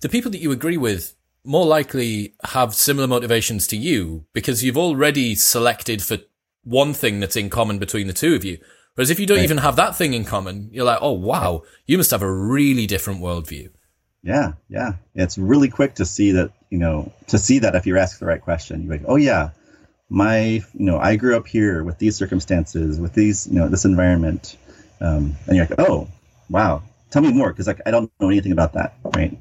the 0.01 0.09
people 0.09 0.31
that 0.31 0.39
you 0.39 0.51
agree 0.51 0.77
with 0.77 1.15
more 1.43 1.65
likely 1.65 2.35
have 2.45 2.75
similar 2.75 3.07
motivations 3.07 3.67
to 3.67 3.77
you 3.77 4.25
because 4.33 4.63
you've 4.63 4.77
already 4.77 5.33
selected 5.35 6.03
for 6.03 6.17
one 6.63 6.93
thing 6.93 7.19
that's 7.19 7.37
in 7.37 7.49
common 7.49 7.79
between 7.79 8.07
the 8.07 8.13
two 8.13 8.35
of 8.35 8.43
you. 8.43 8.57
Whereas 8.95 9.09
if 9.09 9.19
you 9.19 9.25
don't 9.25 9.37
right. 9.37 9.43
even 9.43 9.59
have 9.59 9.75
that 9.75 9.95
thing 9.95 10.13
in 10.13 10.25
common, 10.25 10.69
you're 10.71 10.85
like, 10.85 10.99
oh 11.01 11.13
wow, 11.13 11.61
you 11.85 11.97
must 11.97 12.11
have 12.11 12.23
a 12.23 12.31
really 12.31 12.87
different 12.87 13.21
worldview. 13.21 13.69
Yeah, 14.23 14.53
yeah. 14.69 14.93
It's 15.15 15.37
really 15.37 15.69
quick 15.69 15.95
to 15.95 16.05
see 16.05 16.31
that, 16.31 16.51
you 16.69 16.79
know, 16.79 17.13
to 17.27 17.37
see 17.37 17.59
that 17.59 17.75
if 17.75 17.85
you 17.85 17.97
ask 17.97 18.19
the 18.19 18.25
right 18.25 18.41
question. 18.41 18.83
You're 18.83 18.93
like, 18.93 19.05
oh 19.07 19.15
yeah, 19.15 19.51
my, 20.09 20.39
you 20.39 20.63
know, 20.73 20.99
I 20.99 21.15
grew 21.15 21.35
up 21.35 21.47
here 21.47 21.83
with 21.83 21.97
these 21.97 22.15
circumstances, 22.15 22.99
with 22.99 23.13
these, 23.13 23.47
you 23.47 23.55
know, 23.55 23.67
this 23.67 23.85
environment. 23.85 24.57
Um, 25.01 25.35
and 25.45 25.57
you're 25.57 25.65
like, 25.65 25.79
oh, 25.79 26.07
wow, 26.49 26.81
tell 27.09 27.21
me 27.21 27.31
more 27.31 27.49
because 27.49 27.67
like 27.67 27.81
I 27.85 27.91
don't 27.91 28.11
know 28.19 28.29
anything 28.29 28.51
about 28.51 28.73
that, 28.73 28.95
right? 29.03 29.37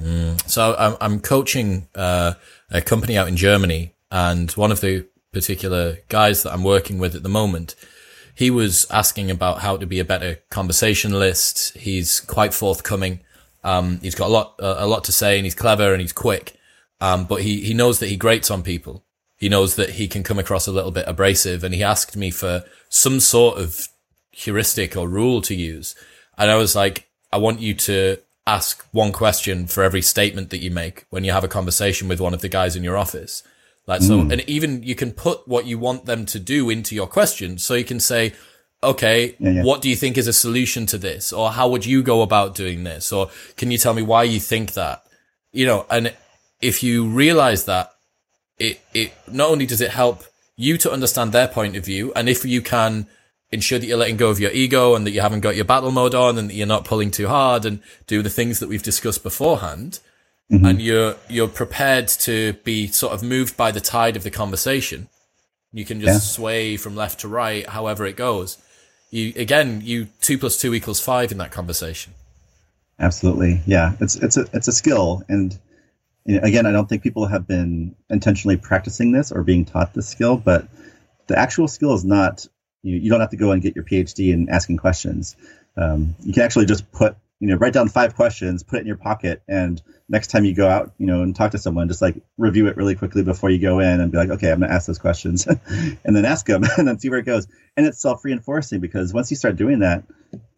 Mm. 0.00 0.48
So 0.48 0.74
I'm, 0.78 0.96
I'm 1.00 1.20
coaching 1.20 1.88
uh, 1.94 2.34
a 2.70 2.80
company 2.80 3.16
out 3.16 3.28
in 3.28 3.36
Germany, 3.36 3.94
and 4.10 4.50
one 4.52 4.72
of 4.72 4.80
the 4.80 5.06
particular 5.32 5.98
guys 6.08 6.42
that 6.42 6.52
I'm 6.52 6.64
working 6.64 6.98
with 6.98 7.14
at 7.14 7.22
the 7.22 7.28
moment, 7.28 7.74
he 8.34 8.50
was 8.50 8.86
asking 8.90 9.30
about 9.30 9.60
how 9.60 9.76
to 9.76 9.86
be 9.86 9.98
a 9.98 10.04
better 10.04 10.38
conversationalist. 10.50 11.76
He's 11.76 12.20
quite 12.20 12.54
forthcoming. 12.54 13.20
Um, 13.64 14.00
he's 14.00 14.14
got 14.14 14.26
a 14.26 14.32
lot, 14.32 14.56
uh, 14.60 14.76
a 14.78 14.86
lot 14.86 15.04
to 15.04 15.12
say 15.12 15.36
and 15.36 15.46
he's 15.46 15.54
clever 15.54 15.92
and 15.92 16.00
he's 16.00 16.12
quick. 16.12 16.56
Um, 17.00 17.24
but 17.24 17.42
he, 17.42 17.60
he 17.60 17.74
knows 17.74 17.98
that 18.00 18.08
he 18.08 18.16
grates 18.16 18.50
on 18.50 18.62
people. 18.62 19.04
He 19.42 19.48
knows 19.48 19.74
that 19.74 19.90
he 19.90 20.06
can 20.06 20.22
come 20.22 20.38
across 20.38 20.68
a 20.68 20.72
little 20.72 20.92
bit 20.92 21.08
abrasive 21.08 21.64
and 21.64 21.74
he 21.74 21.82
asked 21.82 22.16
me 22.16 22.30
for 22.30 22.62
some 22.88 23.18
sort 23.18 23.58
of 23.58 23.88
heuristic 24.30 24.96
or 24.96 25.08
rule 25.08 25.42
to 25.42 25.52
use. 25.52 25.96
And 26.38 26.48
I 26.48 26.54
was 26.54 26.76
like, 26.76 27.08
I 27.32 27.38
want 27.38 27.58
you 27.58 27.74
to 27.74 28.18
ask 28.46 28.86
one 28.92 29.10
question 29.10 29.66
for 29.66 29.82
every 29.82 30.00
statement 30.00 30.50
that 30.50 30.62
you 30.62 30.70
make 30.70 31.06
when 31.10 31.24
you 31.24 31.32
have 31.32 31.42
a 31.42 31.48
conversation 31.48 32.06
with 32.06 32.20
one 32.20 32.34
of 32.34 32.40
the 32.40 32.48
guys 32.48 32.76
in 32.76 32.84
your 32.84 32.96
office. 32.96 33.42
Like 33.88 34.02
so, 34.02 34.20
mm. 34.20 34.32
and 34.32 34.48
even 34.48 34.84
you 34.84 34.94
can 34.94 35.10
put 35.10 35.48
what 35.48 35.66
you 35.66 35.76
want 35.76 36.04
them 36.04 36.24
to 36.26 36.38
do 36.38 36.70
into 36.70 36.94
your 36.94 37.08
question. 37.08 37.58
So 37.58 37.74
you 37.74 37.82
can 37.82 37.98
say, 37.98 38.34
okay, 38.80 39.34
yeah, 39.40 39.50
yeah. 39.50 39.62
what 39.64 39.82
do 39.82 39.90
you 39.90 39.96
think 39.96 40.16
is 40.16 40.28
a 40.28 40.32
solution 40.32 40.86
to 40.86 40.98
this? 40.98 41.32
Or 41.32 41.50
how 41.50 41.68
would 41.68 41.84
you 41.84 42.04
go 42.04 42.22
about 42.22 42.54
doing 42.54 42.84
this? 42.84 43.10
Or 43.10 43.28
can 43.56 43.72
you 43.72 43.78
tell 43.78 43.92
me 43.92 44.02
why 44.02 44.22
you 44.22 44.38
think 44.38 44.74
that? 44.74 45.04
You 45.50 45.66
know, 45.66 45.84
and 45.90 46.14
if 46.60 46.84
you 46.84 47.08
realize 47.08 47.64
that, 47.64 47.91
it, 48.62 48.80
it 48.94 49.12
not 49.26 49.50
only 49.50 49.66
does 49.66 49.80
it 49.80 49.90
help 49.90 50.24
you 50.56 50.78
to 50.78 50.92
understand 50.92 51.32
their 51.32 51.48
point 51.48 51.76
of 51.76 51.84
view, 51.84 52.12
and 52.14 52.28
if 52.28 52.44
you 52.44 52.62
can 52.62 53.06
ensure 53.50 53.78
that 53.78 53.86
you're 53.86 53.98
letting 53.98 54.16
go 54.16 54.30
of 54.30 54.40
your 54.40 54.52
ego 54.52 54.94
and 54.94 55.04
that 55.04 55.10
you 55.10 55.20
haven't 55.20 55.40
got 55.40 55.56
your 55.56 55.64
battle 55.64 55.90
mode 55.90 56.14
on 56.14 56.38
and 56.38 56.48
that 56.48 56.54
you're 56.54 56.66
not 56.66 56.84
pulling 56.84 57.10
too 57.10 57.26
hard 57.28 57.64
and 57.66 57.80
do 58.06 58.22
the 58.22 58.30
things 58.30 58.60
that 58.60 58.68
we've 58.68 58.82
discussed 58.82 59.22
beforehand, 59.22 59.98
mm-hmm. 60.50 60.64
and 60.64 60.80
you're 60.80 61.16
you're 61.28 61.48
prepared 61.48 62.06
to 62.06 62.52
be 62.64 62.86
sort 62.86 63.12
of 63.12 63.22
moved 63.22 63.56
by 63.56 63.72
the 63.72 63.80
tide 63.80 64.16
of 64.16 64.22
the 64.22 64.30
conversation. 64.30 65.08
You 65.72 65.84
can 65.84 66.00
just 66.00 66.14
yeah. 66.14 66.36
sway 66.36 66.76
from 66.76 66.94
left 66.94 67.20
to 67.20 67.28
right, 67.28 67.66
however 67.66 68.06
it 68.06 68.16
goes. 68.16 68.58
You 69.10 69.32
again, 69.36 69.80
you 69.82 70.06
two 70.20 70.38
plus 70.38 70.56
two 70.56 70.72
equals 70.72 71.00
five 71.00 71.32
in 71.32 71.38
that 71.38 71.50
conversation. 71.50 72.12
Absolutely, 73.00 73.60
yeah. 73.66 73.96
It's 74.00 74.16
it's 74.16 74.36
a 74.36 74.46
it's 74.52 74.68
a 74.68 74.72
skill, 74.72 75.24
and 75.28 75.58
know, 76.26 76.40
again, 76.42 76.66
I 76.66 76.72
don't 76.72 76.88
think 76.88 77.02
people 77.02 77.26
have 77.26 77.46
been 77.46 77.94
intentionally 78.10 78.56
practicing 78.56 79.12
this 79.12 79.32
or 79.32 79.42
being 79.42 79.64
taught 79.64 79.94
this 79.94 80.08
skill, 80.08 80.36
but 80.36 80.68
the 81.26 81.38
actual 81.38 81.68
skill 81.68 81.94
is 81.94 82.04
not. 82.04 82.46
You, 82.84 82.96
you 82.96 83.10
don't 83.10 83.20
have 83.20 83.30
to 83.30 83.36
go 83.36 83.52
and 83.52 83.62
get 83.62 83.76
your 83.76 83.84
PhD 83.84 84.32
in 84.32 84.48
asking 84.48 84.76
questions. 84.78 85.36
Um, 85.76 86.16
you 86.24 86.32
can 86.32 86.42
actually 86.42 86.66
just 86.66 86.90
put 86.90 87.16
you 87.42 87.48
know 87.48 87.56
write 87.56 87.72
down 87.72 87.88
five 87.88 88.14
questions 88.14 88.62
put 88.62 88.76
it 88.76 88.82
in 88.82 88.86
your 88.86 88.96
pocket 88.96 89.42
and 89.48 89.82
next 90.08 90.28
time 90.28 90.44
you 90.44 90.54
go 90.54 90.68
out 90.68 90.92
you 90.98 91.06
know 91.06 91.22
and 91.22 91.34
talk 91.34 91.50
to 91.50 91.58
someone 91.58 91.88
just 91.88 92.00
like 92.00 92.14
review 92.38 92.68
it 92.68 92.76
really 92.76 92.94
quickly 92.94 93.24
before 93.24 93.50
you 93.50 93.58
go 93.58 93.80
in 93.80 94.00
and 94.00 94.12
be 94.12 94.16
like 94.16 94.30
okay 94.30 94.52
i'm 94.52 94.60
going 94.60 94.68
to 94.68 94.74
ask 94.74 94.86
those 94.86 95.00
questions 95.00 95.46
and 96.04 96.16
then 96.16 96.24
ask 96.24 96.46
them 96.46 96.62
and 96.78 96.86
then 96.86 97.00
see 97.00 97.10
where 97.10 97.18
it 97.18 97.26
goes 97.26 97.48
and 97.76 97.84
it's 97.84 98.00
self-reinforcing 98.00 98.80
because 98.80 99.12
once 99.12 99.28
you 99.30 99.36
start 99.36 99.56
doing 99.56 99.80
that 99.80 100.04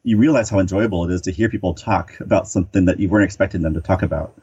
you 0.02 0.18
realize 0.18 0.50
how 0.50 0.58
enjoyable 0.58 1.04
it 1.04 1.10
is 1.10 1.22
to 1.22 1.30
hear 1.30 1.48
people 1.48 1.72
talk 1.72 2.20
about 2.20 2.46
something 2.46 2.84
that 2.84 3.00
you 3.00 3.08
weren't 3.08 3.24
expecting 3.24 3.62
them 3.62 3.72
to 3.72 3.80
talk 3.80 4.02
about 4.02 4.34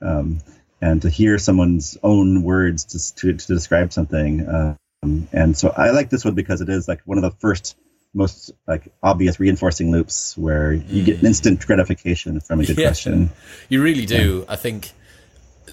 um, 0.00 0.40
and 0.80 1.02
to 1.02 1.10
hear 1.10 1.38
someone's 1.38 1.98
own 2.02 2.42
words 2.42 2.84
to, 2.84 3.14
to, 3.16 3.32
to 3.36 3.54
describe 3.54 3.92
something 3.92 4.48
um, 4.48 5.28
and 5.32 5.56
so 5.56 5.72
i 5.76 5.90
like 5.90 6.10
this 6.10 6.24
one 6.24 6.34
because 6.34 6.60
it 6.60 6.68
is 6.68 6.88
like 6.88 7.00
one 7.04 7.18
of 7.18 7.22
the 7.22 7.32
first 7.38 7.76
most 8.12 8.50
like 8.66 8.92
obvious 9.02 9.38
reinforcing 9.38 9.90
loops 9.90 10.36
where 10.36 10.72
you 10.72 11.04
get 11.04 11.22
instant 11.22 11.64
gratification 11.64 12.40
from 12.40 12.60
a 12.60 12.64
good 12.64 12.76
yeah, 12.78 12.88
question. 12.88 13.30
You 13.68 13.82
really 13.82 14.06
do. 14.06 14.40
Yeah. 14.40 14.52
I 14.52 14.56
think 14.56 14.92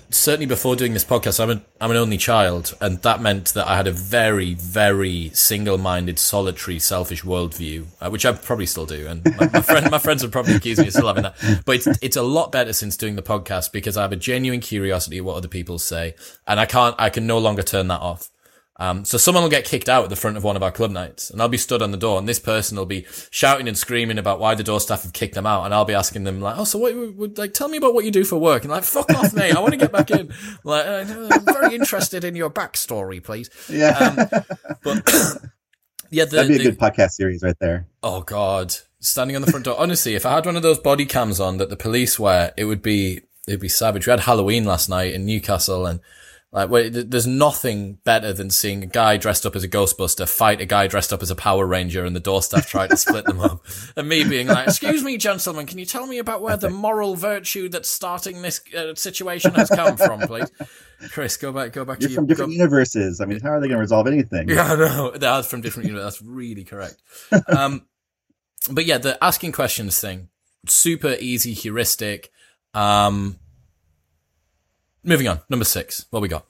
certainly 0.09 0.45
before 0.45 0.75
doing 0.75 0.93
this 0.93 1.03
podcast, 1.03 1.39
I'm, 1.39 1.49
a, 1.49 1.61
I'm 1.81 1.91
an 1.91 1.97
only 1.97 2.17
child, 2.17 2.75
and 2.79 3.01
that 3.01 3.21
meant 3.21 3.53
that 3.53 3.67
I 3.67 3.75
had 3.75 3.87
a 3.87 3.91
very, 3.91 4.53
very 4.53 5.29
single-minded, 5.33 6.19
solitary, 6.19 6.79
selfish 6.79 7.23
worldview, 7.23 7.85
uh, 8.01 8.09
which 8.09 8.25
I 8.25 8.31
probably 8.31 8.65
still 8.65 8.85
do. 8.85 9.07
And 9.07 9.23
my, 9.37 9.49
my, 9.51 9.61
friend, 9.61 9.91
my 9.91 9.99
friends 9.99 10.23
would 10.23 10.31
probably 10.31 10.55
accuse 10.55 10.79
me 10.79 10.87
of 10.87 10.93
still 10.93 11.07
having 11.07 11.23
that. 11.23 11.35
But 11.65 11.75
it's, 11.75 11.87
it's 12.01 12.17
a 12.17 12.23
lot 12.23 12.51
better 12.51 12.73
since 12.73 12.97
doing 12.97 13.15
the 13.15 13.21
podcast 13.21 13.71
because 13.71 13.97
I 13.97 14.01
have 14.03 14.11
a 14.11 14.17
genuine 14.17 14.59
curiosity 14.59 15.17
of 15.17 15.25
what 15.25 15.35
other 15.35 15.47
people 15.47 15.79
say, 15.79 16.15
and 16.47 16.59
I 16.59 16.65
can't, 16.65 16.95
I 16.97 17.09
can 17.09 17.27
no 17.27 17.37
longer 17.37 17.63
turn 17.63 17.87
that 17.89 18.01
off. 18.01 18.29
Um, 18.79 19.05
so 19.05 19.17
someone 19.17 19.43
will 19.43 19.49
get 19.49 19.65
kicked 19.65 19.89
out 19.89 20.03
at 20.03 20.09
the 20.11 20.15
front 20.15 20.37
of 20.37 20.43
one 20.43 20.55
of 20.55 20.61
our 20.61 20.71
club 20.71 20.91
nights 20.91 21.31
and 21.31 21.41
I'll 21.41 21.47
be 21.47 21.57
stood 21.57 21.81
on 21.81 21.89
the 21.89 21.97
door 21.97 22.19
and 22.19 22.29
this 22.29 22.37
person 22.37 22.77
will 22.77 22.85
be 22.85 23.07
shouting 23.31 23.67
and 23.67 23.75
screaming 23.75 24.19
about 24.19 24.39
why 24.39 24.53
the 24.53 24.63
door 24.63 24.79
staff 24.79 25.01
have 25.01 25.13
kicked 25.13 25.33
them 25.33 25.47
out. 25.47 25.65
And 25.65 25.73
I'll 25.73 25.85
be 25.85 25.95
asking 25.95 26.25
them 26.25 26.41
like, 26.41 26.57
Oh, 26.57 26.63
so 26.63 26.77
what 26.77 26.95
would 26.95 27.37
like, 27.37 27.53
tell 27.53 27.69
me 27.69 27.77
about 27.77 27.95
what 27.95 28.05
you 28.05 28.11
do 28.11 28.23
for 28.23 28.37
work. 28.37 28.63
And 28.63 28.71
like, 28.71 28.83
fuck 28.83 29.09
off, 29.15 29.33
mate. 29.33 29.55
I 29.55 29.59
want 29.59 29.71
to 29.73 29.77
get 29.77 29.91
back 29.91 30.11
in. 30.11 30.33
Like, 30.63 30.85
I'm 30.85 31.45
very 31.45 31.75
interested 31.75 32.23
in 32.23 32.35
your 32.35 32.49
backstory, 32.49 33.23
please. 33.23 33.49
Yeah. 33.69 33.97
Um, 33.97 34.43
but 34.83 35.07
yeah, 36.09 36.25
the, 36.25 36.37
that'd 36.37 36.49
be 36.49 36.55
a 36.55 36.57
the, 36.57 36.63
good 36.63 36.79
podcast 36.79 37.11
series 37.11 37.41
right 37.41 37.57
there. 37.59 37.87
Oh 38.03 38.21
God. 38.21 38.75
Standing 38.99 39.35
on 39.35 39.41
the 39.41 39.51
front 39.51 39.65
door. 39.65 39.79
Honestly, 39.79 40.15
if 40.15 40.25
I 40.25 40.33
had 40.33 40.45
one 40.45 40.55
of 40.55 40.63
those 40.63 40.79
body 40.79 41.05
cams 41.05 41.39
on 41.39 41.57
that 41.57 41.69
the 41.69 41.77
police 41.77 42.19
wear, 42.19 42.53
it 42.57 42.65
would 42.65 42.81
be, 42.81 43.21
it'd 43.47 43.61
be 43.61 43.69
savage. 43.69 44.07
We 44.07 44.11
had 44.11 44.21
Halloween 44.21 44.65
last 44.65 44.89
night 44.89 45.13
in 45.13 45.25
Newcastle 45.25 45.85
and 45.85 46.01
like, 46.65 46.91
there's 46.91 47.27
nothing 47.27 47.99
better 48.03 48.33
than 48.33 48.49
seeing 48.49 48.81
a 48.83 48.87
guy 48.87 49.17
dressed 49.17 49.45
up 49.45 49.55
as 49.55 49.63
a 49.63 49.67
Ghostbuster 49.69 50.27
fight 50.27 50.61
a 50.61 50.65
guy 50.65 50.87
dressed 50.87 51.13
up 51.13 51.21
as 51.21 51.29
a 51.29 51.35
Power 51.35 51.65
Ranger 51.65 52.03
and 52.05 52.15
the 52.15 52.19
door 52.19 52.41
staff 52.41 52.67
try 52.69 52.87
to 52.87 52.97
split 52.97 53.25
them 53.25 53.39
up. 53.39 53.65
And 53.95 54.07
me 54.09 54.23
being 54.23 54.47
like, 54.47 54.67
excuse 54.67 55.03
me, 55.03 55.17
gentlemen, 55.17 55.65
can 55.65 55.77
you 55.79 55.85
tell 55.85 56.07
me 56.07 56.17
about 56.19 56.41
where 56.41 56.57
the 56.57 56.69
moral 56.69 57.15
virtue 57.15 57.69
that's 57.69 57.89
starting 57.89 58.41
this 58.41 58.61
uh, 58.75 58.95
situation 58.95 59.53
has 59.55 59.69
come 59.69 59.97
from, 59.97 60.21
please? 60.21 60.49
Chris, 61.11 61.37
go 61.37 61.51
back, 61.51 61.73
go 61.73 61.85
back 61.85 61.99
You're 62.01 62.09
to 62.09 62.15
from 62.15 62.25
different 62.27 62.51
go- 62.51 62.57
universes. 62.57 63.21
I 63.21 63.25
mean, 63.25 63.39
how 63.39 63.51
are 63.51 63.59
they 63.59 63.67
going 63.67 63.77
to 63.77 63.81
resolve 63.81 64.07
anything? 64.07 64.49
Yeah, 64.49 64.75
no, 64.75 65.11
that's 65.15 65.47
from 65.49 65.61
different 65.61 65.89
universes. 65.89 66.19
That's 66.19 66.29
really 66.29 66.63
correct. 66.63 67.01
Um, 67.47 67.85
but 68.71 68.85
yeah, 68.85 68.97
the 68.97 69.23
asking 69.23 69.51
questions 69.51 69.99
thing, 69.99 70.29
super 70.67 71.15
easy 71.19 71.53
heuristic. 71.53 72.31
Um, 72.73 73.37
moving 75.07 75.27
on. 75.27 75.41
Number 75.49 75.65
six. 75.65 76.05
What 76.11 76.21
we 76.21 76.27
got? 76.27 76.45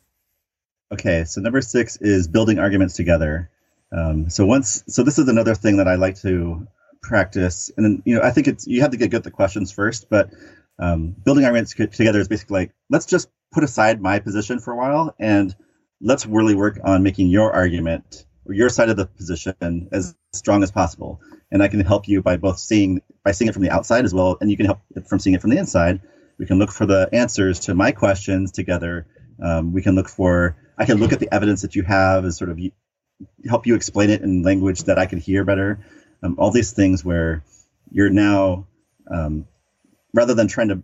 Okay, 0.92 1.24
so 1.26 1.42
number 1.42 1.62
six 1.62 1.98
is 1.98 2.28
building 2.28 2.60
arguments 2.60 2.96
together. 2.96 3.50
Um, 3.92 4.30
so 4.30 4.46
once, 4.46 4.84
so 4.88 5.04
this 5.04 5.18
is 5.20 5.28
another 5.28 5.56
thing 5.56 5.78
that 5.78 5.88
I 5.88 5.96
like 5.96 6.20
to 6.22 6.68
practice, 7.02 7.72
and 7.78 7.86
then, 7.86 8.04
you 8.06 8.16
know, 8.16 8.22
I 8.22 8.32
think 8.32 8.48
it's 8.48 8.68
you 8.68 8.82
have 8.82 8.92
to 8.92 8.98
get 8.98 9.12
good 9.12 9.18
at 9.18 9.24
the 9.24 9.32
questions 9.32 9.72
first, 9.72 10.10
but 10.10 10.30
um, 10.80 11.16
building 11.24 11.46
arguments 11.46 11.74
together 11.74 12.20
is 12.20 12.28
basically 12.28 12.60
like 12.60 12.72
let's 12.90 13.06
just 13.06 13.30
put 13.52 13.64
aside 13.64 14.02
my 14.02 14.20
position 14.20 14.60
for 14.60 14.74
a 14.74 14.78
while 14.78 15.16
and 15.20 15.56
let's 16.02 16.26
really 16.26 16.54
work 16.54 16.80
on 16.84 17.02
making 17.02 17.28
your 17.28 17.52
argument 17.54 18.26
or 18.46 18.54
your 18.54 18.70
side 18.70 18.90
of 18.90 18.98
the 18.98 19.06
position 19.06 19.90
as 19.92 20.16
strong 20.34 20.64
as 20.64 20.72
possible. 20.72 21.20
And 21.52 21.64
I 21.64 21.68
can 21.68 21.80
help 21.80 22.08
you 22.08 22.22
by 22.22 22.38
both 22.38 22.60
seeing 22.60 23.02
by 23.24 23.32
seeing 23.32 23.50
it 23.50 23.54
from 23.54 23.64
the 23.64 23.72
outside 23.72 24.06
as 24.06 24.14
well, 24.14 24.38
and 24.42 24.50
you 24.50 24.58
can 24.58 24.66
help 24.66 24.80
from 25.08 25.20
seeing 25.20 25.34
it 25.34 25.42
from 25.42 25.52
the 25.52 25.58
inside 25.58 26.02
we 26.38 26.46
can 26.46 26.60
look 26.60 26.72
for 26.72 26.86
the 26.86 27.10
answers 27.14 27.60
to 27.62 27.76
my 27.76 27.92
questions 27.92 28.52
together 28.52 29.08
Um, 29.42 29.74
we 29.74 29.82
can 29.82 29.96
look 29.96 30.10
for. 30.10 30.56
I 30.78 30.86
can 30.86 30.98
look 30.98 31.14
at 31.14 31.20
the 31.20 31.34
evidence 31.34 31.62
that 31.62 31.76
you 31.76 31.84
have 31.84 32.24
and 32.24 32.34
sort 32.34 32.50
of 32.50 32.60
help 33.48 33.68
you 33.68 33.76
explain 33.76 34.10
it 34.10 34.22
in 34.22 34.44
language 34.44 34.84
that 34.84 34.98
I 34.98 35.06
can 35.06 35.20
hear 35.20 35.44
better. 35.44 35.80
Um, 36.24 36.36
all 36.40 36.52
these 36.52 36.72
things 36.72 37.06
where 37.06 37.44
you're 37.92 38.10
now 38.10 38.68
um, 39.10 39.48
rather 40.14 40.34
than 40.34 40.48
trying 40.48 40.70
to 40.70 40.84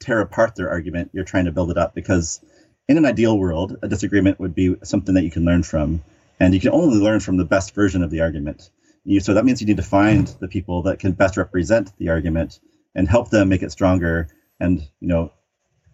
tear 0.00 0.20
apart 0.20 0.54
their 0.56 0.70
argument, 0.70 1.10
you're 1.12 1.24
trying 1.24 1.44
to 1.44 1.52
build 1.52 1.70
it 1.70 1.78
up 1.78 1.94
because 1.94 2.40
in 2.88 2.96
an 2.96 3.04
ideal 3.04 3.38
world, 3.38 3.76
a 3.82 3.88
disagreement 3.88 4.40
would 4.40 4.54
be 4.54 4.76
something 4.82 5.14
that 5.14 5.24
you 5.24 5.30
can 5.30 5.44
learn 5.44 5.62
from, 5.62 6.02
and 6.40 6.52
you 6.54 6.60
can 6.60 6.72
only 6.72 6.98
learn 6.98 7.20
from 7.20 7.36
the 7.36 7.44
best 7.44 7.74
version 7.74 8.02
of 8.02 8.10
the 8.10 8.20
argument. 8.20 8.70
You, 9.04 9.20
so 9.20 9.34
that 9.34 9.44
means 9.44 9.60
you 9.60 9.66
need 9.66 9.76
to 9.76 9.82
find 9.82 10.26
the 10.40 10.48
people 10.48 10.82
that 10.82 10.98
can 10.98 11.12
best 11.12 11.36
represent 11.36 11.96
the 11.98 12.08
argument 12.08 12.58
and 12.94 13.08
help 13.08 13.30
them 13.30 13.48
make 13.48 13.62
it 13.62 13.72
stronger. 13.72 14.28
And 14.62 14.80
you 15.00 15.08
know, 15.08 15.32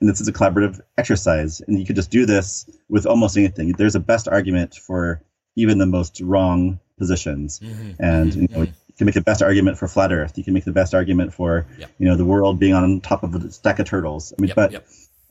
and 0.00 0.08
this 0.08 0.20
is 0.20 0.28
a 0.28 0.32
collaborative 0.32 0.80
exercise, 0.96 1.60
and 1.60 1.78
you 1.78 1.86
can 1.86 1.96
just 1.96 2.10
do 2.10 2.26
this 2.26 2.68
with 2.88 3.06
almost 3.06 3.36
anything. 3.36 3.72
There's 3.72 3.94
a 3.94 4.00
best 4.00 4.28
argument 4.28 4.74
for 4.74 5.22
even 5.56 5.78
the 5.78 5.86
most 5.86 6.20
wrong 6.20 6.78
positions, 6.98 7.60
mm-hmm. 7.60 7.90
and 7.98 8.30
mm-hmm. 8.30 8.40
you 8.42 8.48
know. 8.48 8.66
Mm-hmm. 8.66 8.72
You 8.88 9.02
can 9.02 9.06
make 9.06 9.14
the 9.14 9.20
best 9.20 9.42
argument 9.42 9.78
for 9.78 9.86
flat 9.86 10.12
Earth. 10.12 10.36
You 10.36 10.42
can 10.42 10.54
make 10.54 10.64
the 10.64 10.72
best 10.72 10.92
argument 10.92 11.32
for, 11.32 11.68
yep. 11.78 11.88
you 12.00 12.08
know, 12.08 12.16
the 12.16 12.24
world 12.24 12.58
being 12.58 12.74
on 12.74 13.00
top 13.00 13.22
of 13.22 13.32
a 13.32 13.52
stack 13.52 13.78
of 13.78 13.86
turtles. 13.86 14.32
I 14.36 14.42
mean, 14.42 14.48
yep, 14.48 14.56
but 14.56 14.72
yep. 14.72 14.88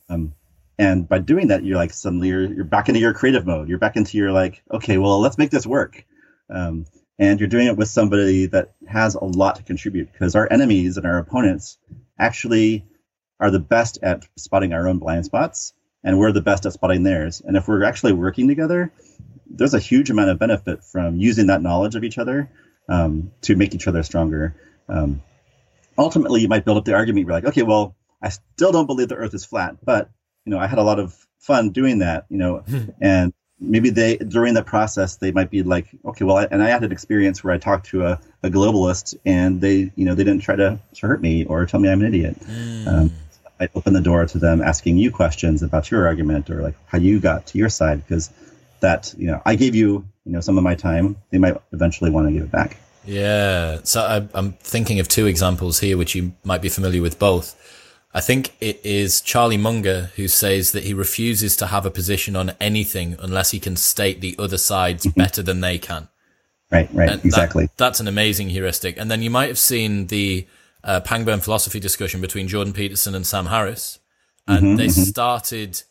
Um, 0.08 0.32
and 0.78 1.08
by 1.08 1.18
doing 1.18 1.48
that, 1.48 1.64
you're 1.64 1.76
like 1.76 1.92
suddenly 1.92 2.28
you're, 2.28 2.46
you're 2.46 2.64
back 2.64 2.88
into 2.88 3.00
your 3.00 3.12
creative 3.12 3.46
mode. 3.46 3.68
You're 3.68 3.78
back 3.78 3.96
into 3.96 4.16
your 4.16 4.32
like, 4.32 4.62
okay, 4.70 4.96
well, 4.96 5.20
let's 5.20 5.36
make 5.36 5.50
this 5.50 5.66
work. 5.66 6.04
Um, 6.48 6.86
and 7.18 7.40
you're 7.40 7.48
doing 7.48 7.66
it 7.66 7.76
with 7.76 7.88
somebody 7.88 8.46
that 8.46 8.74
has 8.86 9.16
a 9.16 9.24
lot 9.24 9.56
to 9.56 9.62
contribute 9.62 10.12
because 10.12 10.36
our 10.36 10.50
enemies 10.50 10.96
and 10.96 11.04
our 11.04 11.18
opponents 11.18 11.78
actually 12.18 12.86
are 13.40 13.50
the 13.50 13.60
best 13.60 13.98
at 14.02 14.24
spotting 14.36 14.72
our 14.72 14.88
own 14.88 14.98
blind 14.98 15.24
spots 15.24 15.72
and 16.04 16.18
we're 16.18 16.32
the 16.32 16.40
best 16.40 16.66
at 16.66 16.72
spotting 16.72 17.02
theirs. 17.02 17.42
And 17.44 17.56
if 17.56 17.68
we're 17.68 17.84
actually 17.84 18.12
working 18.12 18.48
together 18.48 18.92
there's 19.50 19.74
a 19.74 19.78
huge 19.78 20.10
amount 20.10 20.30
of 20.30 20.38
benefit 20.38 20.84
from 20.84 21.16
using 21.16 21.46
that 21.46 21.62
knowledge 21.62 21.94
of 21.94 22.04
each 22.04 22.18
other 22.18 22.50
um, 22.88 23.32
to 23.42 23.56
make 23.56 23.74
each 23.74 23.88
other 23.88 24.02
stronger. 24.02 24.54
Um, 24.88 25.22
ultimately 25.98 26.40
you 26.40 26.48
might 26.48 26.64
build 26.64 26.78
up 26.78 26.84
the 26.84 26.94
argument 26.94 27.26
you're 27.26 27.34
like 27.34 27.44
okay 27.44 27.62
well 27.62 27.96
i 28.22 28.28
still 28.28 28.72
don't 28.72 28.86
believe 28.86 29.08
the 29.08 29.16
earth 29.16 29.34
is 29.34 29.44
flat 29.44 29.76
but 29.84 30.08
you 30.44 30.50
know 30.50 30.58
i 30.58 30.66
had 30.66 30.78
a 30.78 30.82
lot 30.82 30.98
of 30.98 31.26
fun 31.40 31.70
doing 31.70 31.98
that 31.98 32.24
you 32.30 32.38
know 32.38 32.64
and 33.00 33.32
maybe 33.60 33.90
they 33.90 34.16
during 34.16 34.54
that 34.54 34.66
process 34.66 35.16
they 35.16 35.32
might 35.32 35.50
be 35.50 35.62
like 35.64 35.88
okay 36.04 36.24
well 36.24 36.36
I, 36.36 36.44
and 36.44 36.62
i 36.62 36.68
had 36.68 36.84
an 36.84 36.92
experience 36.92 37.42
where 37.42 37.52
i 37.52 37.58
talked 37.58 37.86
to 37.86 38.06
a, 38.06 38.20
a 38.44 38.48
globalist 38.48 39.16
and 39.26 39.60
they 39.60 39.90
you 39.96 40.04
know 40.04 40.14
they 40.14 40.24
didn't 40.24 40.42
try 40.42 40.54
to, 40.56 40.78
to 40.94 41.06
hurt 41.06 41.20
me 41.20 41.44
or 41.44 41.66
tell 41.66 41.80
me 41.80 41.90
i'm 41.90 42.00
an 42.00 42.06
idiot. 42.06 42.38
Mm. 42.40 42.86
um, 42.86 43.12
i 43.60 43.68
open 43.74 43.92
the 43.92 44.00
door 44.00 44.24
to 44.26 44.38
them 44.38 44.60
asking 44.60 44.96
you 44.96 45.10
questions 45.10 45.62
about 45.62 45.90
your 45.90 46.06
argument 46.06 46.50
or 46.50 46.62
like 46.62 46.74
how 46.86 46.98
you 46.98 47.20
got 47.20 47.46
to 47.46 47.58
your 47.58 47.68
side 47.68 48.04
because 48.06 48.30
that 48.80 49.14
you 49.18 49.26
know 49.26 49.40
i 49.46 49.54
gave 49.54 49.74
you 49.74 50.04
you 50.24 50.32
know 50.32 50.40
some 50.40 50.58
of 50.58 50.64
my 50.64 50.74
time 50.74 51.16
they 51.30 51.38
might 51.38 51.56
eventually 51.72 52.10
want 52.10 52.26
to 52.26 52.32
give 52.32 52.42
it 52.42 52.50
back 52.50 52.76
yeah 53.04 53.78
so 53.84 54.00
I, 54.02 54.28
i'm 54.34 54.52
thinking 54.52 55.00
of 55.00 55.08
two 55.08 55.26
examples 55.26 55.80
here 55.80 55.96
which 55.96 56.14
you 56.14 56.32
might 56.44 56.62
be 56.62 56.68
familiar 56.68 57.02
with 57.02 57.18
both 57.18 57.56
I 58.14 58.20
think 58.20 58.56
it 58.60 58.80
is 58.84 59.20
Charlie 59.20 59.58
Munger 59.58 60.10
who 60.16 60.28
says 60.28 60.72
that 60.72 60.84
he 60.84 60.94
refuses 60.94 61.56
to 61.56 61.66
have 61.66 61.84
a 61.84 61.90
position 61.90 62.36
on 62.36 62.52
anything 62.60 63.16
unless 63.20 63.50
he 63.50 63.60
can 63.60 63.76
state 63.76 64.20
the 64.20 64.34
other 64.38 64.56
side's 64.56 65.04
mm-hmm. 65.04 65.20
better 65.20 65.42
than 65.42 65.60
they 65.60 65.78
can. 65.78 66.08
Right, 66.70 66.88
right, 66.92 67.10
and 67.10 67.24
exactly. 67.24 67.66
That, 67.66 67.76
that's 67.76 68.00
an 68.00 68.08
amazing 68.08 68.50
heuristic. 68.50 68.98
And 68.98 69.10
then 69.10 69.22
you 69.22 69.30
might 69.30 69.48
have 69.48 69.58
seen 69.58 70.08
the 70.08 70.46
uh, 70.88 71.00
Pangburn 71.02 71.42
philosophy 71.42 71.78
discussion 71.78 72.22
between 72.22 72.48
Jordan 72.48 72.72
Peterson 72.72 73.14
and 73.14 73.26
Sam 73.26 73.46
Harris, 73.46 74.00
and 74.46 74.64
mm-hmm, 74.64 74.76
they 74.76 74.86
mm-hmm. 74.86 75.02
started. 75.02 75.82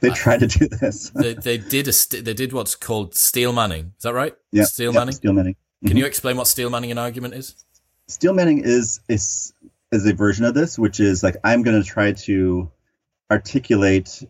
They 0.00 0.10
tried 0.10 0.40
to 0.40 0.48
do 0.48 0.68
this. 0.68 1.10
they, 1.14 1.34
they, 1.34 1.56
did 1.56 1.86
a 1.86 1.92
st- 1.92 2.24
they 2.24 2.34
did 2.34 2.52
what's 2.52 2.74
called 2.74 3.14
steel 3.14 3.52
manning. 3.52 3.92
Is 3.96 4.02
that 4.02 4.12
right? 4.12 4.34
Yeah, 4.50 4.64
steel 4.64 4.92
yep, 4.92 5.00
manning. 5.00 5.14
Steel 5.14 5.32
manning. 5.32 5.54
Can 5.80 5.90
mm-hmm. 5.90 5.98
you 5.98 6.06
explain 6.06 6.36
what 6.36 6.48
steel 6.48 6.70
manning 6.70 6.90
an 6.90 6.98
argument 6.98 7.34
is? 7.34 7.54
Steel 8.08 8.34
manning 8.34 8.62
is 8.64 9.00
is 9.08 9.54
is 9.92 10.04
a 10.06 10.12
version 10.12 10.44
of 10.44 10.54
this, 10.54 10.76
which 10.76 10.98
is 10.98 11.22
like 11.22 11.36
I'm 11.44 11.62
going 11.62 11.80
to 11.80 11.88
try 11.88 12.12
to 12.12 12.70
articulate 13.30 14.24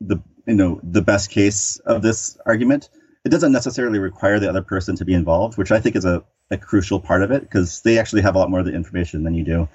the 0.00 0.18
you 0.46 0.54
know 0.54 0.80
the 0.82 1.02
best 1.02 1.30
case 1.30 1.78
of 1.86 2.02
this 2.02 2.36
argument. 2.46 2.90
It 3.24 3.30
doesn't 3.30 3.52
necessarily 3.52 3.98
require 3.98 4.38
the 4.38 4.48
other 4.48 4.62
person 4.62 4.96
to 4.96 5.04
be 5.04 5.14
involved, 5.14 5.58
which 5.58 5.72
I 5.72 5.80
think 5.80 5.96
is 5.96 6.04
a, 6.04 6.24
a 6.50 6.56
crucial 6.56 7.00
part 7.00 7.22
of 7.22 7.30
it 7.30 7.42
because 7.42 7.82
they 7.82 7.98
actually 7.98 8.22
have 8.22 8.36
a 8.36 8.38
lot 8.38 8.50
more 8.50 8.60
of 8.60 8.66
the 8.66 8.74
information 8.74 9.22
than 9.22 9.34
you 9.34 9.44
do. 9.44 9.68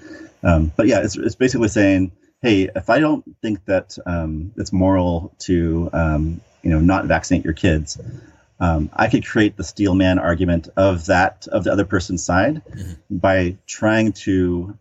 Um, 0.44 0.72
but 0.76 0.88
yeah, 0.88 1.02
it's, 1.04 1.18
it's 1.18 1.36
basically 1.36 1.68
saying, 1.68 2.12
hey, 2.41 2.70
if 2.76 2.89
I 2.89 3.00
don't 3.00 3.24
think 3.41 3.66
that 3.66 3.98
um, 4.06 4.54
it's 4.58 4.74
moral 4.74 5.34
to 5.39 5.89
um, 5.94 6.41
you 6.62 6.70
know 6.70 6.80
not 6.80 7.06
vaccinate 7.06 7.44
your 7.44 7.54
kids, 7.54 8.00
um, 8.60 8.89
I 8.94 9.08
could 9.08 9.26
create 9.26 9.58
the 9.58 9.64
steel 9.64 9.96
man 9.96 10.20
argument 10.20 10.70
of 10.76 11.06
that 11.08 11.48
of 11.52 11.64
the 11.64 11.72
other 11.72 11.86
person's 11.86 12.24
side 12.24 12.62
mm-hmm. 12.64 13.18
by 13.18 13.58
trying 13.66 14.14
to 14.14 14.78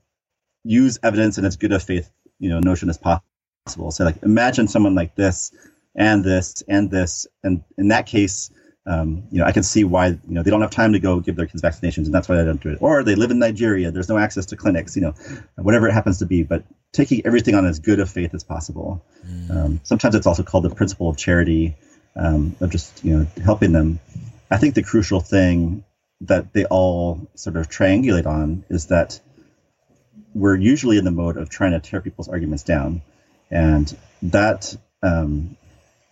use 0.64 0.98
evidence 1.02 1.38
in 1.38 1.44
as 1.44 1.56
good 1.56 1.72
a 1.72 1.80
faith 1.80 2.10
you 2.38 2.50
know 2.50 2.60
notion 2.60 2.90
as 2.90 2.98
possible. 2.98 3.90
So 3.90 4.04
like 4.04 4.22
imagine 4.22 4.68
someone 4.68 4.94
like 4.94 5.14
this 5.14 5.52
and 5.94 6.24
this 6.24 6.62
and 6.68 6.90
this, 6.90 7.26
and 7.42 7.62
in 7.78 7.88
that 7.88 8.06
case, 8.06 8.50
um, 8.86 9.24
you 9.30 9.38
know 9.38 9.44
I 9.44 9.52
can 9.52 9.62
see 9.62 9.84
why 9.84 10.08
you 10.08 10.20
know 10.26 10.42
they 10.42 10.50
don't 10.50 10.60
have 10.60 10.70
time 10.70 10.92
to 10.92 10.98
go 10.98 11.20
give 11.20 11.36
their 11.36 11.46
kids 11.46 11.62
vaccinations, 11.62 12.06
and 12.06 12.14
that's 12.14 12.28
why 12.28 12.36
they 12.36 12.44
don't 12.44 12.62
do 12.62 12.70
it. 12.70 12.78
Or 12.80 13.02
they 13.02 13.14
live 13.14 13.30
in 13.30 13.38
Nigeria, 13.38 13.90
there's 13.90 14.08
no 14.08 14.18
access 14.18 14.46
to 14.46 14.56
clinics, 14.56 14.96
you 14.96 15.02
know, 15.02 15.14
whatever 15.56 15.88
it 15.88 15.92
happens 15.92 16.18
to 16.18 16.26
be. 16.26 16.42
But 16.42 16.64
taking 16.92 17.24
everything 17.24 17.54
on 17.54 17.66
as 17.66 17.78
good 17.78 18.00
of 18.00 18.10
faith 18.10 18.34
as 18.34 18.44
possible. 18.44 19.04
Mm. 19.26 19.50
Um, 19.50 19.80
sometimes 19.82 20.14
it's 20.14 20.26
also 20.26 20.42
called 20.42 20.64
the 20.64 20.74
principle 20.74 21.08
of 21.08 21.16
charity, 21.16 21.74
um, 22.16 22.54
of 22.60 22.70
just 22.70 23.04
you 23.04 23.16
know 23.16 23.26
helping 23.44 23.72
them. 23.72 24.00
I 24.50 24.58
think 24.58 24.74
the 24.74 24.82
crucial 24.82 25.20
thing 25.20 25.84
that 26.22 26.52
they 26.52 26.64
all 26.66 27.28
sort 27.34 27.56
of 27.56 27.68
triangulate 27.68 28.26
on 28.26 28.64
is 28.68 28.86
that 28.86 29.20
we're 30.34 30.56
usually 30.56 30.98
in 30.98 31.04
the 31.04 31.10
mode 31.10 31.36
of 31.36 31.48
trying 31.48 31.72
to 31.72 31.80
tear 31.80 32.00
people's 32.00 32.28
arguments 32.28 32.62
down, 32.62 33.02
and 33.50 33.96
that 34.22 34.76
um, 35.02 35.56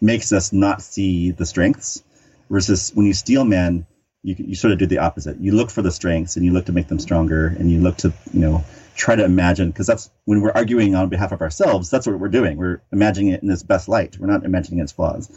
makes 0.00 0.32
us 0.32 0.52
not 0.52 0.82
see 0.82 1.30
the 1.30 1.46
strengths. 1.46 2.02
Versus 2.48 2.90
when 2.94 3.06
you 3.06 3.12
steel 3.12 3.44
man, 3.44 3.86
you 4.22 4.34
you 4.38 4.54
sort 4.54 4.72
of 4.72 4.78
do 4.78 4.86
the 4.86 4.98
opposite. 4.98 5.38
You 5.40 5.52
look 5.52 5.70
for 5.70 5.82
the 5.82 5.92
strengths 5.92 6.36
and 6.36 6.44
you 6.44 6.52
look 6.52 6.66
to 6.66 6.72
make 6.72 6.88
them 6.88 6.98
stronger, 6.98 7.46
and 7.46 7.70
you 7.70 7.80
look 7.80 7.96
to 7.98 8.12
you 8.32 8.40
know 8.40 8.64
try 8.96 9.14
to 9.14 9.24
imagine 9.24 9.70
because 9.70 9.86
that's 9.86 10.10
when 10.24 10.40
we're 10.40 10.52
arguing 10.52 10.94
on 10.94 11.08
behalf 11.08 11.32
of 11.32 11.40
ourselves. 11.40 11.90
That's 11.90 12.06
what 12.06 12.18
we're 12.18 12.28
doing. 12.28 12.56
We're 12.56 12.82
imagining 12.92 13.32
it 13.32 13.42
in 13.42 13.50
its 13.50 13.62
best 13.62 13.88
light. 13.88 14.18
We're 14.18 14.26
not 14.26 14.44
imagining 14.44 14.80
its 14.80 14.92
flaws. 14.92 15.30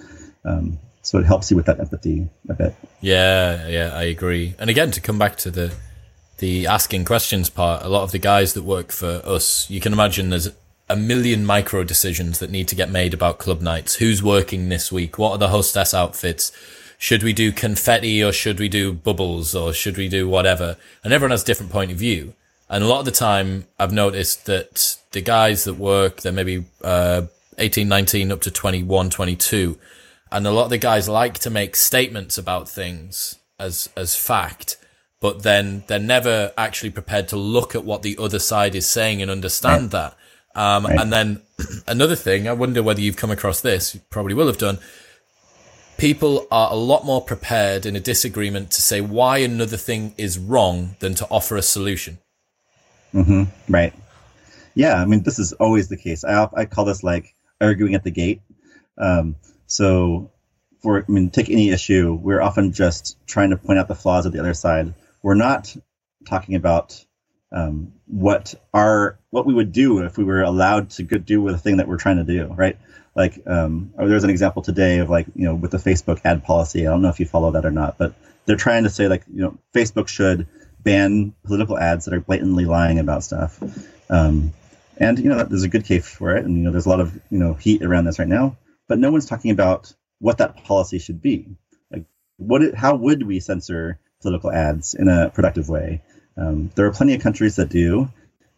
Um, 0.43 0.79
so 1.03 1.19
it 1.19 1.25
helps 1.25 1.51
you 1.51 1.57
with 1.57 1.67
that 1.67 1.79
empathy 1.79 2.29
a 2.49 2.53
bit. 2.53 2.73
Yeah, 3.01 3.67
yeah, 3.67 3.91
I 3.93 4.03
agree. 4.03 4.55
And 4.57 4.69
again, 4.69 4.91
to 4.91 5.01
come 5.01 5.19
back 5.19 5.37
to 5.37 5.51
the 5.51 5.73
the 6.39 6.67
asking 6.67 7.05
questions 7.05 7.49
part, 7.49 7.83
a 7.83 7.89
lot 7.89 8.03
of 8.03 8.11
the 8.11 8.19
guys 8.19 8.53
that 8.53 8.63
work 8.63 8.91
for 8.91 9.21
us, 9.23 9.69
you 9.69 9.79
can 9.79 9.93
imagine 9.93 10.29
there's 10.29 10.49
a 10.93 10.95
million 10.95 11.43
micro 11.43 11.83
decisions 11.83 12.37
that 12.37 12.51
need 12.51 12.67
to 12.67 12.75
get 12.75 12.91
made 12.91 13.15
about 13.15 13.39
club 13.39 13.61
nights. 13.61 13.95
Who's 13.95 14.21
working 14.21 14.69
this 14.69 14.91
week? 14.91 15.17
What 15.17 15.31
are 15.31 15.37
the 15.39 15.47
hostess 15.47 15.91
outfits? 15.91 16.51
Should 16.99 17.23
we 17.23 17.33
do 17.33 17.51
confetti 17.51 18.23
or 18.23 18.31
should 18.31 18.59
we 18.59 18.69
do 18.69 18.93
bubbles 18.93 19.55
or 19.55 19.73
should 19.73 19.97
we 19.97 20.07
do 20.07 20.29
whatever? 20.29 20.77
And 21.03 21.11
everyone 21.11 21.31
has 21.31 21.41
a 21.41 21.45
different 21.47 21.71
point 21.71 21.89
of 21.89 21.97
view. 21.97 22.35
And 22.69 22.83
a 22.83 22.87
lot 22.87 22.99
of 22.99 23.05
the 23.05 23.11
time 23.11 23.65
I've 23.79 23.91
noticed 23.91 24.45
that 24.45 24.97
the 25.13 25.21
guys 25.21 25.63
that 25.63 25.79
work, 25.79 26.21
they're 26.21 26.31
maybe, 26.31 26.65
uh, 26.83 27.23
18, 27.57 27.87
19 27.87 28.31
up 28.31 28.41
to 28.41 28.51
21, 28.51 29.09
22. 29.09 29.79
And 30.31 30.45
a 30.45 30.51
lot 30.51 30.65
of 30.65 30.69
the 30.69 30.77
guys 30.77 31.09
like 31.09 31.39
to 31.39 31.49
make 31.49 31.75
statements 31.75 32.37
about 32.37 32.69
things 32.69 33.39
as, 33.59 33.89
as 33.97 34.15
fact 34.15 34.77
but 35.23 35.43
then 35.43 35.85
they're 35.87 35.99
never 35.99 36.51
actually 36.57 36.89
prepared 36.89 37.29
to 37.29 37.37
look 37.37 37.75
at 37.75 37.85
what 37.85 38.01
the 38.01 38.17
other 38.19 38.39
side 38.39 38.75
is 38.75 38.85
saying 38.85 39.21
and 39.21 39.31
understand 39.31 39.91
that. 39.91 40.17
Um, 40.55 40.85
right. 40.85 40.99
And 40.99 41.11
then 41.11 41.41
another 41.87 42.15
thing, 42.15 42.47
I 42.47 42.53
wonder 42.53 42.83
whether 42.83 43.01
you've 43.01 43.17
come 43.17 43.31
across 43.31 43.61
this, 43.61 43.95
you 43.95 44.01
probably 44.09 44.33
will 44.33 44.47
have 44.47 44.57
done. 44.57 44.79
People 45.97 46.47
are 46.51 46.71
a 46.71 46.75
lot 46.75 47.05
more 47.05 47.21
prepared 47.21 47.85
in 47.85 47.95
a 47.95 47.99
disagreement 47.99 48.71
to 48.71 48.81
say 48.81 48.99
why 48.99 49.37
another 49.37 49.77
thing 49.77 50.13
is 50.17 50.39
wrong 50.39 50.95
than 50.99 51.13
to 51.15 51.27
offer 51.29 51.55
a 51.55 51.61
solution. 51.61 52.17
Mm-hmm. 53.13 53.43
Right. 53.71 53.93
Yeah. 54.73 54.95
I 54.95 55.05
mean, 55.05 55.23
this 55.23 55.37
is 55.37 55.53
always 55.53 55.89
the 55.89 55.97
case. 55.97 56.23
I, 56.23 56.49
I 56.55 56.65
call 56.65 56.85
this 56.85 57.03
like 57.03 57.35
arguing 57.61 57.93
at 57.93 58.03
the 58.03 58.11
gate. 58.11 58.41
Um, 58.97 59.35
so, 59.67 60.31
for 60.81 61.05
I 61.07 61.11
mean, 61.11 61.29
take 61.29 61.49
any 61.49 61.69
issue, 61.69 62.13
we're 62.13 62.41
often 62.41 62.73
just 62.73 63.17
trying 63.27 63.51
to 63.51 63.57
point 63.57 63.79
out 63.79 63.87
the 63.87 63.95
flaws 63.95 64.25
of 64.25 64.33
the 64.33 64.39
other 64.39 64.53
side 64.53 64.93
we're 65.23 65.33
not 65.33 65.75
talking 66.27 66.55
about 66.55 67.03
um, 67.53 67.93
what 68.07 68.55
our 68.73 69.17
what 69.29 69.45
we 69.45 69.53
would 69.53 69.71
do 69.71 69.99
if 69.99 70.17
we 70.17 70.23
were 70.23 70.41
allowed 70.41 70.89
to 70.91 71.03
do 71.03 71.41
with 71.41 71.53
the 71.53 71.59
thing 71.59 71.77
that 71.77 71.87
we're 71.87 71.97
trying 71.97 72.17
to 72.17 72.23
do, 72.23 72.47
right? 72.53 72.77
Like 73.15 73.41
um, 73.45 73.93
there's 73.97 74.23
an 74.23 74.29
example 74.31 74.61
today 74.63 74.97
of 74.99 75.09
like 75.09 75.27
you 75.35 75.45
know 75.45 75.55
with 75.55 75.71
the 75.71 75.77
Facebook 75.77 76.19
ad 76.25 76.43
policy. 76.43 76.87
I 76.87 76.91
don't 76.91 77.01
know 77.01 77.09
if 77.09 77.19
you 77.19 77.25
follow 77.25 77.51
that 77.51 77.65
or 77.65 77.71
not, 77.71 77.97
but 77.97 78.13
they're 78.45 78.55
trying 78.55 78.83
to 78.83 78.89
say 78.89 79.07
like 79.07 79.23
you 79.31 79.41
know 79.41 79.57
Facebook 79.73 80.07
should 80.07 80.47
ban 80.83 81.33
political 81.43 81.77
ads 81.77 82.05
that 82.05 82.13
are 82.13 82.19
blatantly 82.19 82.65
lying 82.65 82.99
about 82.99 83.23
stuff. 83.23 83.61
Um, 84.09 84.51
and 84.97 85.17
you 85.19 85.29
know 85.29 85.43
there's 85.43 85.63
a 85.63 85.69
good 85.69 85.85
case 85.85 86.07
for 86.07 86.35
it, 86.35 86.45
and 86.45 86.57
you 86.57 86.63
know 86.63 86.71
there's 86.71 86.85
a 86.87 86.89
lot 86.89 86.99
of 86.99 87.13
you 87.29 87.37
know 87.37 87.53
heat 87.53 87.83
around 87.83 88.05
this 88.05 88.19
right 88.19 88.27
now. 88.27 88.57
but 88.87 88.99
no 88.99 89.11
one's 89.11 89.25
talking 89.25 89.51
about 89.51 89.93
what 90.19 90.37
that 90.39 90.63
policy 90.63 90.99
should 90.99 91.21
be. 91.21 91.55
Like, 91.91 92.05
what? 92.37 92.61
It, 92.63 92.75
how 92.75 92.95
would 92.95 93.23
we 93.23 93.39
censor 93.39 93.99
political 94.21 94.51
ads 94.51 94.93
in 94.93 95.07
a 95.07 95.29
productive 95.29 95.69
way? 95.69 96.01
Um, 96.37 96.71
there 96.75 96.85
are 96.85 96.91
plenty 96.91 97.13
of 97.13 97.21
countries 97.21 97.57
that 97.57 97.69
do, 97.69 98.09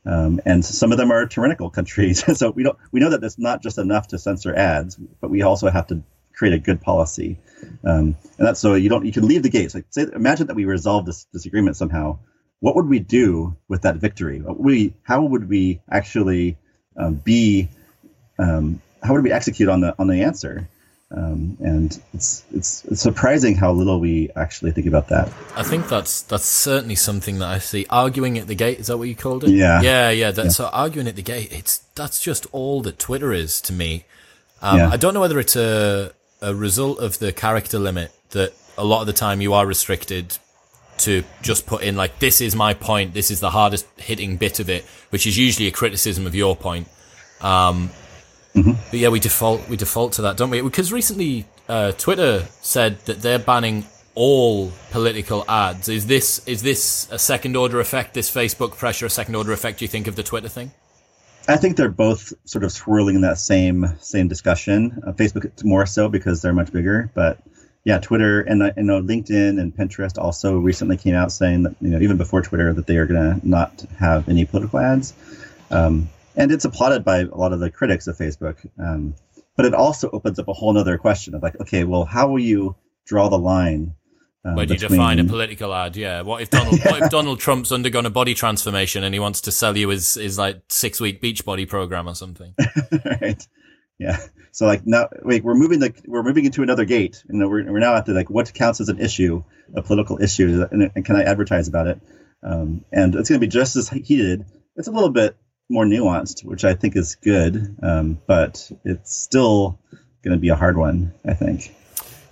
um, 0.06 0.40
and 0.46 0.64
some 0.64 0.92
of 0.92 0.98
them 0.98 1.12
are 1.12 1.26
tyrannical 1.26 1.70
countries. 1.70 2.24
so 2.38 2.52
we 2.52 2.64
don't 2.64 2.78
we 2.92 3.00
know 3.00 3.10
that 3.10 3.24
it's 3.24 3.40
not 3.40 3.62
just 3.62 3.78
enough 3.78 4.10
to 4.10 4.20
censor 4.20 4.56
ads, 4.56 4.96
but 4.96 5.30
we 5.30 5.42
also 5.42 5.70
have 5.70 5.88
to 5.88 6.04
create 6.34 6.54
a 6.54 6.60
good 6.60 6.82
policy. 6.82 7.38
Um, 7.84 8.16
and 8.38 8.48
that's 8.48 8.60
so 8.60 8.76
you 8.76 8.90
don't 8.90 9.06
you 9.06 9.12
can 9.12 9.28
leave 9.28 9.44
the 9.44 9.50
gates. 9.50 9.74
Like 9.74 9.86
say, 9.90 10.06
imagine 10.14 10.48
that 10.48 10.56
we 10.56 10.66
resolve 10.66 11.06
this 11.06 11.26
disagreement 11.34 11.78
somehow. 11.78 12.20
What 12.60 12.76
would 12.76 12.88
we 12.88 13.00
do 13.00 13.58
with 13.68 13.82
that 13.82 13.98
victory? 13.98 14.42
We 14.42 14.94
how 15.04 15.24
would 15.24 15.50
we 15.50 15.82
actually 15.90 16.58
um, 16.98 17.16
be? 17.16 17.70
Um, 18.38 18.82
how 19.02 19.14
would 19.14 19.24
we 19.24 19.32
execute 19.32 19.70
on 19.70 19.82
the 19.82 19.96
on 20.00 20.08
the 20.08 20.24
answer? 20.24 20.70
Um, 21.16 21.58
and 21.62 21.98
it's, 22.14 22.44
it's 22.54 22.84
it's 22.86 23.02
surprising 23.02 23.56
how 23.56 23.72
little 23.72 24.02
we 24.02 24.30
actually 24.36 24.72
think 24.72 24.86
about 24.86 25.08
that. 25.08 25.32
I 25.56 25.64
think 25.64 25.88
that's 25.88 26.22
that's 26.24 26.46
certainly 26.46 26.96
something 26.96 27.40
that 27.40 27.48
I 27.48 27.60
see. 27.60 27.86
Arguing 27.90 28.38
at 28.38 28.48
the 28.48 28.56
gate 28.56 28.80
is 28.80 28.88
that 28.88 28.98
what 28.98 29.08
you 29.08 29.16
called 29.16 29.46
it? 29.46 29.52
Yeah, 29.52 29.82
yeah, 29.82 30.10
yeah. 30.10 30.32
That's 30.32 30.60
yeah. 30.60 30.66
so 30.66 30.70
arguing 30.74 31.08
at 31.08 31.16
the 31.16 31.22
gate. 31.22 31.54
It's 31.54 31.78
that's 31.96 32.22
just 32.22 32.48
all 32.52 32.82
that 32.82 33.00
Twitter 33.00 33.32
is 33.32 33.62
to 33.62 33.74
me. 33.74 34.04
Um, 34.62 34.78
yeah. 34.78 34.90
I 34.90 34.98
don't 34.98 35.14
know 35.14 35.22
whether 35.22 35.40
it's 35.40 35.56
a 35.56 36.12
a 36.42 36.54
result 36.54 37.00
of 37.00 37.20
the 37.20 37.32
character 37.32 37.80
limit 37.80 38.12
that 38.32 38.54
a 38.78 38.84
lot 38.84 39.00
of 39.00 39.08
the 39.08 39.14
time 39.14 39.40
you 39.40 39.54
are 39.54 39.66
restricted 39.66 40.38
to 40.98 41.24
just 41.42 41.66
put 41.66 41.82
in 41.82 41.96
like 41.96 42.20
this 42.20 42.42
is 42.42 42.58
my 42.58 42.74
point. 42.74 43.14
This 43.14 43.32
is 43.32 43.40
the 43.40 43.52
hardest 43.52 43.86
hitting 43.96 44.36
bit 44.36 44.60
of 44.60 44.70
it, 44.70 44.84
which 45.12 45.26
is 45.26 45.38
usually 45.38 45.68
a 45.68 45.72
criticism 45.72 46.28
of 46.28 46.36
your 46.36 46.58
point. 46.58 46.90
Um, 47.40 47.90
Mm-hmm. 48.56 48.72
But 48.90 49.00
yeah, 49.00 49.10
we 49.10 49.20
default 49.20 49.68
we 49.68 49.76
default 49.76 50.14
to 50.14 50.22
that, 50.24 50.38
don't 50.38 50.50
we? 50.50 50.62
Because 50.62 50.92
recently, 50.92 51.46
uh, 51.68 51.92
Twitter 51.92 52.48
said 52.62 53.00
that 53.06 53.22
they're 53.22 53.40
banning 53.40 53.86
all 54.16 54.72
political 54.92 55.44
ads. 55.50 55.90
Is 55.90 56.08
this 56.08 56.46
is 56.48 56.62
this 56.62 57.08
a 57.12 57.20
second 57.20 57.58
order 57.58 57.80
effect? 57.82 58.14
This 58.14 58.34
Facebook 58.34 58.78
pressure, 58.78 59.06
a 59.06 59.10
second 59.10 59.36
order 59.36 59.52
effect? 59.52 59.80
Do 59.80 59.86
you 59.86 59.90
think 59.90 60.08
of 60.08 60.16
the 60.16 60.24
Twitter 60.24 60.48
thing? 60.48 60.72
I 61.48 61.58
think 61.58 61.78
they're 61.78 61.90
both 61.90 62.34
sort 62.46 62.64
of 62.64 62.72
swirling 62.72 63.16
in 63.16 63.22
that 63.22 63.38
same 63.38 63.86
same 64.00 64.30
discussion. 64.30 65.02
Uh, 65.06 65.12
Facebook 65.12 65.64
more 65.64 65.86
so 65.86 66.08
because 66.08 66.42
they're 66.42 66.54
much 66.54 66.72
bigger, 66.72 67.12
but 67.14 67.40
yeah, 67.84 68.00
Twitter 68.00 68.42
and 68.42 68.64
I 68.64 68.74
know 68.78 69.02
LinkedIn 69.02 69.60
and 69.60 69.76
Pinterest 69.76 70.18
also 70.18 70.58
recently 70.58 70.98
came 70.98 71.14
out 71.14 71.32
saying 71.32 71.64
that 71.64 71.76
you 71.82 71.90
know 71.90 72.00
even 72.00 72.18
before 72.18 72.42
Twitter 72.42 72.74
that 72.74 72.88
they 72.88 72.98
are 72.98 73.06
going 73.06 73.40
to 73.40 73.48
not 73.48 73.86
have 74.00 74.28
any 74.30 74.46
political 74.46 74.80
ads. 74.80 75.14
Um, 75.72 76.10
and 76.36 76.52
it's 76.52 76.66
applauded 76.66 77.04
by 77.04 77.20
a 77.20 77.36
lot 77.36 77.54
of 77.54 77.60
the 77.60 77.70
critics 77.70 78.08
of 78.08 78.18
Facebook. 78.18 78.58
Um, 78.80 79.16
but 79.56 79.66
it 79.66 79.74
also 79.74 80.10
opens 80.10 80.40
up 80.40 80.48
a 80.48 80.54
whole 80.54 80.78
other 80.78 80.98
question 80.98 81.34
of 81.34 81.42
like, 81.42 81.60
okay, 81.62 81.84
well, 81.84 82.06
how 82.06 82.28
will 82.28 82.40
you 82.40 82.76
draw 83.06 83.30
the 83.30 83.38
line? 83.38 83.94
Um, 84.44 84.56
Where 84.56 84.66
do 84.66 84.74
you 84.74 84.80
define 84.80 85.20
a 85.20 85.26
political 85.26 85.74
ad? 85.74 85.96
Yeah. 85.96 86.22
What 86.22 86.42
if 86.42 86.50
Donald 86.50 86.80
what 86.84 87.02
if 87.02 87.10
Donald 87.12 87.40
Trump's 87.40 87.72
undergone 87.72 88.06
a 88.06 88.10
body 88.10 88.34
transformation 88.34 89.04
and 89.04 89.14
he 89.16 89.20
wants 89.20 89.42
to 89.42 89.52
sell 89.52 89.76
you 89.76 89.90
his 89.90 90.16
his 90.16 90.38
like 90.38 90.62
six 90.70 91.00
week 91.02 91.22
Beachbody 91.22 91.68
program 91.68 92.08
or 92.08 92.16
something? 92.16 92.54
right. 93.22 93.48
Yeah. 93.98 94.18
So 94.52 94.66
like 94.66 94.86
now, 94.86 95.10
wait, 95.24 95.44
we're 95.44 95.56
moving 95.56 95.80
the 95.80 95.94
we're 96.06 96.24
moving 96.24 96.46
into 96.46 96.62
another 96.64 96.86
gate, 96.86 97.24
and 97.28 97.40
we're 97.40 97.72
we're 97.72 97.80
now 97.80 97.96
at 97.96 98.06
the 98.06 98.14
like 98.14 98.30
what 98.30 98.54
counts 98.54 98.82
as 98.82 98.90
an 98.90 99.00
issue, 99.00 99.44
a 99.74 99.82
political 99.82 100.22
issue, 100.22 100.66
and, 100.70 100.92
and 100.96 101.06
can 101.06 101.16
I 101.16 101.24
advertise 101.24 101.68
about 101.68 101.88
it? 101.88 102.00
Um, 102.44 102.86
and 102.92 103.16
it's 103.16 103.30
going 103.30 103.40
to 103.40 103.46
be 103.46 103.50
just 103.50 103.76
as 103.76 103.90
heated. 103.90 104.46
It's 104.76 104.88
a 104.88 104.92
little 104.92 105.10
bit 105.10 105.36
more 105.70 105.86
nuanced, 105.86 106.46
which 106.46 106.64
I 106.64 106.74
think 106.74 106.96
is 106.96 107.16
good, 107.16 107.76
um, 107.82 108.20
but 108.28 108.72
it's 108.84 109.16
still 109.16 109.80
going 110.24 110.36
to 110.36 110.40
be 110.40 110.50
a 110.50 110.56
hard 110.56 110.78
one, 110.78 111.14
I 111.26 111.34
think. 111.34 111.76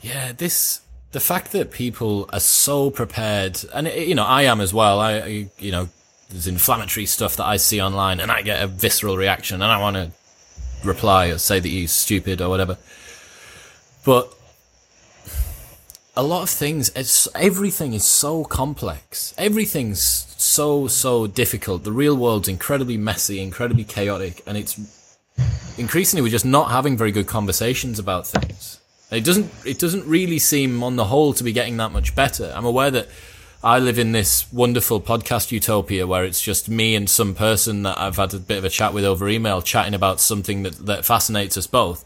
Yeah, 0.01 0.34
this 0.34 0.81
the 1.11 1.19
fact 1.19 1.51
that 1.51 1.71
people 1.71 2.29
are 2.34 2.39
so 2.39 2.89
prepared, 2.89 3.59
and 3.73 3.88
you 3.88 4.15
know, 4.15 4.25
I 4.25 4.43
am 4.43 4.59
as 4.59 4.73
well. 4.73 4.99
I, 4.99 5.47
you 5.59 5.71
know, 5.71 5.89
there's 6.29 6.47
inflammatory 6.47 7.05
stuff 7.05 7.36
that 7.38 7.45
I 7.45 7.57
see 7.57 7.81
online, 7.81 8.19
and 8.19 8.31
I 8.31 8.41
get 8.41 8.61
a 8.61 8.67
visceral 8.67 9.15
reaction, 9.15 9.61
and 9.61 9.71
I 9.71 9.79
want 9.79 9.95
to 9.95 10.11
reply 10.84 11.27
or 11.27 11.38
say 11.38 11.59
that 11.59 11.69
you're 11.69 11.88
stupid 11.88 12.41
or 12.41 12.49
whatever. 12.49 12.77
But 14.03 14.34
a 16.16 16.24
lot 16.24 16.43
of 16.43 16.49
things 16.49 16.91
it's 16.95 17.28
everything 17.36 17.93
is 17.93 18.05
so 18.05 18.43
complex. 18.43 19.34
Everything's 19.38 20.01
so 20.38 20.88
so 20.88 21.28
difficult. 21.28 21.84
The 21.84 21.91
real 21.91 22.16
world's 22.16 22.47
incredibly 22.47 22.97
messy 22.97 23.41
incredibly 23.41 23.84
chaotic 23.84 24.41
and 24.45 24.57
it's 24.57 24.80
increasingly 25.78 26.22
we're 26.22 26.30
just 26.30 26.45
not 26.45 26.70
having 26.70 26.95
very 26.97 27.11
good 27.11 27.28
conversations 27.28 27.97
about 27.99 28.28
things. 28.28 28.80
It 29.11 29.24
doesn't 29.24 29.51
it 29.66 29.80
doesn't 29.80 30.05
really 30.05 30.39
seem 30.39 30.84
on 30.84 30.95
the 30.95 31.05
whole 31.05 31.34
to 31.34 31.43
be 31.43 31.51
getting 31.51 31.78
that 31.78 31.91
much 31.91 32.16
better. 32.16 32.51
I'm 32.55 32.66
aware 32.66 32.91
that 32.91 33.07
i 33.64 33.80
live 33.80 33.97
in 33.97 34.11
this 34.11 34.51
wonderful 34.51 34.99
podcast 34.99 35.49
utopia 35.49 36.05
where 36.05 36.26
it's 36.26 36.41
just 36.41 36.68
me 36.68 36.95
and 36.95 37.09
some 37.09 37.34
person 37.34 37.84
that 37.84 37.97
i've 37.97 38.18
had 38.18 38.34
a 38.34 38.38
bit 38.38 38.57
of 38.57 38.66
a 38.66 38.70
chat 38.70 38.93
with 38.93 39.05
over 39.05 39.30
email 39.30 39.61
chatting 39.61 39.93
about 39.93 40.20
something 40.20 40.64
that, 40.64 40.74
that 40.86 41.05
fascinates 41.05 41.55
us 41.55 41.66
both 41.66 42.03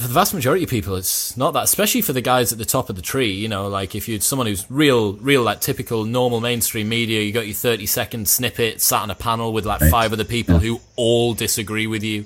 for 0.00 0.08
the 0.08 0.14
vast 0.14 0.32
majority 0.32 0.64
of 0.64 0.70
people, 0.70 0.96
it's 0.96 1.36
not 1.36 1.52
that, 1.52 1.64
especially 1.64 2.00
for 2.00 2.14
the 2.14 2.22
guys 2.22 2.52
at 2.52 2.58
the 2.58 2.64
top 2.64 2.88
of 2.88 2.96
the 2.96 3.02
tree. 3.02 3.32
You 3.32 3.48
know, 3.48 3.68
like 3.68 3.94
if 3.94 4.08
you're 4.08 4.20
someone 4.20 4.46
who's 4.46 4.68
real, 4.70 5.12
real, 5.14 5.42
like 5.42 5.60
typical 5.60 6.04
normal 6.04 6.40
mainstream 6.40 6.88
media, 6.88 7.20
you 7.20 7.32
got 7.32 7.46
your 7.46 7.54
30 7.54 7.84
second 7.86 8.28
snippet, 8.28 8.80
sat 8.80 9.02
on 9.02 9.10
a 9.10 9.14
panel 9.14 9.52
with 9.52 9.66
like 9.66 9.82
right. 9.82 9.90
five 9.90 10.12
other 10.12 10.24
people 10.24 10.54
yeah. 10.54 10.60
who 10.60 10.80
all 10.96 11.34
disagree 11.34 11.86
with 11.86 12.02
you. 12.02 12.24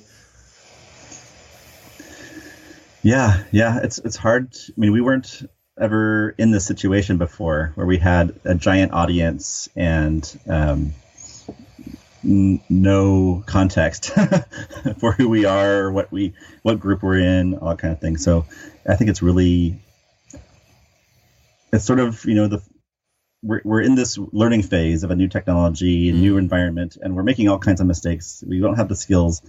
Yeah, 3.03 3.43
yeah, 3.51 3.81
it's 3.83 3.99
it's 3.99 4.17
hard. 4.17 4.55
I 4.55 4.73
mean, 4.81 4.93
we 4.93 5.01
weren't 5.01 5.43
ever 5.79 6.35
in 6.39 6.53
this 6.53 6.65
situation 6.65 7.19
before 7.19 7.73
where 7.75 7.87
we 7.87 7.99
had 7.99 8.39
a 8.45 8.55
giant 8.55 8.93
audience 8.93 9.69
and 9.75 10.41
um, 10.49 10.95
n- 12.25 12.61
no 12.69 13.43
context 13.47 14.11
for 14.99 15.13
who 15.13 15.29
we 15.29 15.45
are, 15.45 15.91
what 15.91 16.11
we, 16.11 16.35
what 16.63 16.81
group 16.81 17.03
we're 17.03 17.19
in, 17.19 17.55
all 17.55 17.71
that 17.71 17.79
kind 17.79 17.93
of 17.93 18.01
thing. 18.01 18.17
So 18.17 18.47
I 18.89 18.97
think 18.97 19.11
it's 19.11 19.23
really, 19.23 19.81
it's 21.73 21.85
sort 21.85 22.01
of 22.01 22.25
you 22.25 22.35
know 22.35 22.49
the 22.49 22.63
we're, 23.43 23.61
we're 23.65 23.83
in 23.83 23.95
this 23.95 24.19
learning 24.19 24.63
phase 24.63 25.05
of 25.05 25.11
a 25.11 25.15
new 25.15 25.29
technology, 25.29 26.09
a 26.09 26.13
new 26.13 26.33
mm-hmm. 26.33 26.39
environment, 26.39 26.97
and 27.01 27.15
we're 27.15 27.23
making 27.23 27.49
all 27.49 27.59
kinds 27.59 27.81
of 27.81 27.87
mistakes. 27.87 28.43
We 28.47 28.61
don't 28.61 28.77
have 28.77 28.89
the 28.89 28.97
skills, 28.97 29.43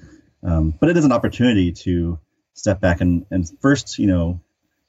um, 0.43 0.73
but 0.80 0.89
it 0.89 0.97
is 0.97 1.05
an 1.05 1.13
opportunity 1.13 1.71
to 1.71 2.19
step 2.53 2.82
back 2.82 3.01
and, 3.01 3.26
and 3.32 3.45
first, 3.61 3.97
you 3.97 4.07
know, 4.07 4.41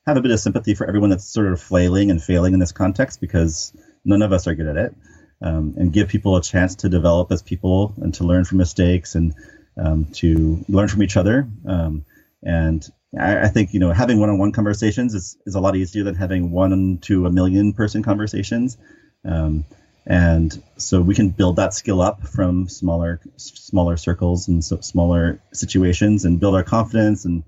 have 0.07 0.16
a 0.16 0.20
bit 0.20 0.30
of 0.30 0.41
sympathy 0.41 0.74
for 0.74 0.87
everyone 0.87 1.11
that's 1.11 1.24
sort 1.24 1.53
of 1.53 1.61
flailing 1.61 2.11
and 2.11 2.22
failing 2.22 2.55
in 2.55 2.61
this 2.61 2.72
context 2.72 3.20
because 3.20 3.72
none 4.05 4.22
of 4.22 4.32
us 4.32 4.47
are 4.47 4.55
good 4.55 4.66
at 4.66 4.76
it 4.76 4.95
um, 5.43 5.74
and 5.76 5.93
give 5.93 6.09
people 6.09 6.37
a 6.37 6.43
chance 6.43 6.74
to 6.76 6.89
develop 6.89 7.30
as 7.30 7.43
people 7.43 7.95
and 7.99 8.14
to 8.14 8.24
learn 8.24 8.45
from 8.45 8.59
mistakes 8.59 9.14
and 9.14 9.34
um, 9.76 10.07
to 10.07 10.64
learn 10.68 10.89
from 10.89 11.03
each 11.03 11.16
other. 11.16 11.49
Um, 11.66 12.05
and 12.43 12.87
I, 13.18 13.43
I, 13.43 13.49
think 13.49 13.74
you 13.74 13.80
know 13.80 13.93
having 13.93 14.18
one-on-one 14.18 14.53
conversations 14.53 15.14
is, 15.14 15.37
is 15.47 15.55
a 15.55 15.61
lot 15.61 15.76
easier 15.76 16.05
than 16.05 16.14
having 16.14 16.51
one 16.51 16.99
to 17.03 17.26
a 17.26 17.30
million 17.30 17.72
person 17.72 18.03
conversations. 18.03 18.78
Um, 19.24 19.64
and 20.07 20.62
so 20.76 21.01
we 21.01 21.14
can 21.14 21.30
build 21.30 21.57
that 21.57 21.74
skill 21.74 22.01
up 22.01 22.26
from 22.26 22.68
smaller 22.68 23.20
smaller 23.37 23.97
circles 23.97 24.49
and 24.49 24.64
so 24.64 24.80
smaller 24.80 25.41
situations 25.53 26.24
and 26.24 26.39
build 26.39 26.55
our 26.55 26.62
confidence 26.62 27.24
and 27.24 27.43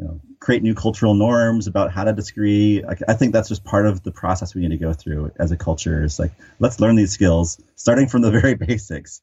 you 0.00 0.06
know, 0.06 0.20
create 0.40 0.62
new 0.62 0.74
cultural 0.74 1.14
norms 1.14 1.66
about 1.66 1.92
how 1.92 2.04
to 2.04 2.12
disagree. 2.14 2.82
I, 2.82 2.96
I, 3.08 3.14
think 3.14 3.34
that's 3.34 3.50
just 3.50 3.64
part 3.64 3.84
of 3.84 4.02
the 4.02 4.10
process 4.10 4.54
we 4.54 4.62
need 4.62 4.70
to 4.70 4.78
go 4.78 4.94
through 4.94 5.30
as 5.38 5.52
a 5.52 5.58
culture. 5.58 6.02
Is 6.02 6.18
like 6.18 6.32
let's 6.58 6.80
learn 6.80 6.96
these 6.96 7.12
skills, 7.12 7.60
starting 7.76 8.08
from 8.08 8.22
the 8.22 8.30
very 8.40 8.54
basics. 8.54 9.20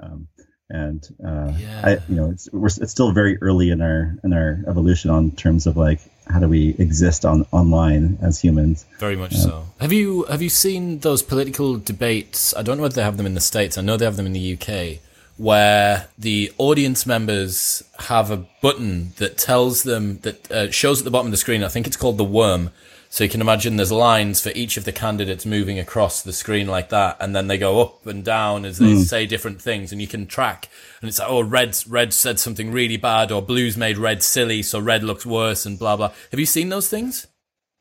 Um, 0.00 0.28
and 0.68 1.04
uh, 1.26 1.52
yeah. 1.58 1.82
I, 1.84 1.90
you 2.08 2.14
know, 2.14 2.30
it's 2.30 2.48
we're, 2.52 2.68
it's 2.68 2.92
still 2.92 3.10
very 3.10 3.42
early 3.42 3.70
in 3.70 3.82
our 3.82 4.16
in 4.22 4.32
our 4.32 4.62
evolution 4.68 5.10
on 5.10 5.32
terms 5.32 5.66
of 5.66 5.76
like 5.76 5.98
how 6.28 6.38
do 6.38 6.46
we 6.46 6.76
exist 6.78 7.24
on 7.24 7.44
online 7.50 8.18
as 8.22 8.40
humans. 8.40 8.86
Very 9.00 9.16
much 9.16 9.34
uh, 9.34 9.38
so. 9.38 9.66
Have 9.80 9.92
you 9.92 10.26
have 10.26 10.42
you 10.42 10.48
seen 10.48 11.00
those 11.00 11.24
political 11.24 11.76
debates? 11.76 12.54
I 12.54 12.62
don't 12.62 12.76
know 12.76 12.84
whether 12.84 12.94
they 12.94 13.02
have 13.02 13.16
them 13.16 13.26
in 13.26 13.34
the 13.34 13.40
states. 13.40 13.76
I 13.76 13.80
know 13.80 13.96
they 13.96 14.04
have 14.04 14.16
them 14.16 14.26
in 14.26 14.32
the 14.32 14.54
UK 14.54 15.00
where 15.40 16.06
the 16.18 16.52
audience 16.58 17.06
members 17.06 17.82
have 18.00 18.30
a 18.30 18.46
button 18.60 19.14
that 19.16 19.38
tells 19.38 19.84
them 19.84 20.18
that 20.18 20.52
uh, 20.52 20.70
shows 20.70 21.00
at 21.00 21.06
the 21.06 21.10
bottom 21.10 21.28
of 21.28 21.30
the 21.30 21.38
screen. 21.38 21.64
I 21.64 21.68
think 21.68 21.86
it's 21.86 21.96
called 21.96 22.18
the 22.18 22.24
worm. 22.24 22.68
So 23.08 23.24
you 23.24 23.30
can 23.30 23.40
imagine 23.40 23.76
there's 23.76 23.90
lines 23.90 24.42
for 24.42 24.50
each 24.50 24.76
of 24.76 24.84
the 24.84 24.92
candidates 24.92 25.46
moving 25.46 25.78
across 25.78 26.20
the 26.20 26.34
screen 26.34 26.68
like 26.68 26.90
that, 26.90 27.16
and 27.18 27.34
then 27.34 27.48
they 27.48 27.56
go 27.56 27.80
up 27.80 28.06
and 28.06 28.22
down 28.22 28.64
as 28.66 28.78
they 28.78 28.92
mm. 28.92 29.02
say 29.02 29.26
different 29.26 29.60
things, 29.60 29.90
and 29.90 30.00
you 30.00 30.06
can 30.06 30.26
track. 30.26 30.68
And 31.00 31.08
it's 31.08 31.18
like, 31.18 31.28
oh, 31.28 31.40
red, 31.40 31.76
red 31.88 32.12
said 32.12 32.38
something 32.38 32.70
really 32.70 32.98
bad, 32.98 33.32
or 33.32 33.42
blue's 33.42 33.76
made 33.76 33.98
red 33.98 34.22
silly, 34.22 34.62
so 34.62 34.78
red 34.78 35.02
looks 35.02 35.26
worse, 35.26 35.66
and 35.66 35.76
blah 35.76 35.96
blah. 35.96 36.12
Have 36.30 36.38
you 36.38 36.46
seen 36.46 36.68
those 36.68 36.88
things? 36.88 37.26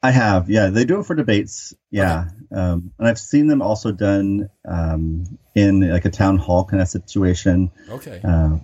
I 0.01 0.11
have, 0.11 0.49
yeah. 0.49 0.67
They 0.67 0.85
do 0.85 0.99
it 0.99 1.05
for 1.05 1.15
debates, 1.15 1.73
yeah. 1.91 2.27
Okay. 2.27 2.61
Um, 2.61 2.93
and 2.97 3.07
I've 3.07 3.19
seen 3.19 3.47
them 3.47 3.61
also 3.61 3.91
done 3.91 4.49
um, 4.65 5.37
in 5.55 5.89
like 5.89 6.05
a 6.05 6.09
town 6.09 6.37
hall 6.37 6.63
kind 6.63 6.81
of 6.81 6.87
situation. 6.87 7.71
Okay. 7.89 8.21
Uh, 8.23 8.59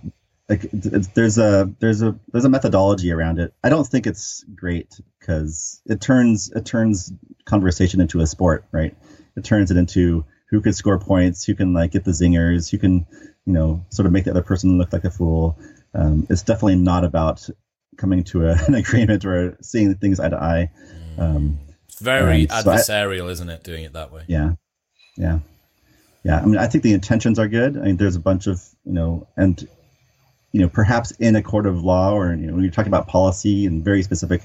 like 0.48 0.68
there's 0.72 1.38
a 1.38 1.72
there's 1.80 2.02
a 2.02 2.18
there's 2.32 2.44
a 2.44 2.48
methodology 2.48 3.10
around 3.12 3.38
it. 3.38 3.52
I 3.64 3.68
don't 3.68 3.86
think 3.86 4.06
it's 4.06 4.44
great 4.54 5.00
because 5.18 5.82
it 5.86 6.00
turns 6.00 6.52
it 6.54 6.64
turns 6.64 7.12
conversation 7.44 8.00
into 8.00 8.20
a 8.20 8.26
sport, 8.26 8.64
right? 8.70 8.96
It 9.36 9.44
turns 9.44 9.70
it 9.70 9.76
into 9.76 10.24
who 10.48 10.60
can 10.60 10.72
score 10.72 10.98
points, 11.00 11.44
who 11.44 11.54
can 11.54 11.72
like 11.72 11.90
get 11.90 12.04
the 12.04 12.12
zingers, 12.12 12.70
who 12.70 12.78
can 12.78 13.06
you 13.44 13.52
know 13.52 13.84
sort 13.90 14.06
of 14.06 14.12
make 14.12 14.24
the 14.24 14.30
other 14.30 14.42
person 14.42 14.78
look 14.78 14.92
like 14.92 15.04
a 15.04 15.10
fool. 15.10 15.58
Um, 15.94 16.26
it's 16.30 16.42
definitely 16.42 16.76
not 16.76 17.04
about 17.04 17.48
coming 17.96 18.22
to 18.24 18.46
a, 18.46 18.56
an 18.66 18.74
agreement 18.74 19.24
or 19.24 19.58
seeing 19.62 19.94
things 19.96 20.20
eye 20.20 20.28
to 20.28 20.40
eye. 20.40 20.70
Um, 21.18 21.58
it's 21.88 22.00
very 22.00 22.46
adversarial, 22.46 23.18
so 23.20 23.28
I, 23.28 23.30
isn't 23.30 23.50
it? 23.50 23.64
Doing 23.64 23.84
it 23.84 23.92
that 23.94 24.12
way. 24.12 24.22
Yeah, 24.26 24.52
yeah, 25.16 25.38
yeah. 26.24 26.40
I 26.40 26.44
mean, 26.44 26.58
I 26.58 26.66
think 26.66 26.84
the 26.84 26.92
intentions 26.92 27.38
are 27.38 27.48
good. 27.48 27.76
I 27.76 27.82
mean, 27.82 27.96
there's 27.96 28.16
a 28.16 28.20
bunch 28.20 28.46
of 28.46 28.62
you 28.84 28.92
know, 28.92 29.26
and 29.36 29.66
you 30.52 30.60
know, 30.60 30.68
perhaps 30.68 31.10
in 31.12 31.36
a 31.36 31.42
court 31.42 31.66
of 31.66 31.82
law 31.82 32.12
or 32.12 32.34
you 32.34 32.46
know, 32.46 32.54
when 32.54 32.62
you're 32.62 32.72
talking 32.72 32.90
about 32.90 33.08
policy 33.08 33.66
and 33.66 33.84
very 33.84 34.02
specific 34.02 34.42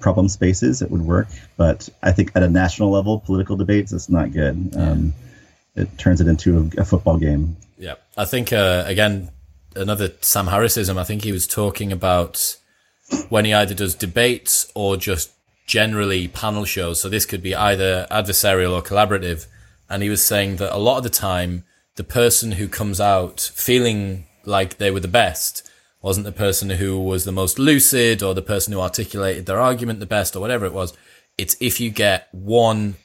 problem 0.00 0.28
spaces, 0.28 0.82
it 0.82 0.90
would 0.90 1.02
work. 1.02 1.28
But 1.56 1.88
I 2.02 2.12
think 2.12 2.32
at 2.34 2.42
a 2.42 2.48
national 2.48 2.90
level, 2.90 3.20
political 3.20 3.56
debates, 3.56 3.92
it's 3.92 4.08
not 4.08 4.32
good. 4.32 4.72
Um, 4.76 5.12
it 5.76 5.98
turns 5.98 6.20
it 6.20 6.26
into 6.26 6.70
a, 6.76 6.82
a 6.82 6.84
football 6.84 7.18
game. 7.18 7.56
Yeah, 7.78 7.94
I 8.16 8.24
think 8.24 8.52
uh, 8.52 8.84
again 8.86 9.30
another 9.76 10.12
Sam 10.20 10.48
Harrisism. 10.48 10.98
I 10.98 11.04
think 11.04 11.24
he 11.24 11.32
was 11.32 11.46
talking 11.46 11.92
about 11.92 12.56
when 13.28 13.44
he 13.44 13.52
either 13.52 13.74
does 13.74 13.94
debates 13.94 14.70
or 14.74 14.96
just 14.96 15.30
generally 15.70 16.26
panel 16.26 16.64
shows. 16.64 17.00
So 17.00 17.08
this 17.08 17.24
could 17.24 17.44
be 17.44 17.54
either 17.54 18.04
adversarial 18.10 18.72
or 18.72 18.82
collaborative. 18.82 19.46
And 19.88 20.02
he 20.02 20.08
was 20.08 20.22
saying 20.22 20.56
that 20.56 20.74
a 20.74 20.78
lot 20.78 20.98
of 20.98 21.04
the 21.04 21.10
time, 21.10 21.64
the 21.94 22.02
person 22.02 22.52
who 22.52 22.66
comes 22.66 23.00
out 23.00 23.52
feeling 23.54 24.26
like 24.44 24.78
they 24.78 24.90
were 24.90 24.98
the 24.98 25.06
best 25.06 25.70
wasn't 26.02 26.26
the 26.26 26.32
person 26.32 26.70
who 26.70 26.98
was 26.98 27.24
the 27.24 27.30
most 27.30 27.56
lucid 27.56 28.20
or 28.20 28.34
the 28.34 28.42
person 28.42 28.72
who 28.72 28.80
articulated 28.80 29.46
their 29.46 29.60
argument 29.60 30.00
the 30.00 30.06
best 30.06 30.34
or 30.34 30.40
whatever 30.40 30.66
it 30.66 30.72
was. 30.72 30.92
It's 31.38 31.56
if 31.60 31.78
you 31.80 31.90
get 31.90 32.28
one 32.32 32.96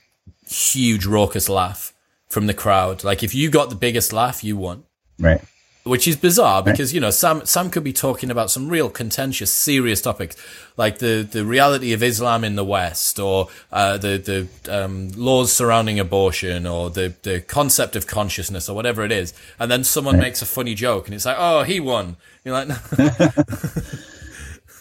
huge 0.47 1.05
raucous 1.05 1.47
laugh 1.47 1.93
from 2.29 2.47
the 2.47 2.53
crowd. 2.55 3.03
Like 3.03 3.21
if 3.21 3.35
you 3.35 3.51
got 3.51 3.69
the 3.69 3.75
biggest 3.75 4.11
laugh, 4.11 4.43
you 4.43 4.57
won. 4.57 4.85
Right 5.19 5.41
which 5.85 6.07
is 6.07 6.15
bizarre 6.15 6.63
because 6.63 6.93
you 6.93 6.99
know 6.99 7.11
Sam 7.11 7.45
Sam 7.45 7.69
could 7.69 7.83
be 7.83 7.93
talking 7.93 8.31
about 8.31 8.49
some 8.49 8.69
real 8.69 8.89
contentious, 8.89 9.53
serious 9.53 10.01
topics 10.01 10.35
like 10.77 10.97
the 10.97 11.27
the 11.29 11.45
reality 11.45 11.93
of 11.93 12.01
Islam 12.01 12.43
in 12.43 12.55
the 12.55 12.65
West, 12.65 13.19
or 13.19 13.49
uh, 13.71 13.97
the 13.97 14.17
the 14.17 14.83
um, 14.83 15.09
laws 15.11 15.53
surrounding 15.53 15.99
abortion, 15.99 16.65
or 16.65 16.89
the 16.89 17.13
the 17.21 17.39
concept 17.41 17.95
of 17.95 18.07
consciousness, 18.07 18.67
or 18.67 18.75
whatever 18.75 19.05
it 19.05 19.11
is, 19.11 19.33
and 19.59 19.69
then 19.69 19.83
someone 19.83 20.17
makes 20.17 20.41
a 20.41 20.45
funny 20.45 20.73
joke, 20.73 21.05
and 21.05 21.13
it's 21.13 21.25
like, 21.25 21.37
oh, 21.39 21.63
he 21.63 21.79
won. 21.79 22.17
You're 22.43 22.65
like, 22.65 22.69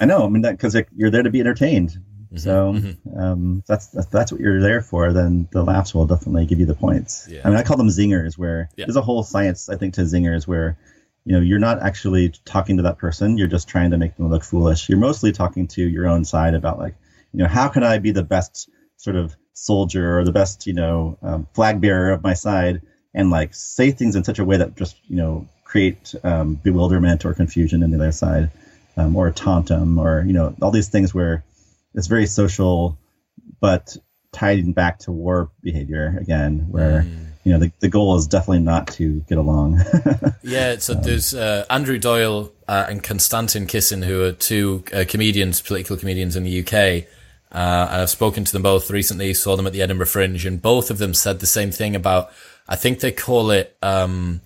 I 0.00 0.06
know. 0.06 0.24
I 0.24 0.28
mean, 0.28 0.42
because 0.42 0.76
you're 0.96 1.10
there 1.10 1.22
to 1.22 1.30
be 1.30 1.40
entertained. 1.40 1.98
Mm-hmm, 2.34 2.36
so 2.38 2.72
mm-hmm. 2.72 3.18
Um, 3.18 3.62
that's, 3.68 3.88
that's 3.88 4.06
that's 4.06 4.32
what 4.32 4.40
you're 4.40 4.60
there 4.60 4.80
for. 4.80 5.12
Then 5.12 5.48
the 5.52 5.62
laughs 5.62 5.94
will 5.94 6.06
definitely 6.06 6.46
give 6.46 6.58
you 6.58 6.66
the 6.66 6.74
points. 6.74 7.28
Yeah. 7.30 7.42
I 7.44 7.50
mean, 7.50 7.58
I 7.58 7.62
call 7.62 7.76
them 7.76 7.88
zingers. 7.88 8.36
Where 8.36 8.70
yeah. 8.76 8.86
there's 8.86 8.96
a 8.96 9.02
whole 9.02 9.22
science, 9.22 9.68
I 9.68 9.76
think, 9.76 9.94
to 9.94 10.00
zingers 10.00 10.46
where 10.46 10.76
you 11.24 11.32
know 11.32 11.40
you're 11.40 11.58
not 11.58 11.82
actually 11.82 12.32
talking 12.44 12.76
to 12.76 12.82
that 12.82 12.98
person. 12.98 13.38
You're 13.38 13.48
just 13.48 13.68
trying 13.68 13.90
to 13.90 13.98
make 13.98 14.16
them 14.16 14.28
look 14.28 14.44
foolish. 14.44 14.88
You're 14.88 14.98
mostly 14.98 15.32
talking 15.32 15.66
to 15.68 15.82
your 15.82 16.06
own 16.06 16.24
side 16.24 16.54
about 16.54 16.78
like 16.78 16.94
you 17.34 17.38
know 17.38 17.48
how 17.48 17.68
can 17.68 17.82
i 17.82 17.98
be 17.98 18.12
the 18.12 18.22
best 18.22 18.70
sort 18.96 19.16
of 19.16 19.36
soldier 19.52 20.18
or 20.18 20.24
the 20.24 20.32
best 20.32 20.66
you 20.66 20.72
know 20.72 21.18
um, 21.22 21.46
flag 21.52 21.80
bearer 21.80 22.10
of 22.10 22.22
my 22.22 22.32
side 22.32 22.80
and 23.12 23.30
like 23.30 23.54
say 23.54 23.90
things 23.90 24.16
in 24.16 24.24
such 24.24 24.38
a 24.38 24.44
way 24.44 24.56
that 24.56 24.76
just 24.76 24.96
you 25.08 25.16
know 25.16 25.46
create 25.64 26.14
um, 26.24 26.54
bewilderment 26.54 27.24
or 27.24 27.34
confusion 27.34 27.82
in 27.82 27.90
the 27.90 27.96
other 27.96 28.12
side 28.12 28.50
um, 28.96 29.16
or 29.16 29.30
taunt 29.30 29.68
them 29.68 29.98
or 29.98 30.24
you 30.24 30.32
know 30.32 30.54
all 30.62 30.70
these 30.70 30.88
things 30.88 31.12
where 31.12 31.44
it's 31.94 32.06
very 32.06 32.26
social 32.26 32.96
but 33.60 33.96
tied 34.32 34.74
back 34.74 34.98
to 34.98 35.12
war 35.12 35.50
behavior 35.62 36.16
again 36.20 36.66
where 36.70 37.02
mm 37.02 37.33
you 37.44 37.52
know 37.52 37.58
the, 37.58 37.70
the 37.80 37.88
goal 37.88 38.16
is 38.16 38.26
definitely 38.26 38.60
not 38.60 38.88
to 38.88 39.20
get 39.28 39.38
along. 39.38 39.80
Yeah 40.42 40.76
so 40.78 40.94
um, 40.94 41.02
there's 41.02 41.34
uh, 41.34 41.64
andrew 41.70 41.98
doyle 41.98 42.52
uh, 42.68 42.86
and 42.88 43.02
konstantin 43.02 43.66
kisin 43.66 44.04
who 44.04 44.22
are 44.22 44.32
two 44.32 44.84
uh, 44.92 45.04
comedians 45.08 45.62
political 45.62 45.96
comedians 45.96 46.36
in 46.36 46.44
the 46.44 46.60
uk 46.60 46.74
uh, 46.74 47.02
and 47.52 48.02
i've 48.02 48.10
spoken 48.10 48.44
to 48.44 48.52
them 48.52 48.62
both 48.62 48.90
recently 48.90 49.32
saw 49.32 49.56
them 49.56 49.66
at 49.66 49.72
the 49.72 49.80
edinburgh 49.80 50.06
fringe 50.06 50.44
and 50.44 50.60
both 50.60 50.90
of 50.90 50.98
them 50.98 51.14
said 51.14 51.40
the 51.40 51.46
same 51.46 51.70
thing 51.70 51.96
about 51.96 52.30
i 52.68 52.76
think 52.76 53.00
they 53.00 53.10
call 53.10 53.50
it 53.50 53.74
um, 53.82 54.42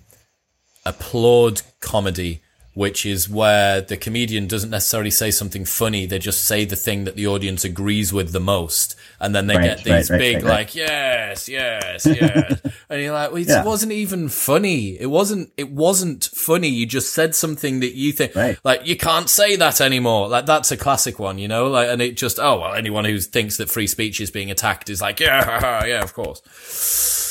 applaud 0.85 1.61
comedy 1.81 2.41
which 2.79 3.05
is 3.05 3.27
where 3.27 3.81
the 3.81 3.97
comedian 3.97 4.47
doesn't 4.47 4.69
necessarily 4.69 5.11
say 5.11 5.29
something 5.31 5.65
funny. 5.65 6.05
They 6.05 6.17
just 6.17 6.45
say 6.45 6.63
the 6.63 6.77
thing 6.77 7.03
that 7.03 7.17
the 7.17 7.27
audience 7.27 7.65
agrees 7.65 8.13
with 8.13 8.31
the 8.31 8.39
most. 8.39 8.95
And 9.19 9.35
then 9.35 9.47
they 9.47 9.57
right, 9.57 9.65
get 9.65 9.83
these 9.83 10.09
right, 10.09 10.17
big, 10.17 10.35
right, 10.35 10.45
like, 10.45 10.75
yes, 10.75 11.49
yes, 11.49 12.05
yes. 12.05 12.61
and 12.89 13.01
you're 13.01 13.11
like, 13.11 13.31
well, 13.31 13.41
it 13.41 13.49
yeah. 13.49 13.65
wasn't 13.65 13.91
even 13.91 14.29
funny. 14.29 14.97
It 14.97 15.07
wasn't, 15.07 15.51
it 15.57 15.69
wasn't 15.69 16.29
funny. 16.33 16.69
You 16.69 16.85
just 16.85 17.11
said 17.11 17.35
something 17.35 17.81
that 17.81 17.95
you 17.95 18.13
think, 18.13 18.33
like, 18.63 18.87
you 18.87 18.95
can't 18.95 19.29
say 19.29 19.57
that 19.57 19.81
anymore. 19.81 20.29
Like, 20.29 20.45
that's 20.45 20.71
a 20.71 20.77
classic 20.77 21.19
one, 21.19 21.37
you 21.37 21.49
know? 21.49 21.67
Like, 21.67 21.89
and 21.89 22.01
it 22.01 22.15
just, 22.15 22.39
oh, 22.39 22.61
well, 22.61 22.75
anyone 22.75 23.03
who 23.03 23.19
thinks 23.19 23.57
that 23.57 23.69
free 23.69 23.87
speech 23.87 24.21
is 24.21 24.31
being 24.31 24.51
attacked 24.51 24.89
is 24.89 25.01
like, 25.01 25.19
yeah, 25.19 25.85
yeah, 25.85 26.01
of 26.01 26.13
course. 26.13 27.28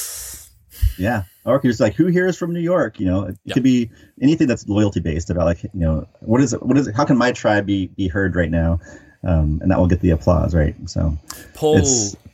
Yeah. 0.99 1.25
Or 1.45 1.61
it's 1.65 1.81
like, 1.81 1.95
who 1.95 2.07
here 2.07 2.27
is 2.27 2.37
from 2.37 2.53
New 2.53 2.61
York? 2.61 3.01
You 3.01 3.07
know, 3.07 3.23
it 3.25 3.39
yep. 3.45 3.55
could 3.55 3.63
be 3.63 3.91
anything 4.21 4.47
that's 4.47 4.69
loyalty 4.69 5.01
based 5.01 5.31
about 5.31 5.47
like, 5.47 5.63
you 5.63 5.71
know, 5.75 6.07
what 6.21 6.43
is 6.43 6.53
it? 6.53 6.63
What 6.63 6.77
is? 6.77 6.91
How 6.95 7.05
can 7.05 7.17
my 7.17 7.33
tribe 7.33 7.65
be, 7.65 7.87
be 7.87 8.09
heard 8.09 8.37
right 8.37 8.51
now? 8.51 8.81
Um, 9.25 9.59
and 9.63 9.71
that 9.71 9.79
will 9.79 9.87
get 9.89 10.01
the 10.01 10.11
applause, 10.11 10.55
right? 10.55 10.77
So, 10.89 11.19
Paul 11.55 11.83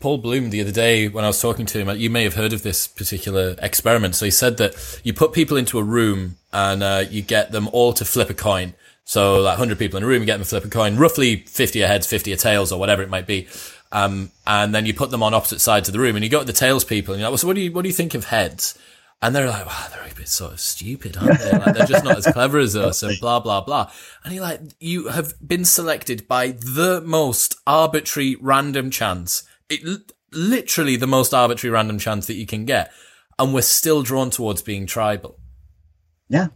Paul 0.01 0.19
Bloom 0.19 0.51
the 0.51 0.61
other 0.61 0.71
day 0.71 1.09
when 1.09 1.25
I 1.25 1.29
was 1.29 1.41
talking 1.41 1.65
to 1.65 1.79
him, 1.79 1.97
you 1.97 2.11
may 2.11 2.25
have 2.25 2.35
heard 2.35 2.53
of 2.53 2.63
this 2.63 2.87
particular 2.87 3.57
experiment. 3.63 4.15
So 4.17 4.27
he 4.27 4.31
said 4.31 4.59
that 4.59 5.01
you 5.03 5.15
put 5.15 5.33
people 5.33 5.57
into 5.57 5.79
a 5.79 5.83
room 5.83 6.37
and 6.53 6.83
uh, 6.83 7.05
you 7.09 7.23
get 7.23 7.53
them 7.53 7.69
all 7.73 7.95
to 7.95 8.05
flip 8.05 8.29
a 8.29 8.35
coin. 8.35 8.75
So 9.05 9.41
like 9.41 9.59
100 9.59 9.79
people 9.79 9.97
in 9.97 10.03
a 10.03 10.07
room, 10.07 10.21
you 10.21 10.27
get 10.27 10.35
them 10.35 10.43
to 10.43 10.49
flip 10.49 10.65
a 10.67 10.69
coin, 10.69 10.97
roughly 10.97 11.37
50 11.37 11.81
of 11.81 11.89
heads, 11.89 12.07
50 12.07 12.33
of 12.33 12.39
tails, 12.39 12.71
or 12.71 12.79
whatever 12.79 13.03
it 13.03 13.09
might 13.09 13.27
be. 13.27 13.49
Um, 13.95 14.33
and 14.45 14.75
then 14.75 14.87
you 14.87 14.93
put 14.93 15.11
them 15.11 15.23
on 15.23 15.35
opposite 15.35 15.61
sides 15.61 15.89
of 15.89 15.93
the 15.93 16.01
room 16.01 16.17
and 16.17 16.25
you 16.25 16.31
go 16.31 16.41
to 16.41 16.45
the 16.45 16.53
tails 16.53 16.85
people 16.85 17.15
and 17.15 17.21
you're 17.21 17.29
like, 17.29 17.33
well, 17.35 17.39
so 17.39 17.47
what 17.47 17.55
do 17.55 17.63
you, 17.63 17.71
what 17.71 17.83
do 17.83 17.89
you 17.89 17.95
think 17.95 18.15
of 18.15 18.25
heads? 18.25 18.77
And 19.23 19.35
they're 19.35 19.49
like, 19.49 19.65
wow, 19.65 19.87
they're 19.91 20.11
a 20.11 20.15
bit 20.15 20.29
sort 20.29 20.53
of 20.53 20.61
stupid, 20.61 21.17
aren't 21.17 21.39
they? 21.39 21.53
Like, 21.53 21.77
they're 21.77 21.87
just 21.87 22.05
not 22.05 22.19
as 22.19 22.27
clever 22.27 22.59
as 22.59 22.75
us 22.75 23.05
and 23.05 23.19
blah, 23.21 23.39
blah, 23.39 23.61
blah. 23.61 23.91
And 24.25 24.35
you're 24.35 24.43
like, 24.43 24.61
you 24.81 25.09
have 25.09 25.35
been 25.47 25.65
selected 25.65 26.27
by 26.27 26.49
the 26.49 27.03
most 27.07 27.57
arbitrary 27.69 28.37
random 28.41 28.91
chance. 28.91 29.45
It, 29.71 30.13
literally 30.33 30.97
the 30.97 31.07
most 31.07 31.33
arbitrary 31.33 31.73
random 31.73 31.99
chance 31.99 32.27
that 32.27 32.35
you 32.35 32.47
can 32.47 32.65
get. 32.65 32.93
And 33.39 33.55
we're 33.55 33.63
still 33.63 34.03
drawn 34.03 34.31
towards 34.31 34.61
being 34.61 34.87
tribal. 34.87 35.39
Yeah. 36.29 36.49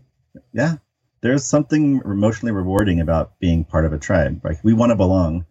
Yeah. 0.52 0.74
There's 1.20 1.44
something 1.44 2.02
emotionally 2.04 2.52
rewarding 2.52 3.00
about 3.00 3.38
being 3.38 3.64
part 3.64 3.84
of 3.84 3.92
a 3.92 3.98
tribe. 3.98 4.40
Like 4.44 4.62
we 4.64 4.74
want 4.74 4.90
to 4.90 4.96
belong 4.96 5.46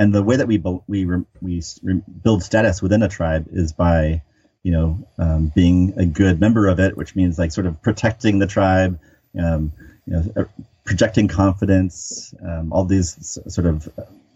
and 0.00 0.14
the 0.14 0.22
way 0.22 0.36
that 0.36 0.48
we 0.48 0.56
we 0.88 1.04
we 1.42 1.62
build 2.24 2.42
status 2.42 2.80
within 2.80 3.02
a 3.02 3.08
tribe 3.08 3.46
is 3.52 3.72
by 3.72 4.22
you 4.62 4.72
know 4.72 4.98
um, 5.18 5.52
being 5.54 5.92
a 5.98 6.06
good 6.06 6.40
member 6.40 6.68
of 6.68 6.80
it, 6.80 6.96
which 6.96 7.14
means 7.14 7.38
like 7.38 7.52
sort 7.52 7.66
of 7.66 7.80
protecting 7.82 8.38
the 8.38 8.46
tribe, 8.46 8.98
um, 9.38 9.72
you 10.06 10.14
know, 10.14 10.24
uh, 10.36 10.44
projecting 10.84 11.28
confidence, 11.28 12.34
um, 12.42 12.72
all 12.72 12.86
these 12.86 13.38
sort 13.46 13.66
of 13.66 13.86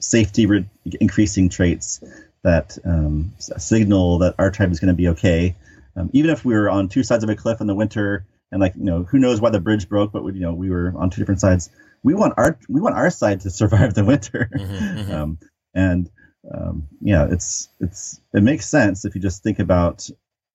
safety 0.01 0.45
re- 0.45 0.69
increasing 1.01 1.49
traits 1.49 2.05
that 2.43 2.77
um, 2.85 3.33
signal 3.39 4.19
that 4.19 4.35
our 4.39 4.51
tribe 4.51 4.71
is 4.71 4.79
going 4.79 4.89
to 4.89 4.95
be 4.95 5.09
okay, 5.09 5.57
um, 5.97 6.11
even 6.13 6.31
if 6.31 6.45
we 6.45 6.53
were 6.53 6.69
on 6.69 6.91
two 6.91 7.03
sides 7.03 7.25
of 7.25 7.31
a 7.31 7.35
cliff 7.35 7.63
in 7.63 7.67
the 7.67 7.75
winter 7.75 8.27
and 8.53 8.61
like 8.61 8.77
you 8.77 8.85
know 8.85 9.05
who 9.05 9.19
knows 9.19 9.41
why 9.41 9.49
the 9.49 9.61
bridge 9.61 9.89
broke, 9.89 10.13
but 10.13 10.23
we, 10.25 10.35
you 10.35 10.41
know 10.41 10.53
we 10.53 10.69
were 10.69 10.93
on 10.95 11.09
two 11.09 11.23
different 11.23 11.41
sides. 11.41 11.71
We 12.03 12.13
want 12.13 12.35
our 12.37 12.59
we 12.69 12.83
want 12.83 12.97
our 12.97 13.09
side 13.09 13.41
to 13.41 13.51
survive 13.63 13.95
the 13.95 14.05
winter. 14.05 14.51
Mm-hmm, 14.55 14.99
mm-hmm. 14.99 15.13
Um, 15.13 15.39
and 15.75 16.11
um, 16.53 16.87
yeah, 17.01 17.27
it's 17.31 17.69
it's 17.81 18.21
it 18.33 18.43
makes 18.43 18.69
sense 18.69 19.05
if 19.05 19.15
you 19.15 19.21
just 19.21 19.43
think 19.43 19.59
about 19.59 20.09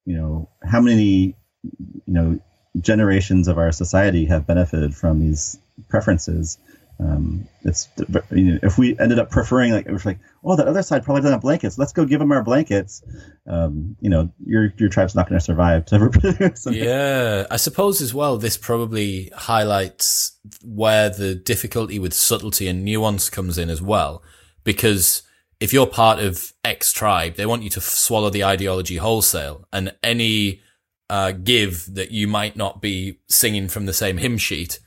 you 0.06 0.16
know 0.16 0.50
how 0.64 0.82
many 0.82 1.36
you 1.64 2.14
know 2.14 2.40
generations 2.80 3.48
of 3.48 3.58
our 3.58 3.72
society 3.72 4.26
have 4.26 4.46
benefited 4.46 4.96
from 4.96 5.20
these 5.20 5.60
preferences. 5.90 6.58
Um, 7.02 7.48
it's 7.64 7.88
you 8.32 8.44
know, 8.44 8.60
if 8.62 8.78
we 8.78 9.00
ended 9.00 9.20
up 9.20 9.32
preferring 9.32 9.72
like 9.72 9.86
it 9.86 10.06
like 10.06 10.20
oh 10.44 10.58
that 10.58 10.68
other 10.68 10.84
side 10.84 11.06
probably 11.06 11.22
doesn't 11.22 11.36
have 11.36 11.42
blankets. 11.42 11.78
Let's 11.78 11.94
go 11.94 12.06
give 12.06 12.20
them 12.20 12.32
our 12.34 12.44
blankets. 12.44 13.02
Um, 13.48 13.96
you 14.02 14.10
know 14.10 14.30
your 14.46 14.74
your 14.78 14.90
tribe's 14.90 15.16
not 15.16 15.30
going 15.30 15.40
to 15.40 15.44
survive 15.44 15.86
to 15.86 16.00
reproduce 16.00 16.68
yeah 16.70 17.48
I 17.50 17.56
suppose 17.56 18.02
as 18.02 18.14
well 18.14 18.38
this 18.38 18.58
probably 18.58 19.32
highlights 19.34 20.38
where 20.64 21.10
the 21.10 21.36
difficulty 21.36 22.00
with 22.00 22.14
subtlety 22.14 22.68
and 22.68 22.84
nuance 22.84 23.30
comes 23.30 23.58
in 23.58 23.70
as 23.70 23.82
well 23.82 24.22
because 24.64 25.24
if 25.60 25.74
you're 25.74 25.88
part 25.88 26.20
of 26.20 26.54
X 26.64 26.94
tribe, 26.94 27.36
they 27.36 27.46
want 27.46 27.64
you 27.64 27.70
to 27.72 27.80
f- 27.80 27.84
swallow 27.84 28.30
the 28.30 28.44
ideology 28.44 28.98
wholesale 28.98 29.68
and 29.74 29.94
any 30.02 30.62
uh, 31.10 31.32
give 31.32 31.94
that 31.94 32.12
you 32.12 32.28
might 32.28 32.56
not 32.56 32.82
be 32.82 33.20
singing 33.28 33.68
from 33.68 33.86
the 33.86 33.94
same 33.94 34.18
hymn 34.18 34.38
sheet 34.38 34.80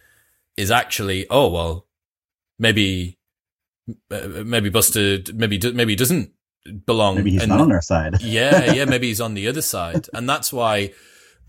is 0.56 0.70
actually, 0.70 1.26
oh 1.30 1.48
well, 1.48 1.86
maybe 2.58 3.18
uh, 4.10 4.28
maybe 4.44 4.70
Buster 4.70 5.18
maybe 5.34 5.60
maybe 5.72 5.96
doesn't 5.96 6.32
belong. 6.86 7.16
Maybe 7.16 7.32
he's 7.32 7.42
and, 7.42 7.50
not 7.50 7.60
on 7.60 7.72
our 7.72 7.82
side. 7.82 8.16
yeah, 8.22 8.72
yeah, 8.72 8.84
maybe 8.84 9.08
he's 9.08 9.20
on 9.20 9.34
the 9.34 9.48
other 9.48 9.62
side, 9.62 10.06
and 10.14 10.28
that's 10.28 10.52
why. 10.52 10.92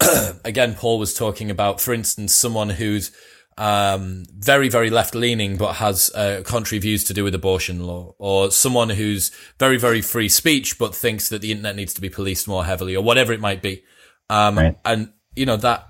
again, 0.44 0.74
Paul 0.74 0.98
was 0.98 1.14
talking 1.14 1.52
about, 1.52 1.80
for 1.80 1.94
instance, 1.94 2.34
someone 2.34 2.72
who's 2.72 3.12
um, 3.58 4.26
very, 4.30 4.70
very 4.70 4.90
left 4.90 5.16
leaning, 5.16 5.58
but 5.58 5.74
has 5.74 6.10
uh, 6.16 6.42
contrary 6.46 6.80
views 6.80 7.04
to 7.06 7.14
do 7.14 7.24
with 7.24 7.36
abortion 7.36 7.86
law, 7.86 8.16
or 8.18 8.52
someone 8.52 8.90
who's 8.90 9.32
very, 9.60 9.78
very 9.78 10.02
free 10.02 10.30
speech, 10.30 10.78
but 10.78 10.96
thinks 10.96 11.30
that 11.30 11.42
the 11.42 11.52
internet 11.52 11.76
needs 11.76 11.94
to 11.94 12.02
be 12.02 12.10
policed 12.10 12.48
more 12.48 12.66
heavily, 12.66 12.96
or 12.96 13.04
whatever 13.04 13.34
it 13.34 13.40
might 13.40 13.62
be. 13.62 13.84
Um, 14.30 14.58
right. 14.58 14.78
and 14.86 15.12
you 15.36 15.46
know 15.46 15.58
that 15.58 15.88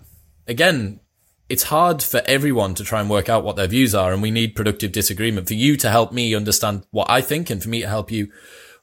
again, 0.47 0.99
it's 1.49 1.64
hard 1.64 2.01
for 2.01 2.22
everyone 2.26 2.74
to 2.76 2.84
try 2.84 2.99
and 2.99 3.09
work 3.09 3.30
out 3.30 3.43
what 3.43 3.55
their 3.55 3.68
views 3.68 3.93
are, 3.93 4.14
and 4.14 4.22
we 4.22 4.32
need 4.32 4.55
productive 4.55 4.91
disagreement 4.91 5.47
for 5.47 5.53
you 5.53 5.78
to 5.78 5.89
help 5.89 6.11
me 6.11 6.36
understand 6.36 6.86
what 6.91 7.09
I 7.09 7.22
think, 7.22 7.49
and 7.49 7.61
for 7.61 7.70
me 7.70 7.82
to 7.82 7.88
help 7.88 8.11
you 8.11 8.32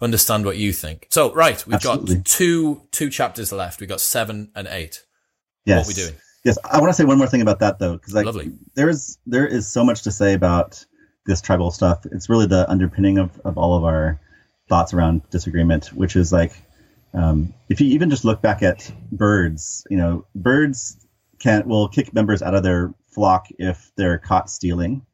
understand 0.00 0.44
what 0.44 0.56
you 0.56 0.72
think. 0.72 1.06
So, 1.10 1.32
right, 1.34 1.64
we've 1.66 1.74
Absolutely. 1.74 2.16
got 2.16 2.24
two 2.24 2.82
two 2.92 3.10
chapters 3.10 3.52
left. 3.52 3.80
We've 3.80 3.88
got 3.88 4.00
seven 4.00 4.50
and 4.54 4.68
eight. 4.68 5.04
Yes. 5.64 5.86
What 5.86 5.86
are 5.86 6.00
we 6.00 6.06
doing? 6.06 6.20
Yes, 6.44 6.56
I 6.64 6.80
want 6.80 6.90
to 6.90 6.94
say 6.94 7.04
one 7.04 7.18
more 7.18 7.26
thing 7.26 7.42
about 7.42 7.58
that 7.60 7.78
though, 7.78 7.94
because 7.94 8.14
like 8.14 8.26
Lovely. 8.26 8.52
there 8.74 8.88
is 8.88 9.18
there 9.26 9.46
is 9.46 9.70
so 9.70 9.84
much 9.84 10.02
to 10.02 10.10
say 10.10 10.32
about 10.32 10.84
this 11.26 11.40
tribal 11.40 11.70
stuff. 11.70 12.06
It's 12.12 12.30
really 12.30 12.46
the 12.46 12.68
underpinning 12.70 13.18
of, 13.18 13.38
of 13.44 13.58
all 13.58 13.76
of 13.76 13.84
our 13.84 14.20
thoughts 14.68 14.94
around 14.94 15.28
disagreement, 15.30 15.88
which 15.88 16.16
is 16.16 16.32
like 16.32 16.52
um, 17.12 17.52
if 17.68 17.80
you 17.80 17.88
even 17.88 18.08
just 18.08 18.24
look 18.24 18.40
back 18.40 18.62
at 18.62 18.90
birds, 19.12 19.86
you 19.90 19.96
know, 19.96 20.24
birds 20.34 20.96
can 21.40 21.68
will 21.68 21.88
kick 21.88 22.14
members 22.14 22.42
out 22.42 22.54
of 22.54 22.62
their 22.62 22.94
flock 23.08 23.48
if 23.58 23.90
they're 23.96 24.18
caught 24.18 24.48
stealing. 24.48 25.04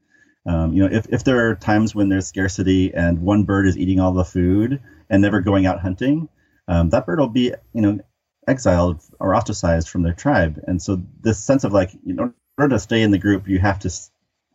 Um, 0.45 0.73
you 0.73 0.83
know, 0.83 0.95
if, 0.95 1.07
if 1.11 1.25
there 1.25 1.49
are 1.49 1.57
times 1.57 1.95
when 1.95 2.09
there's 2.09 2.27
scarcity 2.27 2.95
and 2.95 3.21
one 3.21 3.45
bird 3.45 3.67
is 3.67 3.77
eating 3.77 3.99
all 3.99 4.13
the 4.13 4.25
food 4.25 4.81
and 5.11 5.23
never 5.23 5.41
going 5.41 5.67
out 5.67 5.81
hunting, 5.81 6.29
um, 6.69 6.91
that 6.91 7.05
bird 7.05 7.19
will 7.19 7.29
be, 7.29 7.53
you 7.73 7.81
know, 7.81 7.99
exiled 8.47 9.03
or 9.19 9.35
ostracized 9.35 9.89
from 9.89 10.03
their 10.03 10.13
tribe. 10.13 10.63
And 10.67 10.81
so 10.81 11.03
this 11.21 11.39
sense 11.39 11.65
of 11.65 11.73
like, 11.73 11.93
you 12.05 12.15
know, 12.15 12.25
in 12.25 12.35
order 12.59 12.75
to 12.77 12.81
stay 12.81 13.03
in 13.03 13.11
the 13.11 13.19
group, 13.19 13.49
you 13.49 13.59
have 13.59 13.81
to 13.81 13.89
s- 13.89 14.11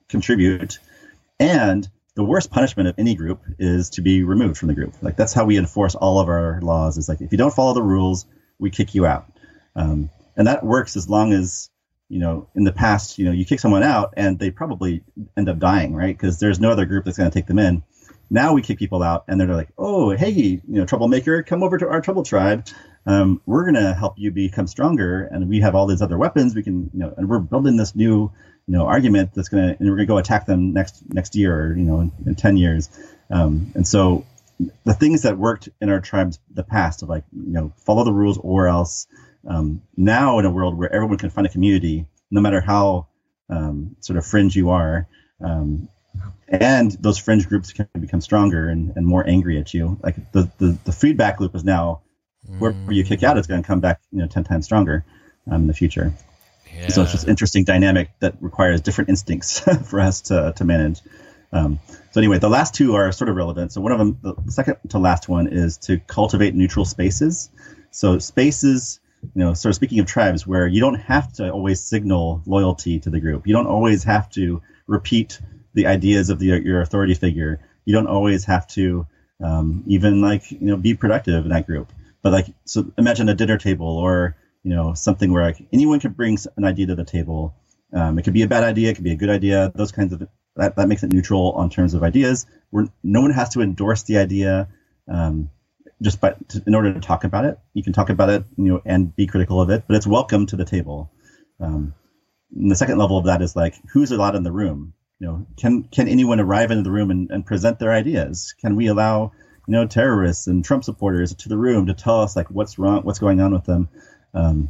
contribute. 0.09 0.79
And 1.39 1.87
the 2.15 2.23
worst 2.23 2.51
punishment 2.51 2.89
of 2.89 2.95
any 2.97 3.15
group 3.15 3.41
is 3.59 3.91
to 3.91 4.01
be 4.01 4.23
removed 4.23 4.57
from 4.57 4.67
the 4.67 4.73
group. 4.73 4.95
Like 5.01 5.17
that's 5.17 5.33
how 5.33 5.45
we 5.45 5.57
enforce 5.57 5.95
all 5.95 6.19
of 6.19 6.27
our 6.29 6.59
laws. 6.61 6.97
Is 6.97 7.09
like 7.09 7.21
if 7.21 7.31
you 7.31 7.37
don't 7.37 7.53
follow 7.53 7.73
the 7.73 7.83
rules, 7.83 8.25
we 8.59 8.69
kick 8.69 8.95
you 8.95 9.05
out. 9.05 9.31
Um, 9.75 10.09
and 10.35 10.47
that 10.47 10.65
works 10.65 10.95
as 10.95 11.09
long 11.09 11.33
as 11.33 11.69
you 12.09 12.19
know 12.19 12.49
in 12.55 12.63
the 12.63 12.73
past, 12.73 13.17
you 13.17 13.25
know, 13.25 13.31
you 13.31 13.45
kick 13.45 13.59
someone 13.59 13.83
out 13.83 14.13
and 14.17 14.37
they 14.39 14.51
probably 14.51 15.03
end 15.37 15.49
up 15.49 15.59
dying, 15.59 15.95
right? 15.95 16.15
Because 16.15 16.39
there's 16.39 16.59
no 16.59 16.71
other 16.71 16.85
group 16.85 17.05
that's 17.05 17.17
going 17.17 17.29
to 17.29 17.33
take 17.33 17.47
them 17.47 17.59
in. 17.59 17.83
Now 18.29 18.53
we 18.53 18.61
kick 18.61 18.79
people 18.79 19.03
out, 19.03 19.25
and 19.27 19.39
they're 19.39 19.47
like, 19.47 19.69
"Oh, 19.77 20.11
hey, 20.11 20.31
you 20.31 20.61
know, 20.65 20.85
troublemaker, 20.85 21.43
come 21.43 21.63
over 21.63 21.77
to 21.77 21.89
our 21.89 22.01
trouble 22.01 22.23
tribe 22.23 22.65
um, 23.05 23.41
we're 23.45 23.63
going 23.63 23.83
to 23.83 23.93
help 23.93 24.15
you 24.17 24.31
become 24.31 24.67
stronger 24.67 25.23
and 25.23 25.49
we 25.49 25.59
have 25.59 25.75
all 25.75 25.87
these 25.87 26.01
other 26.01 26.17
weapons 26.17 26.55
we 26.55 26.63
can 26.63 26.89
you 26.93 26.99
know 26.99 27.13
and 27.17 27.27
we're 27.29 27.39
building 27.39 27.77
this 27.77 27.95
new 27.95 28.31
you 28.67 28.77
know 28.77 28.85
argument 28.85 29.31
that's 29.33 29.49
going 29.49 29.63
to 29.63 29.79
and 29.79 29.89
we're 29.89 29.95
going 29.95 30.07
to 30.07 30.13
go 30.13 30.17
attack 30.17 30.45
them 30.45 30.73
next 30.73 31.03
next 31.13 31.35
year 31.35 31.67
or 31.67 31.75
you 31.75 31.83
know 31.83 31.99
in, 32.01 32.11
in 32.25 32.35
10 32.35 32.57
years. 32.57 32.89
Um, 33.29 33.71
and 33.75 33.87
so 33.87 34.25
the 34.85 34.93
things 34.93 35.23
that 35.23 35.37
worked 35.37 35.69
in 35.81 35.89
our 35.89 35.99
tribes 35.99 36.39
the 36.53 36.63
past 36.63 37.01
of 37.01 37.09
like 37.09 37.23
you 37.31 37.53
know 37.53 37.73
follow 37.85 38.03
the 38.03 38.13
rules 38.13 38.37
or 38.37 38.67
else 38.67 39.07
um, 39.47 39.81
now 39.97 40.39
in 40.39 40.45
a 40.45 40.51
world 40.51 40.77
where 40.77 40.93
everyone 40.93 41.17
can 41.17 41.29
find 41.29 41.47
a 41.47 41.49
community 41.49 42.05
no 42.29 42.41
matter 42.41 42.61
how 42.61 43.07
um, 43.49 43.95
sort 43.99 44.17
of 44.17 44.25
fringe 44.25 44.55
you 44.55 44.69
are 44.69 45.07
um, 45.43 45.89
and 46.47 46.91
those 46.99 47.17
fringe 47.17 47.47
groups 47.47 47.71
can 47.71 47.87
become 47.99 48.21
stronger 48.21 48.69
and, 48.69 48.93
and 48.95 49.07
more 49.07 49.27
angry 49.27 49.57
at 49.57 49.73
you. 49.73 49.97
Like 50.03 50.31
the, 50.33 50.51
the 50.57 50.77
the 50.83 50.91
feedback 50.91 51.39
loop 51.39 51.55
is 51.55 51.63
now 51.63 52.01
where 52.59 52.75
you 52.89 53.03
kick 53.03 53.23
out, 53.23 53.37
it's 53.37 53.47
going 53.47 53.61
to 53.61 53.67
come 53.67 53.79
back, 53.79 54.01
you 54.11 54.19
know, 54.19 54.27
ten 54.27 54.43
times 54.43 54.65
stronger 54.65 55.05
um, 55.49 55.61
in 55.61 55.67
the 55.67 55.73
future. 55.73 56.13
Yeah. 56.73 56.87
So 56.87 57.03
it's 57.03 57.11
just 57.11 57.27
interesting 57.27 57.63
dynamic 57.63 58.11
that 58.19 58.35
requires 58.39 58.81
different 58.81 59.09
instincts 59.09 59.59
for 59.89 59.99
us 59.99 60.21
to 60.23 60.53
to 60.55 60.65
manage. 60.65 61.01
Um, 61.53 61.79
so 62.11 62.19
anyway, 62.19 62.39
the 62.39 62.49
last 62.49 62.73
two 62.73 62.95
are 62.95 63.11
sort 63.11 63.29
of 63.29 63.35
relevant. 63.35 63.73
So 63.73 63.81
one 63.81 63.91
of 63.91 63.99
them, 63.99 64.17
the 64.21 64.51
second 64.51 64.77
to 64.89 64.99
last 64.99 65.27
one, 65.27 65.47
is 65.47 65.77
to 65.79 65.99
cultivate 65.99 66.55
neutral 66.55 66.85
spaces. 66.85 67.49
So 67.91 68.19
spaces, 68.19 68.99
you 69.21 69.29
know, 69.43 69.53
sort 69.53 69.71
of 69.71 69.75
speaking 69.75 69.99
of 69.99 70.05
tribes, 70.05 70.47
where 70.47 70.65
you 70.65 70.79
don't 70.79 70.95
have 70.95 71.33
to 71.33 71.51
always 71.51 71.81
signal 71.81 72.41
loyalty 72.45 72.99
to 72.99 73.09
the 73.09 73.19
group. 73.19 73.47
You 73.47 73.53
don't 73.53 73.67
always 73.67 74.03
have 74.05 74.29
to 74.31 74.61
repeat 74.87 75.39
the 75.73 75.87
ideas 75.87 76.29
of 76.29 76.39
the, 76.39 76.47
your 76.47 76.81
authority 76.81 77.13
figure. 77.13 77.59
You 77.85 77.93
don't 77.93 78.07
always 78.07 78.45
have 78.45 78.67
to 78.69 79.05
um, 79.43 79.83
even 79.87 80.21
like 80.21 80.51
you 80.51 80.59
know 80.61 80.77
be 80.77 80.93
productive 80.93 81.45
in 81.45 81.49
that 81.49 81.65
group. 81.65 81.91
But 82.21 82.31
like, 82.33 82.47
so 82.65 82.91
imagine 82.97 83.29
a 83.29 83.33
dinner 83.33 83.57
table 83.57 83.87
or 83.87 84.35
you 84.63 84.73
know 84.73 84.93
something 84.93 85.31
where 85.31 85.43
like 85.43 85.67
anyone 85.73 85.99
can 85.99 86.11
bring 86.11 86.37
an 86.57 86.65
idea 86.65 86.87
to 86.87 86.95
the 86.95 87.05
table. 87.05 87.55
Um, 87.93 88.17
it 88.19 88.23
could 88.23 88.33
be 88.33 88.43
a 88.43 88.47
bad 88.47 88.63
idea, 88.63 88.91
it 88.91 88.95
could 88.95 89.03
be 89.03 89.11
a 89.11 89.17
good 89.17 89.29
idea. 89.29 89.71
Those 89.75 89.91
kinds 89.91 90.13
of 90.13 90.27
that, 90.55 90.75
that 90.75 90.87
makes 90.87 91.03
it 91.03 91.13
neutral 91.13 91.51
on 91.53 91.69
terms 91.69 91.93
of 91.93 92.03
ideas. 92.03 92.45
Where 92.69 92.87
no 93.03 93.21
one 93.21 93.31
has 93.31 93.49
to 93.49 93.61
endorse 93.61 94.03
the 94.03 94.17
idea. 94.17 94.69
Um, 95.07 95.49
just 96.01 96.19
by 96.19 96.35
to, 96.49 96.63
in 96.65 96.73
order 96.75 96.93
to 96.93 96.99
talk 96.99 97.23
about 97.23 97.45
it, 97.45 97.59
you 97.73 97.83
can 97.83 97.93
talk 97.93 98.09
about 98.09 98.29
it, 98.29 98.43
you 98.57 98.65
know, 98.65 98.81
and 98.85 99.15
be 99.15 99.27
critical 99.27 99.61
of 99.61 99.69
it, 99.69 99.83
but 99.87 99.95
it's 99.95 100.07
welcome 100.07 100.45
to 100.47 100.55
the 100.55 100.65
table. 100.65 101.11
Um, 101.59 101.93
the 102.51 102.75
second 102.75 102.97
level 102.97 103.17
of 103.17 103.25
that 103.25 103.41
is 103.41 103.55
like 103.55 103.75
who's 103.93 104.11
allowed 104.11 104.35
in 104.35 104.43
the 104.43 104.51
room. 104.51 104.93
You 105.19 105.27
know, 105.27 105.45
can 105.57 105.83
can 105.83 106.07
anyone 106.07 106.39
arrive 106.39 106.71
into 106.71 106.83
the 106.83 106.91
room 106.91 107.11
and, 107.11 107.29
and 107.29 107.45
present 107.45 107.79
their 107.79 107.91
ideas? 107.91 108.55
Can 108.59 108.75
we 108.75 108.87
allow 108.87 109.33
you 109.67 109.73
know 109.73 109.85
terrorists 109.87 110.47
and 110.47 110.63
Trump 110.63 110.83
supporters 110.83 111.33
to 111.33 111.49
the 111.49 111.57
room 111.57 111.85
to 111.87 111.93
tell 111.93 112.21
us 112.21 112.35
like 112.35 112.49
what's 112.49 112.79
wrong, 112.79 113.03
what's 113.03 113.19
going 113.19 113.41
on 113.41 113.53
with 113.53 113.65
them. 113.65 113.89
Um, 114.33 114.69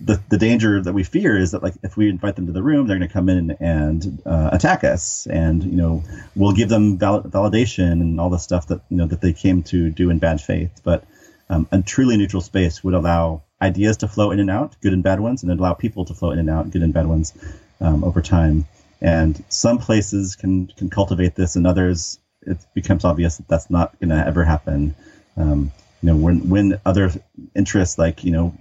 the 0.00 0.20
the 0.28 0.38
danger 0.38 0.80
that 0.80 0.92
we 0.92 1.02
fear 1.02 1.36
is 1.36 1.52
that 1.52 1.62
like 1.62 1.74
if 1.82 1.96
we 1.96 2.08
invite 2.08 2.36
them 2.36 2.46
to 2.46 2.52
the 2.52 2.62
room, 2.62 2.86
they're 2.86 2.98
going 2.98 3.08
to 3.08 3.12
come 3.12 3.28
in 3.28 3.50
and 3.60 4.22
uh, 4.24 4.50
attack 4.52 4.84
us, 4.84 5.26
and 5.26 5.64
you 5.64 5.76
know 5.76 6.04
we'll 6.36 6.52
give 6.52 6.68
them 6.68 6.98
val- 6.98 7.22
validation 7.22 7.92
and 7.92 8.20
all 8.20 8.30
the 8.30 8.38
stuff 8.38 8.68
that 8.68 8.80
you 8.90 8.96
know 8.96 9.06
that 9.06 9.20
they 9.20 9.32
came 9.32 9.62
to 9.64 9.90
do 9.90 10.10
in 10.10 10.18
bad 10.18 10.40
faith. 10.40 10.80
But 10.84 11.04
um, 11.50 11.66
a 11.72 11.82
truly 11.82 12.16
neutral 12.16 12.42
space 12.42 12.84
would 12.84 12.94
allow 12.94 13.42
ideas 13.60 13.96
to 13.98 14.08
flow 14.08 14.30
in 14.30 14.38
and 14.38 14.50
out, 14.50 14.76
good 14.80 14.92
and 14.92 15.02
bad 15.02 15.20
ones, 15.20 15.42
and 15.42 15.50
allow 15.50 15.74
people 15.74 16.04
to 16.04 16.14
flow 16.14 16.30
in 16.30 16.38
and 16.38 16.50
out, 16.50 16.70
good 16.70 16.82
and 16.82 16.94
bad 16.94 17.06
ones, 17.06 17.34
um, 17.80 18.04
over 18.04 18.22
time. 18.22 18.66
And 19.00 19.42
some 19.48 19.78
places 19.78 20.36
can 20.36 20.68
can 20.68 20.90
cultivate 20.90 21.34
this, 21.34 21.56
and 21.56 21.66
others 21.66 22.20
it 22.48 22.58
becomes 22.74 23.04
obvious 23.04 23.36
that 23.36 23.48
that's 23.48 23.70
not 23.70 23.98
going 24.00 24.10
to 24.10 24.26
ever 24.26 24.44
happen. 24.44 24.94
Um, 25.36 25.70
you 26.02 26.08
know, 26.08 26.16
when 26.16 26.48
when 26.48 26.80
other 26.84 27.10
interests 27.54 27.98
like 27.98 28.24
you 28.24 28.30
know 28.30 28.54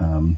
um, 0.00 0.36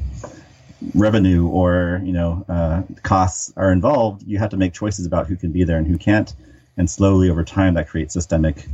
revenue 0.93 1.47
or 1.47 2.01
you 2.03 2.13
know 2.13 2.45
uh, 2.47 2.83
costs 3.03 3.53
are 3.57 3.71
involved, 3.71 4.23
you 4.23 4.37
have 4.37 4.49
to 4.51 4.57
make 4.57 4.73
choices 4.73 5.05
about 5.05 5.27
who 5.27 5.35
can 5.35 5.51
be 5.51 5.63
there 5.63 5.77
and 5.77 5.87
who 5.87 5.97
can't. 5.97 6.33
And 6.77 6.89
slowly 6.89 7.29
over 7.29 7.43
time, 7.43 7.73
that 7.75 7.87
creates 7.87 8.13
systemic 8.13 8.65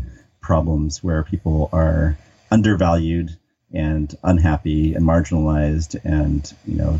problems 0.41 1.03
where 1.03 1.24
people 1.24 1.69
are 1.72 2.17
undervalued 2.49 3.38
and 3.74 4.15
unhappy 4.24 4.93
and 4.93 5.05
marginalized, 5.05 5.99
and 6.03 6.51
you 6.65 6.76
know 6.76 6.99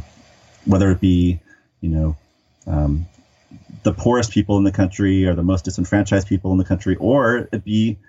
whether 0.66 0.92
it 0.92 1.02
be 1.02 1.40
you 1.82 1.90
know 1.90 2.16
um, 2.68 3.06
the 3.84 3.94
poorest 3.94 4.32
people 4.32 4.58
in 4.58 4.64
the 4.64 4.72
country 4.72 5.26
or 5.26 5.34
the 5.34 5.44
most 5.44 5.66
disenfranchised 5.66 6.28
people 6.28 6.52
in 6.52 6.58
the 6.58 6.66
country, 6.66 6.96
or 6.98 7.50
it 7.52 7.64
be 7.64 8.00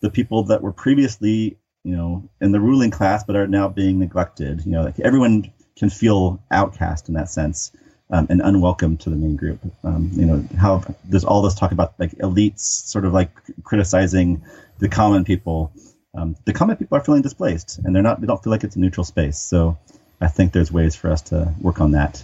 the 0.00 0.10
people 0.10 0.44
that 0.44 0.62
were 0.62 0.72
previously, 0.72 1.58
you 1.84 1.96
know, 1.96 2.28
in 2.40 2.52
the 2.52 2.60
ruling 2.60 2.90
class 2.90 3.24
but 3.24 3.36
are 3.36 3.46
now 3.46 3.68
being 3.68 3.98
neglected. 3.98 4.64
You 4.64 4.72
know, 4.72 4.82
like 4.82 4.98
everyone 5.00 5.52
can 5.76 5.90
feel 5.90 6.42
outcast 6.50 7.08
in 7.08 7.14
that 7.14 7.28
sense 7.28 7.72
um, 8.10 8.26
and 8.28 8.40
unwelcome 8.42 8.96
to 8.98 9.10
the 9.10 9.16
main 9.16 9.36
group. 9.36 9.60
Um, 9.84 10.10
you 10.12 10.26
know, 10.26 10.44
how 10.58 10.84
there's 11.04 11.24
all 11.24 11.42
this 11.42 11.54
talk 11.54 11.72
about 11.72 11.94
like 11.98 12.12
elites 12.18 12.60
sort 12.60 13.04
of 13.04 13.12
like 13.12 13.30
criticizing 13.62 14.42
the 14.78 14.88
common 14.88 15.24
people. 15.24 15.72
Um, 16.14 16.36
the 16.44 16.52
common 16.52 16.76
people 16.76 16.98
are 16.98 17.04
feeling 17.04 17.22
displaced 17.22 17.78
and 17.78 17.94
they're 17.94 18.02
not, 18.02 18.20
they 18.20 18.26
don't 18.26 18.42
feel 18.42 18.50
like 18.50 18.64
it's 18.64 18.74
a 18.76 18.80
neutral 18.80 19.04
space. 19.04 19.38
So 19.38 19.78
I 20.20 20.26
think 20.26 20.52
there's 20.52 20.72
ways 20.72 20.96
for 20.96 21.10
us 21.10 21.22
to 21.22 21.54
work 21.60 21.80
on 21.80 21.92
that. 21.92 22.22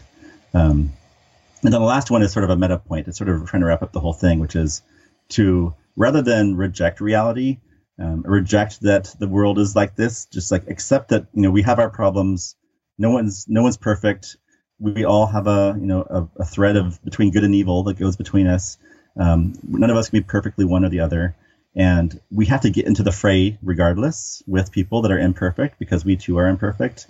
Um, 0.52 0.92
and 1.66 1.72
then 1.72 1.80
the 1.80 1.86
last 1.86 2.12
one 2.12 2.22
is 2.22 2.32
sort 2.32 2.44
of 2.44 2.50
a 2.50 2.56
meta 2.56 2.78
point. 2.78 3.08
It's 3.08 3.18
sort 3.18 3.28
of 3.28 3.44
trying 3.50 3.62
to 3.62 3.66
wrap 3.66 3.82
up 3.82 3.90
the 3.90 3.98
whole 3.98 4.12
thing, 4.12 4.38
which 4.38 4.54
is 4.54 4.82
to 5.30 5.74
rather 5.96 6.22
than 6.22 6.54
reject 6.54 7.00
reality, 7.00 7.58
um, 7.98 8.22
reject 8.22 8.82
that 8.82 9.12
the 9.18 9.26
world 9.26 9.58
is 9.58 9.74
like 9.74 9.96
this, 9.96 10.26
just 10.26 10.52
like 10.52 10.68
accept 10.68 11.08
that 11.08 11.26
you 11.34 11.42
know 11.42 11.50
we 11.50 11.62
have 11.62 11.80
our 11.80 11.90
problems. 11.90 12.54
No 12.98 13.10
one's 13.10 13.46
no 13.48 13.64
one's 13.64 13.78
perfect. 13.78 14.36
We 14.78 15.04
all 15.04 15.26
have 15.26 15.48
a 15.48 15.76
you 15.76 15.86
know 15.86 16.02
a, 16.02 16.42
a 16.42 16.44
thread 16.44 16.76
of 16.76 17.02
between 17.02 17.32
good 17.32 17.42
and 17.42 17.52
evil 17.52 17.82
that 17.84 17.98
goes 17.98 18.14
between 18.14 18.46
us. 18.46 18.78
Um, 19.18 19.54
none 19.66 19.90
of 19.90 19.96
us 19.96 20.08
can 20.08 20.20
be 20.20 20.24
perfectly 20.24 20.64
one 20.64 20.84
or 20.84 20.88
the 20.88 21.00
other, 21.00 21.34
and 21.74 22.20
we 22.30 22.46
have 22.46 22.60
to 22.60 22.70
get 22.70 22.86
into 22.86 23.02
the 23.02 23.10
fray 23.10 23.58
regardless 23.60 24.40
with 24.46 24.70
people 24.70 25.02
that 25.02 25.10
are 25.10 25.18
imperfect 25.18 25.80
because 25.80 26.04
we 26.04 26.14
too 26.14 26.38
are 26.38 26.46
imperfect. 26.46 27.08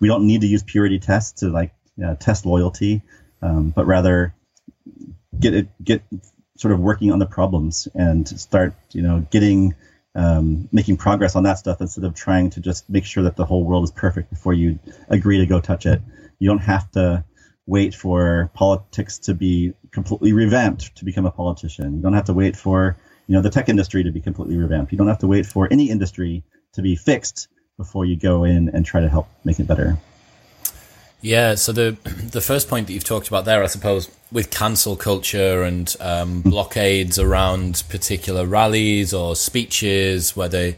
We 0.00 0.08
don't 0.08 0.26
need 0.26 0.40
to 0.40 0.48
use 0.48 0.64
purity 0.64 0.98
tests 0.98 1.40
to 1.40 1.50
like 1.50 1.72
test 2.18 2.46
loyalty 2.46 3.02
um, 3.42 3.70
but 3.70 3.86
rather 3.86 4.34
get 5.38 5.54
it 5.54 5.68
get 5.82 6.02
sort 6.56 6.72
of 6.72 6.80
working 6.80 7.10
on 7.12 7.18
the 7.18 7.26
problems 7.26 7.88
and 7.94 8.28
start 8.28 8.74
you 8.92 9.02
know 9.02 9.26
getting 9.30 9.74
um, 10.14 10.68
making 10.72 10.96
progress 10.96 11.36
on 11.36 11.44
that 11.44 11.58
stuff 11.58 11.80
instead 11.80 12.04
of 12.04 12.14
trying 12.14 12.50
to 12.50 12.60
just 12.60 12.88
make 12.88 13.04
sure 13.04 13.22
that 13.24 13.36
the 13.36 13.44
whole 13.44 13.64
world 13.64 13.84
is 13.84 13.90
perfect 13.90 14.30
before 14.30 14.52
you 14.52 14.78
agree 15.08 15.38
to 15.38 15.46
go 15.46 15.60
touch 15.60 15.86
it. 15.86 16.02
You 16.38 16.48
don't 16.48 16.58
have 16.58 16.90
to 16.92 17.24
wait 17.66 17.94
for 17.94 18.50
politics 18.54 19.18
to 19.20 19.34
be 19.34 19.72
completely 19.90 20.32
revamped 20.32 20.96
to 20.96 21.04
become 21.04 21.24
a 21.24 21.30
politician. 21.30 21.96
You 21.96 22.02
don't 22.02 22.12
have 22.12 22.26
to 22.26 22.34
wait 22.34 22.56
for 22.56 22.96
you 23.26 23.34
know 23.34 23.40
the 23.40 23.50
tech 23.50 23.68
industry 23.68 24.02
to 24.04 24.10
be 24.10 24.20
completely 24.20 24.56
revamped. 24.56 24.92
You 24.92 24.98
don't 24.98 25.08
have 25.08 25.20
to 25.20 25.28
wait 25.28 25.46
for 25.46 25.68
any 25.70 25.88
industry 25.88 26.44
to 26.74 26.82
be 26.82 26.96
fixed 26.96 27.48
before 27.78 28.04
you 28.04 28.16
go 28.16 28.44
in 28.44 28.68
and 28.68 28.84
try 28.84 29.00
to 29.00 29.08
help 29.08 29.28
make 29.44 29.58
it 29.60 29.66
better. 29.66 29.96
Yeah, 31.22 31.54
so 31.54 31.72
the 31.72 31.96
the 32.30 32.40
first 32.40 32.68
point 32.68 32.88
that 32.88 32.92
you've 32.92 33.04
talked 33.04 33.28
about 33.28 33.44
there, 33.44 33.62
I 33.62 33.66
suppose, 33.66 34.10
with 34.30 34.50
cancel 34.50 34.96
culture 34.96 35.62
and 35.62 35.94
um, 36.00 36.42
hmm. 36.42 36.50
blockades 36.50 37.18
around 37.18 37.84
particular 37.88 38.44
rallies 38.44 39.14
or 39.14 39.36
speeches, 39.36 40.36
where 40.36 40.48
they, 40.48 40.76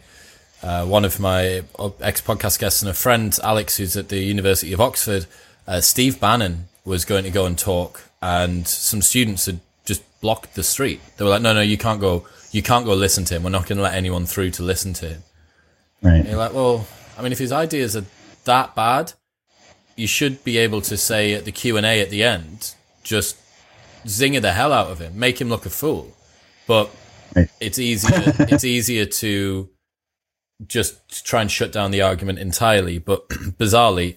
uh, 0.63 0.85
one 0.85 1.05
of 1.05 1.19
my 1.19 1.63
ex 2.01 2.21
podcast 2.21 2.59
guests 2.59 2.83
and 2.83 2.91
a 2.91 2.95
friend, 2.95 3.37
Alex, 3.43 3.79
who's 3.79 3.97
at 3.97 4.11
the 4.11 4.19
University 4.19 4.73
of 4.75 4.81
Oxford, 4.81 5.27
uh, 5.67 5.81
Steve 5.81 6.21
Bannon 6.21 6.69
was 6.85 7.07
going 7.07 7.25
to 7.25 7.31
go 7.31 7.47
and 7.47 7.59
talk, 7.59 8.03
and 8.21 8.69
some 8.69 9.01
students 9.01 9.47
had 9.47 9.61
just 9.87 10.03
blocked 10.21 10.55
the 10.55 10.63
street. 10.63 11.01
They 11.17 11.25
were 11.25 11.31
like, 11.31 11.43
"No, 11.43 11.55
no, 11.55 11.63
you 11.63 11.79
can't 11.79 12.01
go. 12.01 12.27
You 12.53 12.63
can't 12.63 12.85
go 12.85 12.95
listen 12.95 13.25
to 13.25 13.35
him. 13.35 13.43
We're 13.43 13.51
not 13.51 13.67
going 13.67 13.79
to 13.79 13.83
let 13.83 13.95
anyone 13.95 14.27
through 14.27 14.51
to 14.53 14.63
listen 14.63 14.93
to 14.95 15.09
him." 15.09 15.23
Right. 16.05 16.17
And 16.17 16.29
you're 16.29 16.37
like, 16.37 16.53
well, 16.53 16.87
I 17.19 17.23
mean, 17.23 17.33
if 17.33 17.39
his 17.39 17.51
ideas 17.51 17.97
are 17.97 18.05
that 18.45 18.75
bad, 18.75 19.15
you 19.97 20.07
should 20.07 20.43
be 20.45 20.59
able 20.59 20.81
to 20.83 20.97
say 20.97 21.35
at 21.35 21.45
the 21.45 21.53
Q 21.53 21.77
and 21.77 21.87
A 21.87 22.01
at 22.01 22.11
the 22.11 22.23
end, 22.23 22.75
just 23.03 23.37
zinger 24.05 24.41
the 24.41 24.53
hell 24.53 24.73
out 24.73 24.91
of 24.91 24.99
him, 24.99 25.19
make 25.19 25.41
him 25.41 25.49
look 25.49 25.67
a 25.67 25.71
fool. 25.71 26.13
But 26.67 26.91
it's 27.61 27.79
easier. 27.79 28.23
it's 28.39 28.65
easier 28.65 29.07
to 29.07 29.69
just 30.67 31.27
try 31.27 31.41
and 31.43 31.51
shut 31.51 31.73
down 31.73 31.91
the 31.91 32.03
argument 32.03 32.39
entirely. 32.39 32.99
But 32.99 33.29
bizarrely, 33.29 34.17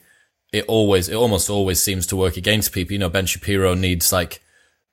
it 0.51 0.65
always, 0.67 1.09
it 1.09 1.15
almost 1.15 1.49
always 1.49 1.81
seems 1.81 2.07
to 2.07 2.15
work 2.15 2.37
against 2.37 2.71
people. 2.71 2.93
You 2.93 2.99
know, 2.99 3.09
Ben 3.09 3.25
Shapiro 3.25 3.73
needs 3.73 4.13
like 4.13 4.41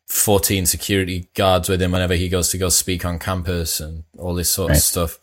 14 0.08 0.66
security 0.66 1.28
guards 1.34 1.68
with 1.68 1.80
him 1.80 1.92
whenever 1.92 2.14
he 2.14 2.28
goes 2.28 2.50
to 2.50 2.58
go 2.58 2.68
speak 2.68 3.04
on 3.04 3.18
campus 3.18 3.80
and 3.80 4.04
all 4.18 4.34
this 4.34 4.50
sort 4.50 4.70
right. 4.70 4.78
of 4.78 4.82
stuff. 4.82 5.18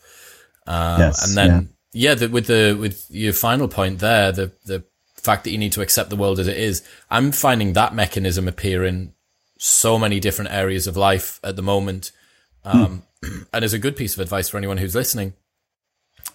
Uh, 0.66 0.96
yes, 0.98 1.26
and 1.26 1.36
then, 1.36 1.74
yeah, 1.92 2.10
yeah 2.10 2.14
the, 2.14 2.28
with 2.28 2.46
the, 2.46 2.76
with 2.78 3.06
your 3.10 3.32
final 3.32 3.68
point 3.68 3.98
there, 3.98 4.32
the, 4.32 4.52
the 4.64 4.84
fact 5.22 5.44
that 5.44 5.50
you 5.50 5.58
need 5.58 5.72
to 5.72 5.82
accept 5.82 6.10
the 6.10 6.16
world 6.16 6.38
as 6.38 6.48
it 6.48 6.56
is. 6.56 6.82
I'm 7.10 7.32
finding 7.32 7.72
that 7.72 7.94
mechanism 7.94 8.48
appear 8.48 8.84
in 8.84 9.14
so 9.58 9.98
many 9.98 10.18
different 10.18 10.50
areas 10.50 10.86
of 10.86 10.96
life 10.96 11.38
at 11.44 11.56
the 11.56 11.62
moment. 11.62 12.12
Um, 12.64 13.04
hmm. 13.22 13.42
And 13.52 13.64
as 13.64 13.72
a 13.72 13.78
good 13.78 13.96
piece 13.96 14.14
of 14.14 14.20
advice 14.20 14.48
for 14.48 14.58
anyone 14.58 14.78
who's 14.78 14.96
listening, 14.96 15.34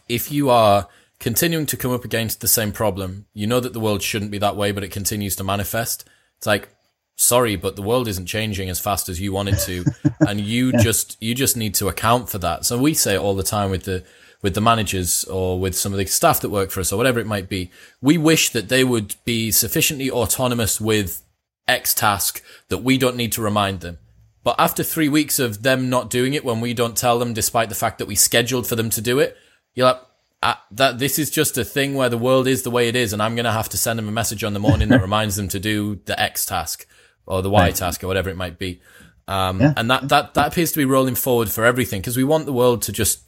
if 0.08 0.32
you 0.32 0.50
are 0.50 0.88
continuing 1.20 1.66
to 1.66 1.76
come 1.76 1.92
up 1.92 2.06
against 2.06 2.40
the 2.40 2.48
same 2.48 2.72
problem, 2.72 3.26
you 3.34 3.46
know 3.46 3.60
that 3.60 3.74
the 3.74 3.80
world 3.82 4.02
shouldn't 4.02 4.32
be 4.32 4.38
that 4.38 4.56
way, 4.56 4.72
but 4.72 4.86
it 4.86 4.92
continues 4.92 5.36
to 5.36 5.44
manifest. 5.44 6.06
It's 6.38 6.48
like, 6.48 6.70
sorry, 7.18 7.58
but 7.58 7.76
the 7.76 7.82
world 7.82 8.08
isn't 8.08 8.28
changing 8.28 8.70
as 8.70 8.80
fast 8.80 9.10
as 9.10 9.20
you 9.20 9.34
want 9.34 9.50
it 9.50 9.60
to. 9.60 9.84
and 10.22 10.40
you 10.40 10.72
yeah. 10.72 10.82
just, 10.82 11.18
you 11.22 11.36
just 11.36 11.58
need 11.58 11.76
to 11.76 11.90
account 11.90 12.30
for 12.30 12.38
that. 12.38 12.66
So 12.66 12.78
we 12.78 12.94
say 12.94 13.16
it 13.16 13.20
all 13.20 13.36
the 13.36 13.44
time 13.44 13.70
with 13.70 13.84
the, 13.84 14.06
with 14.42 14.54
the 14.54 14.62
managers 14.62 15.24
or 15.26 15.60
with 15.60 15.76
some 15.76 15.92
of 15.92 15.98
the 15.98 16.06
staff 16.06 16.42
that 16.42 16.50
work 16.50 16.70
for 16.70 16.80
us 16.80 16.94
or 16.94 16.98
whatever 16.98 17.20
it 17.20 17.28
might 17.28 17.50
be. 17.50 17.72
We 18.02 18.18
wish 18.18 18.50
that 18.52 18.70
they 18.70 18.84
would 18.84 19.16
be 19.26 19.52
sufficiently 19.52 20.12
autonomous 20.12 20.80
with 20.80 21.24
X 21.68 21.94
task 21.94 22.42
that 22.70 22.80
we 22.80 22.98
don't 22.98 23.16
need 23.16 23.32
to 23.34 23.42
remind 23.42 23.82
them. 23.82 23.98
But 24.44 24.56
after 24.60 24.84
three 24.84 25.10
weeks 25.10 25.40
of 25.40 25.64
them 25.64 25.90
not 25.90 26.10
doing 26.10 26.34
it 26.34 26.46
when 26.46 26.62
we 26.62 26.74
don't 26.74 26.96
tell 26.96 27.20
them, 27.20 27.34
despite 27.34 27.70
the 27.70 27.76
fact 27.76 27.98
that 27.98 28.08
we 28.08 28.16
scheduled 28.16 28.66
for 28.66 28.76
them 28.76 28.90
to 28.92 29.02
do 29.02 29.20
it, 29.20 29.36
you're 29.74 29.88
like, 29.88 30.02
ah, 30.42 30.64
that 30.72 31.00
this 31.00 31.20
is 31.20 31.30
just 31.30 31.58
a 31.58 31.66
thing 31.66 31.96
where 31.96 32.08
the 32.08 32.18
world 32.18 32.48
is 32.48 32.64
the 32.64 32.72
way 32.72 32.88
it 32.88 32.96
is, 32.96 33.12
and 33.12 33.22
I'm 33.22 33.36
going 33.36 33.46
to 33.46 33.52
have 33.52 33.68
to 33.70 33.78
send 33.78 34.00
them 34.00 34.08
a 34.08 34.12
message 34.12 34.46
on 34.46 34.54
the 34.54 34.60
morning 34.60 34.88
that 34.90 35.02
reminds 35.10 35.36
them 35.36 35.50
to 35.50 35.60
do 35.60 36.00
the 36.06 36.18
X 36.18 36.46
task 36.46 36.88
or 37.26 37.42
the 37.42 37.50
Y 37.50 37.72
task 37.72 38.04
or 38.04 38.08
whatever 38.08 38.30
it 38.30 38.38
might 38.38 38.58
be. 38.58 38.80
Um, 39.28 39.60
yeah. 39.60 39.74
And 39.76 39.92
that, 39.92 40.08
that, 40.08 40.34
that 40.36 40.48
appears 40.48 40.72
to 40.72 40.78
be 40.78 40.86
rolling 40.86 41.16
forward 41.16 41.50
for 41.50 41.66
everything 41.66 42.00
because 42.00 42.16
we 42.16 42.24
want 42.24 42.46
the 42.46 42.54
world 42.54 42.82
to 42.84 42.94
just 42.94 43.27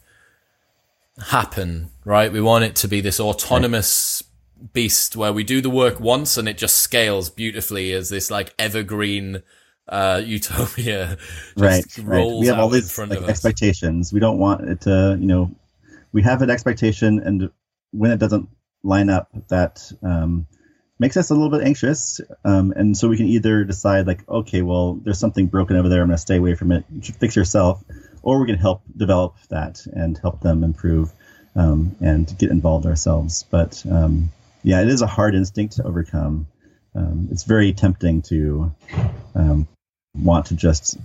happen, 1.28 1.89
right? 2.05 2.32
We 2.32 2.41
want 2.41 2.63
it 2.63 2.76
to 2.78 2.88
be 2.88 3.01
this 3.01 3.20
autonomous 3.20 4.24
right. 4.59 4.74
beast 4.74 5.15
where 5.15 5.34
we 5.34 5.43
do 5.43 5.61
the 5.61 5.70
work 5.70 5.99
once 5.99 6.38
and 6.38 6.47
it 6.47 6.57
just 6.57 6.78
scales 6.78 7.30
beautifully 7.30 7.93
as 7.93 8.09
this 8.09 8.32
like 8.32 8.53
evergreen 8.59 9.43
uh, 9.88 10.22
utopia. 10.26 11.17
right, 11.57 11.86
right. 12.03 12.26
We 12.26 12.47
have 12.47 12.59
all 12.59 12.70
these 12.70 12.97
like, 12.97 13.24
expectations. 13.24 14.13
We 14.13 14.20
don't 14.20 14.38
want 14.38 14.70
it 14.70 14.82
to, 14.82 15.17
you 15.20 15.28
know, 15.28 15.51
we 16.11 16.24
have 16.24 16.41
an 16.41 16.49
expectation, 16.49 17.20
and 17.20 17.51
when 17.91 18.11
it 18.11 18.17
doesn't 18.17 18.49
line 18.84 19.09
up, 19.09 19.30
that 19.49 19.91
um, 20.01 20.47
makes 20.97 21.17
us 21.17 21.30
a 21.30 21.36
little 21.36 21.51
bit 21.51 21.65
anxious. 21.65 22.20
Um, 22.43 22.74
and 22.76 22.97
so 22.97 23.07
we 23.07 23.17
can 23.17 23.28
either 23.28 23.63
decide, 23.63 24.07
like, 24.07 24.28
okay, 24.28 24.61
well, 24.61 24.95
there's 24.95 25.20
something 25.20 25.47
broken 25.47 25.76
over 25.76 25.88
there. 25.88 26.01
I'm 26.01 26.07
going 26.07 26.15
to 26.15 26.22
stay 26.22 26.38
away 26.38 26.55
from 26.55 26.72
it. 26.72 26.84
You 26.93 27.03
should 27.03 27.15
fix 27.17 27.36
yourself 27.36 27.84
or 28.22 28.39
we 28.39 28.47
can 28.47 28.57
help 28.57 28.82
develop 28.95 29.36
that 29.49 29.86
and 29.93 30.17
help 30.17 30.41
them 30.41 30.63
improve 30.63 31.11
um, 31.55 31.95
and 32.01 32.36
get 32.38 32.51
involved 32.51 32.86
ourselves. 32.86 33.45
But 33.49 33.84
um, 33.89 34.30
yeah, 34.63 34.82
it 34.82 34.88
is 34.88 35.01
a 35.01 35.07
hard 35.07 35.36
instinct 35.36 35.76
to 35.78 35.84
overcome. 35.84 36.47
Um, 36.95 37.28
it's 37.32 37.43
very 37.43 37.74
tempting 37.74 38.22
to 38.24 38.74
um, 39.36 39.67
want 40.15 40.47
to 40.47 40.55
just 40.55 40.97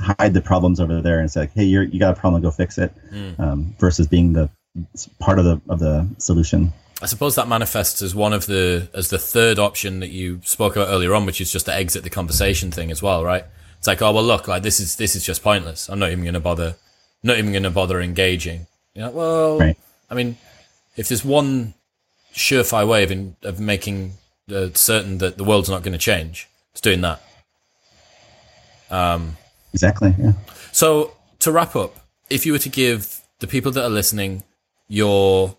hide 0.00 0.34
the 0.34 0.40
problems 0.40 0.80
over 0.80 1.00
there 1.00 1.20
and 1.20 1.30
say, 1.30 1.40
like, 1.40 1.54
"Hey, 1.54 1.64
you 1.64 1.82
you 1.82 1.98
got 1.98 2.16
a 2.16 2.20
problem, 2.20 2.42
go 2.42 2.50
fix 2.50 2.78
it," 2.78 2.92
mm. 3.10 3.78
versus 3.78 4.06
being 4.06 4.32
the 4.32 4.50
part 5.18 5.38
of 5.38 5.44
the 5.44 5.60
of 5.68 5.78
the 5.78 6.08
solution. 6.18 6.72
I 7.00 7.06
suppose 7.06 7.36
that 7.36 7.46
manifests 7.46 8.02
as 8.02 8.14
one 8.14 8.32
of 8.32 8.46
the 8.46 8.88
as 8.92 9.08
the 9.08 9.18
third 9.18 9.58
option 9.58 10.00
that 10.00 10.10
you 10.10 10.40
spoke 10.44 10.74
about 10.74 10.88
earlier 10.88 11.14
on, 11.14 11.26
which 11.26 11.40
is 11.40 11.52
just 11.52 11.66
to 11.66 11.74
exit 11.74 12.02
the 12.02 12.10
conversation 12.10 12.70
thing 12.70 12.90
as 12.90 13.02
well, 13.02 13.24
right? 13.24 13.44
It's 13.78 13.86
like, 13.86 14.02
oh 14.02 14.12
well, 14.12 14.24
look, 14.24 14.48
like 14.48 14.62
this 14.62 14.80
is 14.80 14.96
this 14.96 15.14
is 15.14 15.24
just 15.24 15.42
pointless. 15.42 15.88
I'm 15.88 15.98
not 15.98 16.10
even 16.10 16.24
going 16.24 16.34
to 16.34 16.40
bother, 16.40 16.76
not 17.22 17.38
even 17.38 17.52
going 17.52 17.62
to 17.62 17.70
bother 17.70 18.00
engaging. 18.00 18.66
You 18.94 19.02
know, 19.02 19.10
well, 19.10 19.58
right. 19.58 19.78
I 20.10 20.14
mean, 20.14 20.36
if 20.96 21.08
there's 21.08 21.24
one 21.24 21.74
surefire 22.34 22.86
way 22.86 23.04
of 23.04 23.10
in, 23.10 23.36
of 23.42 23.60
making 23.60 24.14
uh, 24.52 24.68
certain 24.74 25.18
that 25.18 25.38
the 25.38 25.44
world's 25.44 25.68
not 25.68 25.82
going 25.82 25.92
to 25.92 25.98
change, 25.98 26.48
it's 26.72 26.80
doing 26.80 27.00
that. 27.02 27.22
Um, 28.90 29.36
exactly. 29.72 30.14
Yeah. 30.18 30.32
So 30.72 31.12
to 31.40 31.52
wrap 31.52 31.76
up, 31.76 31.96
if 32.28 32.44
you 32.46 32.52
were 32.52 32.58
to 32.58 32.68
give 32.68 33.20
the 33.38 33.46
people 33.46 33.70
that 33.72 33.84
are 33.84 33.90
listening 33.90 34.42
your 34.88 35.56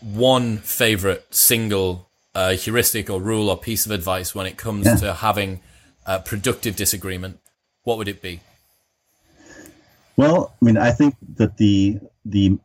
one 0.00 0.58
favorite 0.58 1.26
single 1.30 2.10
uh, 2.34 2.52
heuristic 2.52 3.08
or 3.08 3.20
rule 3.20 3.48
or 3.48 3.56
piece 3.56 3.86
of 3.86 3.92
advice 3.92 4.34
when 4.34 4.46
it 4.46 4.56
comes 4.58 4.84
yeah. 4.84 4.96
to 4.96 5.14
having 5.14 5.60
uh, 6.06 6.20
productive 6.20 6.76
disagreement, 6.76 7.40
what 7.82 7.98
would 7.98 8.08
it 8.08 8.22
be? 8.22 8.40
Well, 10.16 10.54
I 10.60 10.64
mean, 10.64 10.78
I 10.78 10.92
think 10.92 11.14
that 11.36 11.58
the 11.58 12.00
the 12.24 12.58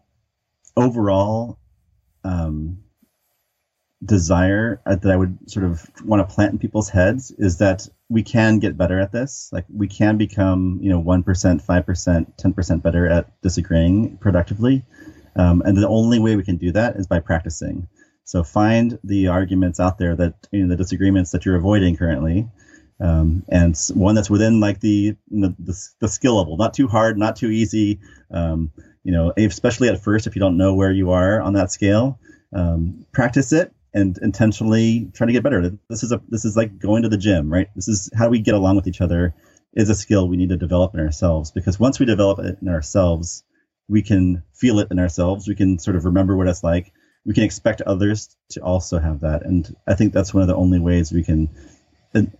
overall 0.78 1.58
um, 2.24 2.84
desire 4.04 4.82
that 4.86 5.06
I 5.06 5.16
would 5.16 5.50
sort 5.50 5.66
of 5.66 5.86
want 6.06 6.28
to 6.28 6.34
plant 6.34 6.54
in 6.54 6.60
people's 6.60 6.90
heads 6.90 7.32
is 7.32 7.58
that 7.58 7.88
we 8.10 8.24
can 8.24 8.60
get 8.60 8.78
better 8.78 9.00
at 9.00 9.12
this. 9.12 9.50
Like 9.52 9.66
we 9.74 9.88
can 9.88 10.18
become, 10.18 10.80
you 10.82 10.90
know, 10.90 11.00
one 11.00 11.24
percent, 11.24 11.62
five 11.62 11.86
percent, 11.86 12.38
ten 12.38 12.54
percent 12.54 12.84
better 12.84 13.08
at 13.08 13.42
disagreeing 13.42 14.18
productively, 14.18 14.86
um, 15.36 15.62
and 15.66 15.78
the 15.78 15.88
only 15.88 16.20
way 16.20 16.36
we 16.36 16.44
can 16.44 16.58
do 16.58 16.72
that 16.72 16.96
is 16.96 17.08
by 17.08 17.20
practicing. 17.20 17.88
So 18.24 18.44
find 18.44 18.98
the 19.04 19.28
arguments 19.28 19.80
out 19.80 19.98
there 19.98 20.16
that 20.16 20.48
you 20.52 20.64
know 20.64 20.70
the 20.70 20.78
disagreements 20.78 21.32
that 21.32 21.46
you're 21.46 21.58
avoiding 21.58 21.98
currently, 21.98 22.48
um, 23.02 23.44
and 23.50 23.76
one 23.94 24.16
that's 24.16 24.30
within 24.30 24.60
like 24.60 24.80
the, 24.80 25.16
the, 25.30 25.56
the 25.58 25.90
the 26.00 26.08
skill 26.08 26.38
level, 26.38 26.56
not 26.58 26.74
too 26.74 26.88
hard, 26.88 27.18
not 27.18 27.36
too 27.36 27.50
easy. 27.50 28.00
Um, 28.30 28.72
you 29.04 29.12
know, 29.12 29.34
especially 29.36 29.90
at 29.90 30.04
first, 30.04 30.28
if 30.28 30.36
you 30.36 30.40
don't 30.40 30.58
know 30.58 30.76
where 30.76 30.92
you 30.92 31.10
are 31.12 31.42
on 31.42 31.54
that 31.54 31.72
scale, 31.72 32.20
um, 32.54 33.06
practice 33.12 33.52
it 33.54 33.74
and 33.94 34.18
intentionally 34.22 35.10
try 35.14 35.26
to 35.26 35.34
get 35.34 35.44
better. 35.44 35.78
This 35.90 36.04
is 36.04 36.12
a 36.12 36.22
this 36.30 36.46
is 36.46 36.56
like 36.56 36.78
going 36.78 37.04
to 37.04 37.10
the 37.10 37.18
gym, 37.18 37.52
right? 37.52 37.68
This 37.76 37.88
is 37.88 38.10
how 38.16 38.30
we 38.30 38.40
get 38.40 38.54
along 38.54 38.76
with 38.76 38.88
each 38.88 39.02
other 39.02 39.34
is 39.74 39.90
a 39.90 39.96
skill 39.96 40.28
we 40.28 40.38
need 40.38 40.50
to 40.50 40.58
develop 40.58 40.94
in 40.94 41.00
ourselves 41.00 41.52
because 41.52 41.80
once 41.80 42.00
we 42.00 42.06
develop 42.06 42.40
it 42.40 42.58
in 42.62 42.68
ourselves, 42.68 43.44
we 43.88 44.04
can 44.04 44.44
feel 44.54 44.80
it 44.80 44.90
in 44.92 45.00
ourselves. 45.00 45.48
We 45.48 45.56
can 45.56 45.80
sort 45.80 45.96
of 45.96 46.06
remember 46.06 46.38
what 46.38 46.48
it's 46.48 46.64
like. 46.64 46.92
We 47.26 47.34
can 47.34 47.44
expect 47.44 47.82
others 47.82 48.36
to 48.52 48.62
also 48.62 49.00
have 49.00 49.22
that, 49.22 49.46
and 49.46 49.76
I 49.88 49.94
think 49.96 50.14
that's 50.14 50.34
one 50.34 50.42
of 50.42 50.48
the 50.48 50.56
only 50.56 50.80
ways 50.80 51.12
we 51.12 51.24
can 51.24 51.50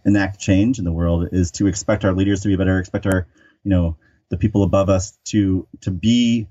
enact 0.06 0.40
change 0.40 0.80
in 0.80 0.86
the 0.86 0.92
world 0.92 1.30
is 1.32 1.52
to 1.52 1.68
expect 1.68 2.06
our 2.06 2.14
leaders 2.14 2.42
to 2.42 2.48
be 2.48 2.56
better, 2.56 2.80
expect 2.80 3.06
our, 3.06 3.28
you 3.64 3.70
know, 3.70 3.98
the 4.30 4.38
people 4.38 4.64
above 4.64 4.90
us 4.90 5.18
to 5.26 5.68
to 5.82 5.92
be 5.92 6.48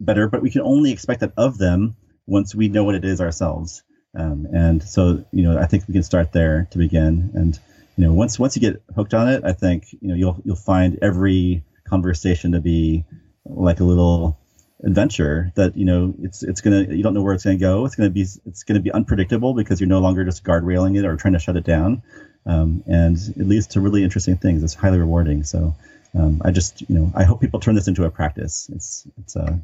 better, 0.00 0.28
but 0.28 0.42
we 0.42 0.50
can 0.50 0.62
only 0.62 0.92
expect 0.92 1.20
that 1.20 1.32
of 1.36 1.58
them 1.58 1.96
once 2.26 2.54
we 2.54 2.68
know 2.68 2.84
what 2.84 2.94
it 2.94 3.04
is 3.04 3.20
ourselves. 3.20 3.82
Um, 4.18 4.46
and 4.52 4.82
so, 4.82 5.24
you 5.32 5.42
know, 5.42 5.58
I 5.58 5.66
think 5.66 5.86
we 5.88 5.94
can 5.94 6.02
start 6.02 6.32
there 6.32 6.68
to 6.72 6.78
begin. 6.78 7.30
And 7.34 7.58
you 7.96 8.06
know, 8.06 8.12
once 8.12 8.38
once 8.38 8.56
you 8.56 8.60
get 8.60 8.82
hooked 8.94 9.14
on 9.14 9.28
it, 9.28 9.44
I 9.44 9.52
think 9.52 9.92
you 9.92 10.08
know 10.08 10.14
you'll 10.14 10.40
you'll 10.44 10.56
find 10.56 10.98
every 11.02 11.64
conversation 11.86 12.52
to 12.52 12.60
be 12.60 13.04
like 13.44 13.80
a 13.80 13.84
little 13.84 14.38
adventure 14.84 15.52
that 15.54 15.76
you 15.76 15.84
know 15.84 16.14
it's 16.22 16.42
it's 16.42 16.60
gonna 16.60 16.82
you 16.82 17.02
don't 17.02 17.14
know 17.14 17.22
where 17.22 17.34
it's 17.34 17.44
gonna 17.44 17.56
go 17.56 17.84
it's 17.84 17.94
gonna 17.94 18.10
be 18.10 18.26
it's 18.46 18.64
gonna 18.64 18.80
be 18.80 18.90
unpredictable 18.90 19.54
because 19.54 19.80
you're 19.80 19.88
no 19.88 20.00
longer 20.00 20.24
just 20.24 20.42
guardrailing 20.42 20.98
it 20.98 21.04
or 21.04 21.16
trying 21.16 21.34
to 21.34 21.38
shut 21.38 21.56
it 21.56 21.64
down 21.64 22.02
um, 22.46 22.82
and 22.86 23.16
it 23.16 23.46
leads 23.46 23.66
to 23.68 23.80
really 23.80 24.02
interesting 24.02 24.36
things. 24.36 24.62
It's 24.62 24.74
highly 24.74 24.98
rewarding. 24.98 25.44
So 25.44 25.74
um, 26.14 26.42
i 26.44 26.50
just 26.50 26.82
you 26.82 26.94
know 26.94 27.10
i 27.14 27.24
hope 27.24 27.40
people 27.40 27.58
turn 27.58 27.74
this 27.74 27.88
into 27.88 28.04
a 28.04 28.10
practice. 28.10 28.70
It's 28.72 29.06
it's 29.18 29.36
uh 29.36 29.56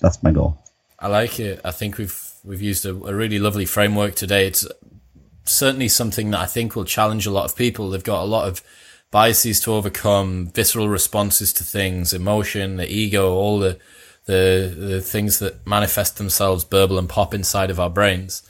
that's 0.00 0.22
my 0.22 0.30
goal. 0.32 0.58
I 0.98 1.08
like 1.08 1.38
it. 1.40 1.60
I 1.64 1.72
think 1.72 1.98
we've 1.98 2.18
we've 2.44 2.62
used 2.62 2.86
a, 2.86 2.90
a 2.90 3.14
really 3.14 3.38
lovely 3.38 3.66
framework 3.66 4.14
today. 4.14 4.46
It's 4.46 4.66
certainly 5.44 5.88
something 5.88 6.30
that 6.30 6.38
i 6.38 6.46
think 6.46 6.76
will 6.76 6.84
challenge 6.84 7.26
a 7.26 7.30
lot 7.30 7.44
of 7.44 7.56
people. 7.56 7.90
They've 7.90 8.04
got 8.04 8.22
a 8.22 8.24
lot 8.24 8.48
of 8.48 8.62
biases 9.10 9.60
to 9.60 9.72
overcome, 9.72 10.46
visceral 10.48 10.88
responses 10.88 11.52
to 11.54 11.64
things, 11.64 12.12
emotion, 12.12 12.76
the 12.76 12.88
ego, 12.88 13.34
all 13.34 13.58
the, 13.58 13.78
the, 14.26 14.72
the 14.76 15.00
things 15.00 15.40
that 15.40 15.66
manifest 15.66 16.16
themselves, 16.18 16.64
burble 16.64 16.98
and 16.98 17.08
pop 17.08 17.34
inside 17.34 17.70
of 17.70 17.80
our 17.80 17.90
brains. 17.90 18.48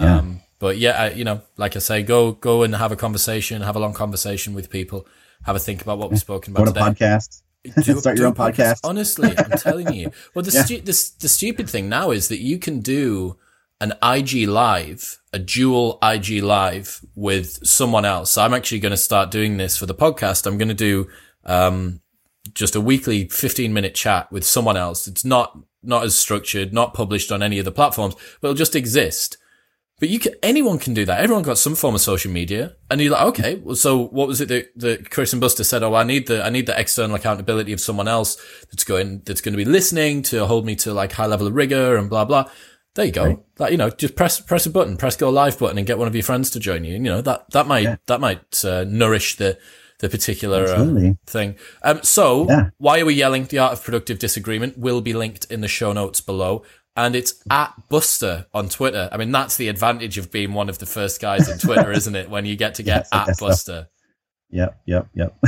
Yeah. 0.00 0.18
Um, 0.18 0.40
but 0.60 0.78
yeah, 0.78 0.90
I, 0.92 1.10
you 1.10 1.24
know, 1.24 1.40
like 1.56 1.74
I 1.74 1.80
say, 1.80 2.02
go, 2.04 2.32
go 2.32 2.62
and 2.62 2.74
have 2.76 2.92
a 2.92 2.96
conversation, 2.96 3.62
have 3.62 3.74
a 3.76 3.80
long 3.80 3.94
conversation 3.94 4.54
with 4.54 4.70
people, 4.70 5.06
have 5.42 5.56
a 5.56 5.58
think 5.58 5.82
about 5.82 5.98
what 5.98 6.10
we've 6.10 6.20
spoken 6.20 6.52
about 6.52 6.66
Go 6.66 6.72
today. 6.72 6.80
podcast. 6.82 7.42
Do, 7.82 7.94
Start 7.98 8.18
your 8.18 8.26
own 8.26 8.34
podcast. 8.34 8.74
podcast. 8.74 8.80
Honestly, 8.84 9.32
I'm 9.36 9.50
telling 9.58 9.92
you. 9.92 10.12
Well, 10.34 10.44
the, 10.44 10.52
yeah. 10.52 10.64
stu- 10.64 10.80
the, 10.82 11.10
the 11.20 11.28
stupid 11.28 11.68
thing 11.68 11.88
now 11.88 12.10
is 12.10 12.28
that 12.28 12.40
you 12.40 12.58
can 12.58 12.80
do 12.80 13.38
an 13.80 13.94
IG 14.02 14.46
live, 14.46 15.18
a 15.32 15.38
dual 15.38 15.98
IG 16.02 16.42
live 16.42 17.00
with 17.14 17.66
someone 17.66 18.04
else. 18.04 18.32
So 18.32 18.42
I'm 18.42 18.52
actually 18.52 18.80
going 18.80 18.90
to 18.90 18.98
start 18.98 19.30
doing 19.30 19.56
this 19.56 19.78
for 19.78 19.86
the 19.86 19.94
podcast. 19.94 20.46
I'm 20.46 20.58
going 20.58 20.68
to 20.68 20.74
do, 20.74 21.08
um, 21.46 22.00
just 22.52 22.76
a 22.76 22.80
weekly 22.80 23.28
15 23.28 23.72
minute 23.72 23.94
chat 23.94 24.30
with 24.30 24.44
someone 24.44 24.76
else. 24.76 25.08
It's 25.08 25.24
not, 25.24 25.58
not 25.82 26.04
as 26.04 26.18
structured, 26.18 26.74
not 26.74 26.92
published 26.92 27.32
on 27.32 27.42
any 27.42 27.58
of 27.58 27.64
the 27.64 27.72
platforms, 27.72 28.14
but 28.40 28.48
it'll 28.48 28.58
just 28.58 28.76
exist. 28.76 29.38
But 30.00 30.08
you 30.08 30.18
can, 30.18 30.34
anyone 30.42 30.78
can 30.78 30.94
do 30.94 31.04
that. 31.04 31.20
Everyone 31.20 31.44
got 31.44 31.58
some 31.58 31.76
form 31.76 31.94
of 31.94 32.00
social 32.00 32.32
media. 32.32 32.74
And 32.90 33.00
you're 33.00 33.12
like, 33.12 33.26
okay, 33.28 33.54
well, 33.56 33.76
so 33.76 34.06
what 34.08 34.26
was 34.26 34.40
it 34.40 34.48
that, 34.48 34.76
that 34.76 35.10
Chris 35.10 35.32
and 35.32 35.40
Buster 35.40 35.62
said? 35.62 35.82
Oh, 35.82 35.94
I 35.94 36.02
need 36.02 36.26
the, 36.26 36.44
I 36.44 36.50
need 36.50 36.66
the 36.66 36.78
external 36.78 37.14
accountability 37.14 37.72
of 37.72 37.80
someone 37.80 38.08
else 38.08 38.36
that's 38.70 38.82
going, 38.82 39.20
that's 39.26 39.42
going 39.42 39.52
to 39.52 39.58
be 39.58 39.64
listening 39.64 40.22
to 40.22 40.46
hold 40.46 40.66
me 40.66 40.74
to 40.76 40.92
like 40.92 41.12
high 41.12 41.26
level 41.26 41.46
of 41.46 41.54
rigor 41.54 41.96
and 41.96 42.10
blah, 42.10 42.24
blah. 42.24 42.50
There 42.94 43.04
you 43.04 43.12
go. 43.12 43.24
Right. 43.24 43.38
That 43.56 43.70
you 43.70 43.78
know, 43.78 43.90
just 43.90 44.16
press 44.16 44.40
press 44.40 44.66
a 44.66 44.70
button, 44.70 44.96
press 44.96 45.14
go 45.14 45.30
live 45.30 45.58
button, 45.58 45.78
and 45.78 45.86
get 45.86 45.96
one 45.96 46.08
of 46.08 46.14
your 46.14 46.24
friends 46.24 46.50
to 46.50 46.60
join 46.60 46.82
you. 46.84 46.96
And, 46.96 47.04
you 47.04 47.12
know 47.12 47.20
that 47.20 47.48
that 47.52 47.68
might 47.68 47.84
yeah. 47.84 47.96
that 48.06 48.20
might 48.20 48.64
uh, 48.64 48.84
nourish 48.84 49.36
the 49.36 49.58
the 50.00 50.08
particular 50.08 50.64
uh, 50.64 51.12
thing. 51.26 51.56
Um, 51.82 52.02
so 52.02 52.48
yeah. 52.48 52.70
why 52.78 53.00
are 53.00 53.04
we 53.04 53.14
yelling? 53.14 53.44
The 53.44 53.58
art 53.58 53.74
of 53.74 53.84
productive 53.84 54.18
disagreement 54.18 54.76
will 54.76 55.00
be 55.00 55.12
linked 55.12 55.44
in 55.44 55.60
the 55.60 55.68
show 55.68 55.92
notes 55.92 56.20
below. 56.20 56.64
And 57.00 57.16
it's 57.16 57.42
at 57.48 57.72
Buster 57.88 58.44
on 58.52 58.68
Twitter. 58.68 59.08
I 59.10 59.16
mean, 59.16 59.32
that's 59.32 59.56
the 59.56 59.68
advantage 59.68 60.18
of 60.18 60.30
being 60.30 60.52
one 60.52 60.68
of 60.68 60.76
the 60.76 60.84
first 60.84 61.18
guys 61.18 61.48
in 61.48 61.56
Twitter, 61.58 61.90
isn't 61.90 62.14
it? 62.14 62.28
When 62.28 62.44
you 62.44 62.56
get 62.56 62.74
to 62.74 62.82
get 62.82 63.06
yes, 63.10 63.28
at 63.28 63.38
Buster. 63.38 63.88
Yep, 64.50 64.82
yep, 64.84 65.08
yep. 65.14 65.34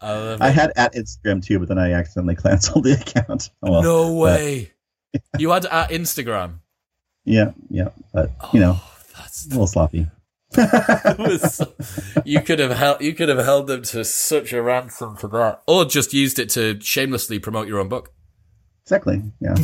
I, 0.00 0.36
I, 0.40 0.50
had 0.50 0.72
at 0.76 0.94
Instagram 0.94 1.44
too, 1.44 1.58
but 1.58 1.66
then 1.66 1.78
I 1.78 1.90
accidentally 1.90 2.36
canceled 2.42 2.84
the 2.84 2.92
account. 2.92 3.50
Oh, 3.64 3.72
well, 3.72 3.82
no 3.82 4.14
way. 4.14 4.70
But... 5.12 5.22
you 5.40 5.50
had 5.50 5.66
at 5.66 5.90
Instagram. 5.90 6.60
Yeah, 7.24 7.50
yeah, 7.68 7.88
but 8.12 8.30
oh, 8.40 8.50
you 8.52 8.60
know, 8.60 8.78
oh, 8.78 9.02
that's 9.18 9.46
a 9.46 9.48
little 9.48 9.66
sloppy. 9.66 10.06
so, 10.52 11.72
you 12.24 12.40
could 12.42 12.60
have 12.60 12.70
held 12.70 13.00
you 13.00 13.12
could 13.12 13.28
have 13.28 13.44
held 13.44 13.66
them 13.66 13.82
to 13.82 14.04
such 14.04 14.52
a 14.52 14.62
ransom 14.62 15.16
for 15.16 15.26
that, 15.26 15.62
or 15.66 15.84
just 15.84 16.14
used 16.14 16.38
it 16.38 16.48
to 16.50 16.80
shamelessly 16.80 17.40
promote 17.40 17.66
your 17.66 17.80
own 17.80 17.88
book. 17.88 18.12
Exactly. 18.84 19.20
Yeah. 19.40 19.56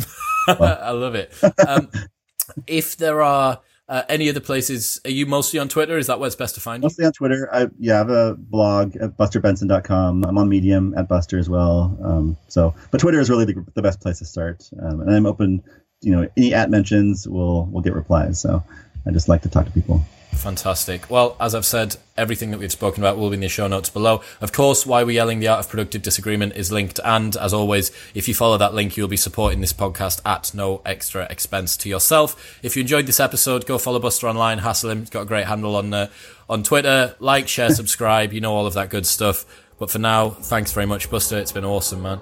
I 0.59 0.91
love 0.91 1.15
it. 1.15 1.33
Um, 1.67 1.89
if 2.67 2.97
there 2.97 3.21
are 3.21 3.61
uh, 3.87 4.03
any 4.09 4.29
other 4.29 4.39
places, 4.39 4.99
are 5.05 5.11
you 5.11 5.25
mostly 5.25 5.59
on 5.59 5.67
Twitter? 5.69 5.97
Is 5.97 6.07
that 6.07 6.19
where 6.19 6.27
it's 6.27 6.35
best 6.35 6.55
to 6.55 6.61
find 6.61 6.81
you? 6.81 6.85
Mostly 6.85 7.05
on 7.05 7.13
Twitter. 7.13 7.49
I 7.51 7.67
yeah, 7.79 7.95
I 7.95 7.97
have 7.97 8.09
a 8.09 8.35
blog 8.35 8.95
at 8.97 9.17
busterbenson.com. 9.17 10.25
I'm 10.25 10.37
on 10.37 10.49
Medium 10.49 10.93
at 10.97 11.07
Buster 11.07 11.37
as 11.37 11.49
well. 11.49 11.97
Um, 12.03 12.37
so, 12.47 12.73
but 12.91 12.99
Twitter 12.99 13.19
is 13.19 13.29
really 13.29 13.45
the, 13.45 13.65
the 13.73 13.81
best 13.81 13.99
place 14.01 14.19
to 14.19 14.25
start. 14.25 14.69
Um, 14.81 15.01
and 15.01 15.11
I'm 15.13 15.25
open 15.25 15.63
you 16.03 16.11
know 16.11 16.29
any 16.37 16.53
at 16.53 16.69
mentions 16.69 17.27
will 17.27 17.65
will 17.67 17.81
get 17.81 17.93
replies. 17.93 18.39
So 18.39 18.63
I 19.05 19.11
just 19.11 19.29
like 19.29 19.41
to 19.43 19.49
talk 19.49 19.65
to 19.65 19.71
people. 19.71 20.03
Fantastic. 20.35 21.09
Well, 21.09 21.37
as 21.39 21.55
I've 21.55 21.65
said, 21.65 21.95
everything 22.17 22.51
that 22.51 22.59
we've 22.59 22.71
spoken 22.71 23.01
about 23.01 23.17
will 23.17 23.29
be 23.29 23.35
in 23.35 23.39
the 23.39 23.47
show 23.49 23.67
notes 23.67 23.89
below. 23.89 24.21
Of 24.41 24.51
course, 24.51 24.85
why 24.85 25.03
we're 25.03 25.11
yelling 25.11 25.39
the 25.39 25.47
art 25.47 25.61
of 25.61 25.69
productive 25.69 26.01
disagreement 26.01 26.55
is 26.55 26.71
linked. 26.71 26.99
And 27.03 27.35
as 27.37 27.53
always, 27.53 27.91
if 28.13 28.27
you 28.27 28.33
follow 28.33 28.57
that 28.57 28.73
link, 28.73 28.97
you'll 28.97 29.07
be 29.07 29.17
supporting 29.17 29.61
this 29.61 29.73
podcast 29.73 30.21
at 30.25 30.53
no 30.53 30.81
extra 30.85 31.25
expense 31.29 31.77
to 31.77 31.89
yourself. 31.89 32.59
If 32.61 32.75
you 32.75 32.81
enjoyed 32.81 33.05
this 33.05 33.19
episode, 33.19 33.65
go 33.65 33.77
follow 33.77 33.99
Buster 33.99 34.27
online, 34.27 34.59
hassle 34.59 34.89
him. 34.89 34.99
He's 34.99 35.09
got 35.09 35.21
a 35.21 35.25
great 35.25 35.45
handle 35.47 35.75
on, 35.75 35.93
uh, 35.93 36.09
on 36.49 36.63
Twitter. 36.63 37.15
Like, 37.19 37.47
share, 37.47 37.69
subscribe. 37.73 38.33
You 38.33 38.41
know, 38.41 38.53
all 38.53 38.67
of 38.67 38.73
that 38.73 38.89
good 38.89 39.05
stuff. 39.05 39.45
But 39.79 39.89
for 39.89 39.99
now, 39.99 40.31
thanks 40.31 40.71
very 40.71 40.85
much, 40.85 41.09
Buster. 41.09 41.37
It's 41.37 41.51
been 41.51 41.65
awesome, 41.65 42.01
man. 42.01 42.21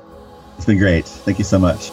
It's 0.58 0.66
been 0.66 0.78
great. 0.78 1.06
Thank 1.06 1.40
you 1.40 1.44
so 1.46 1.60
much. 1.60 1.92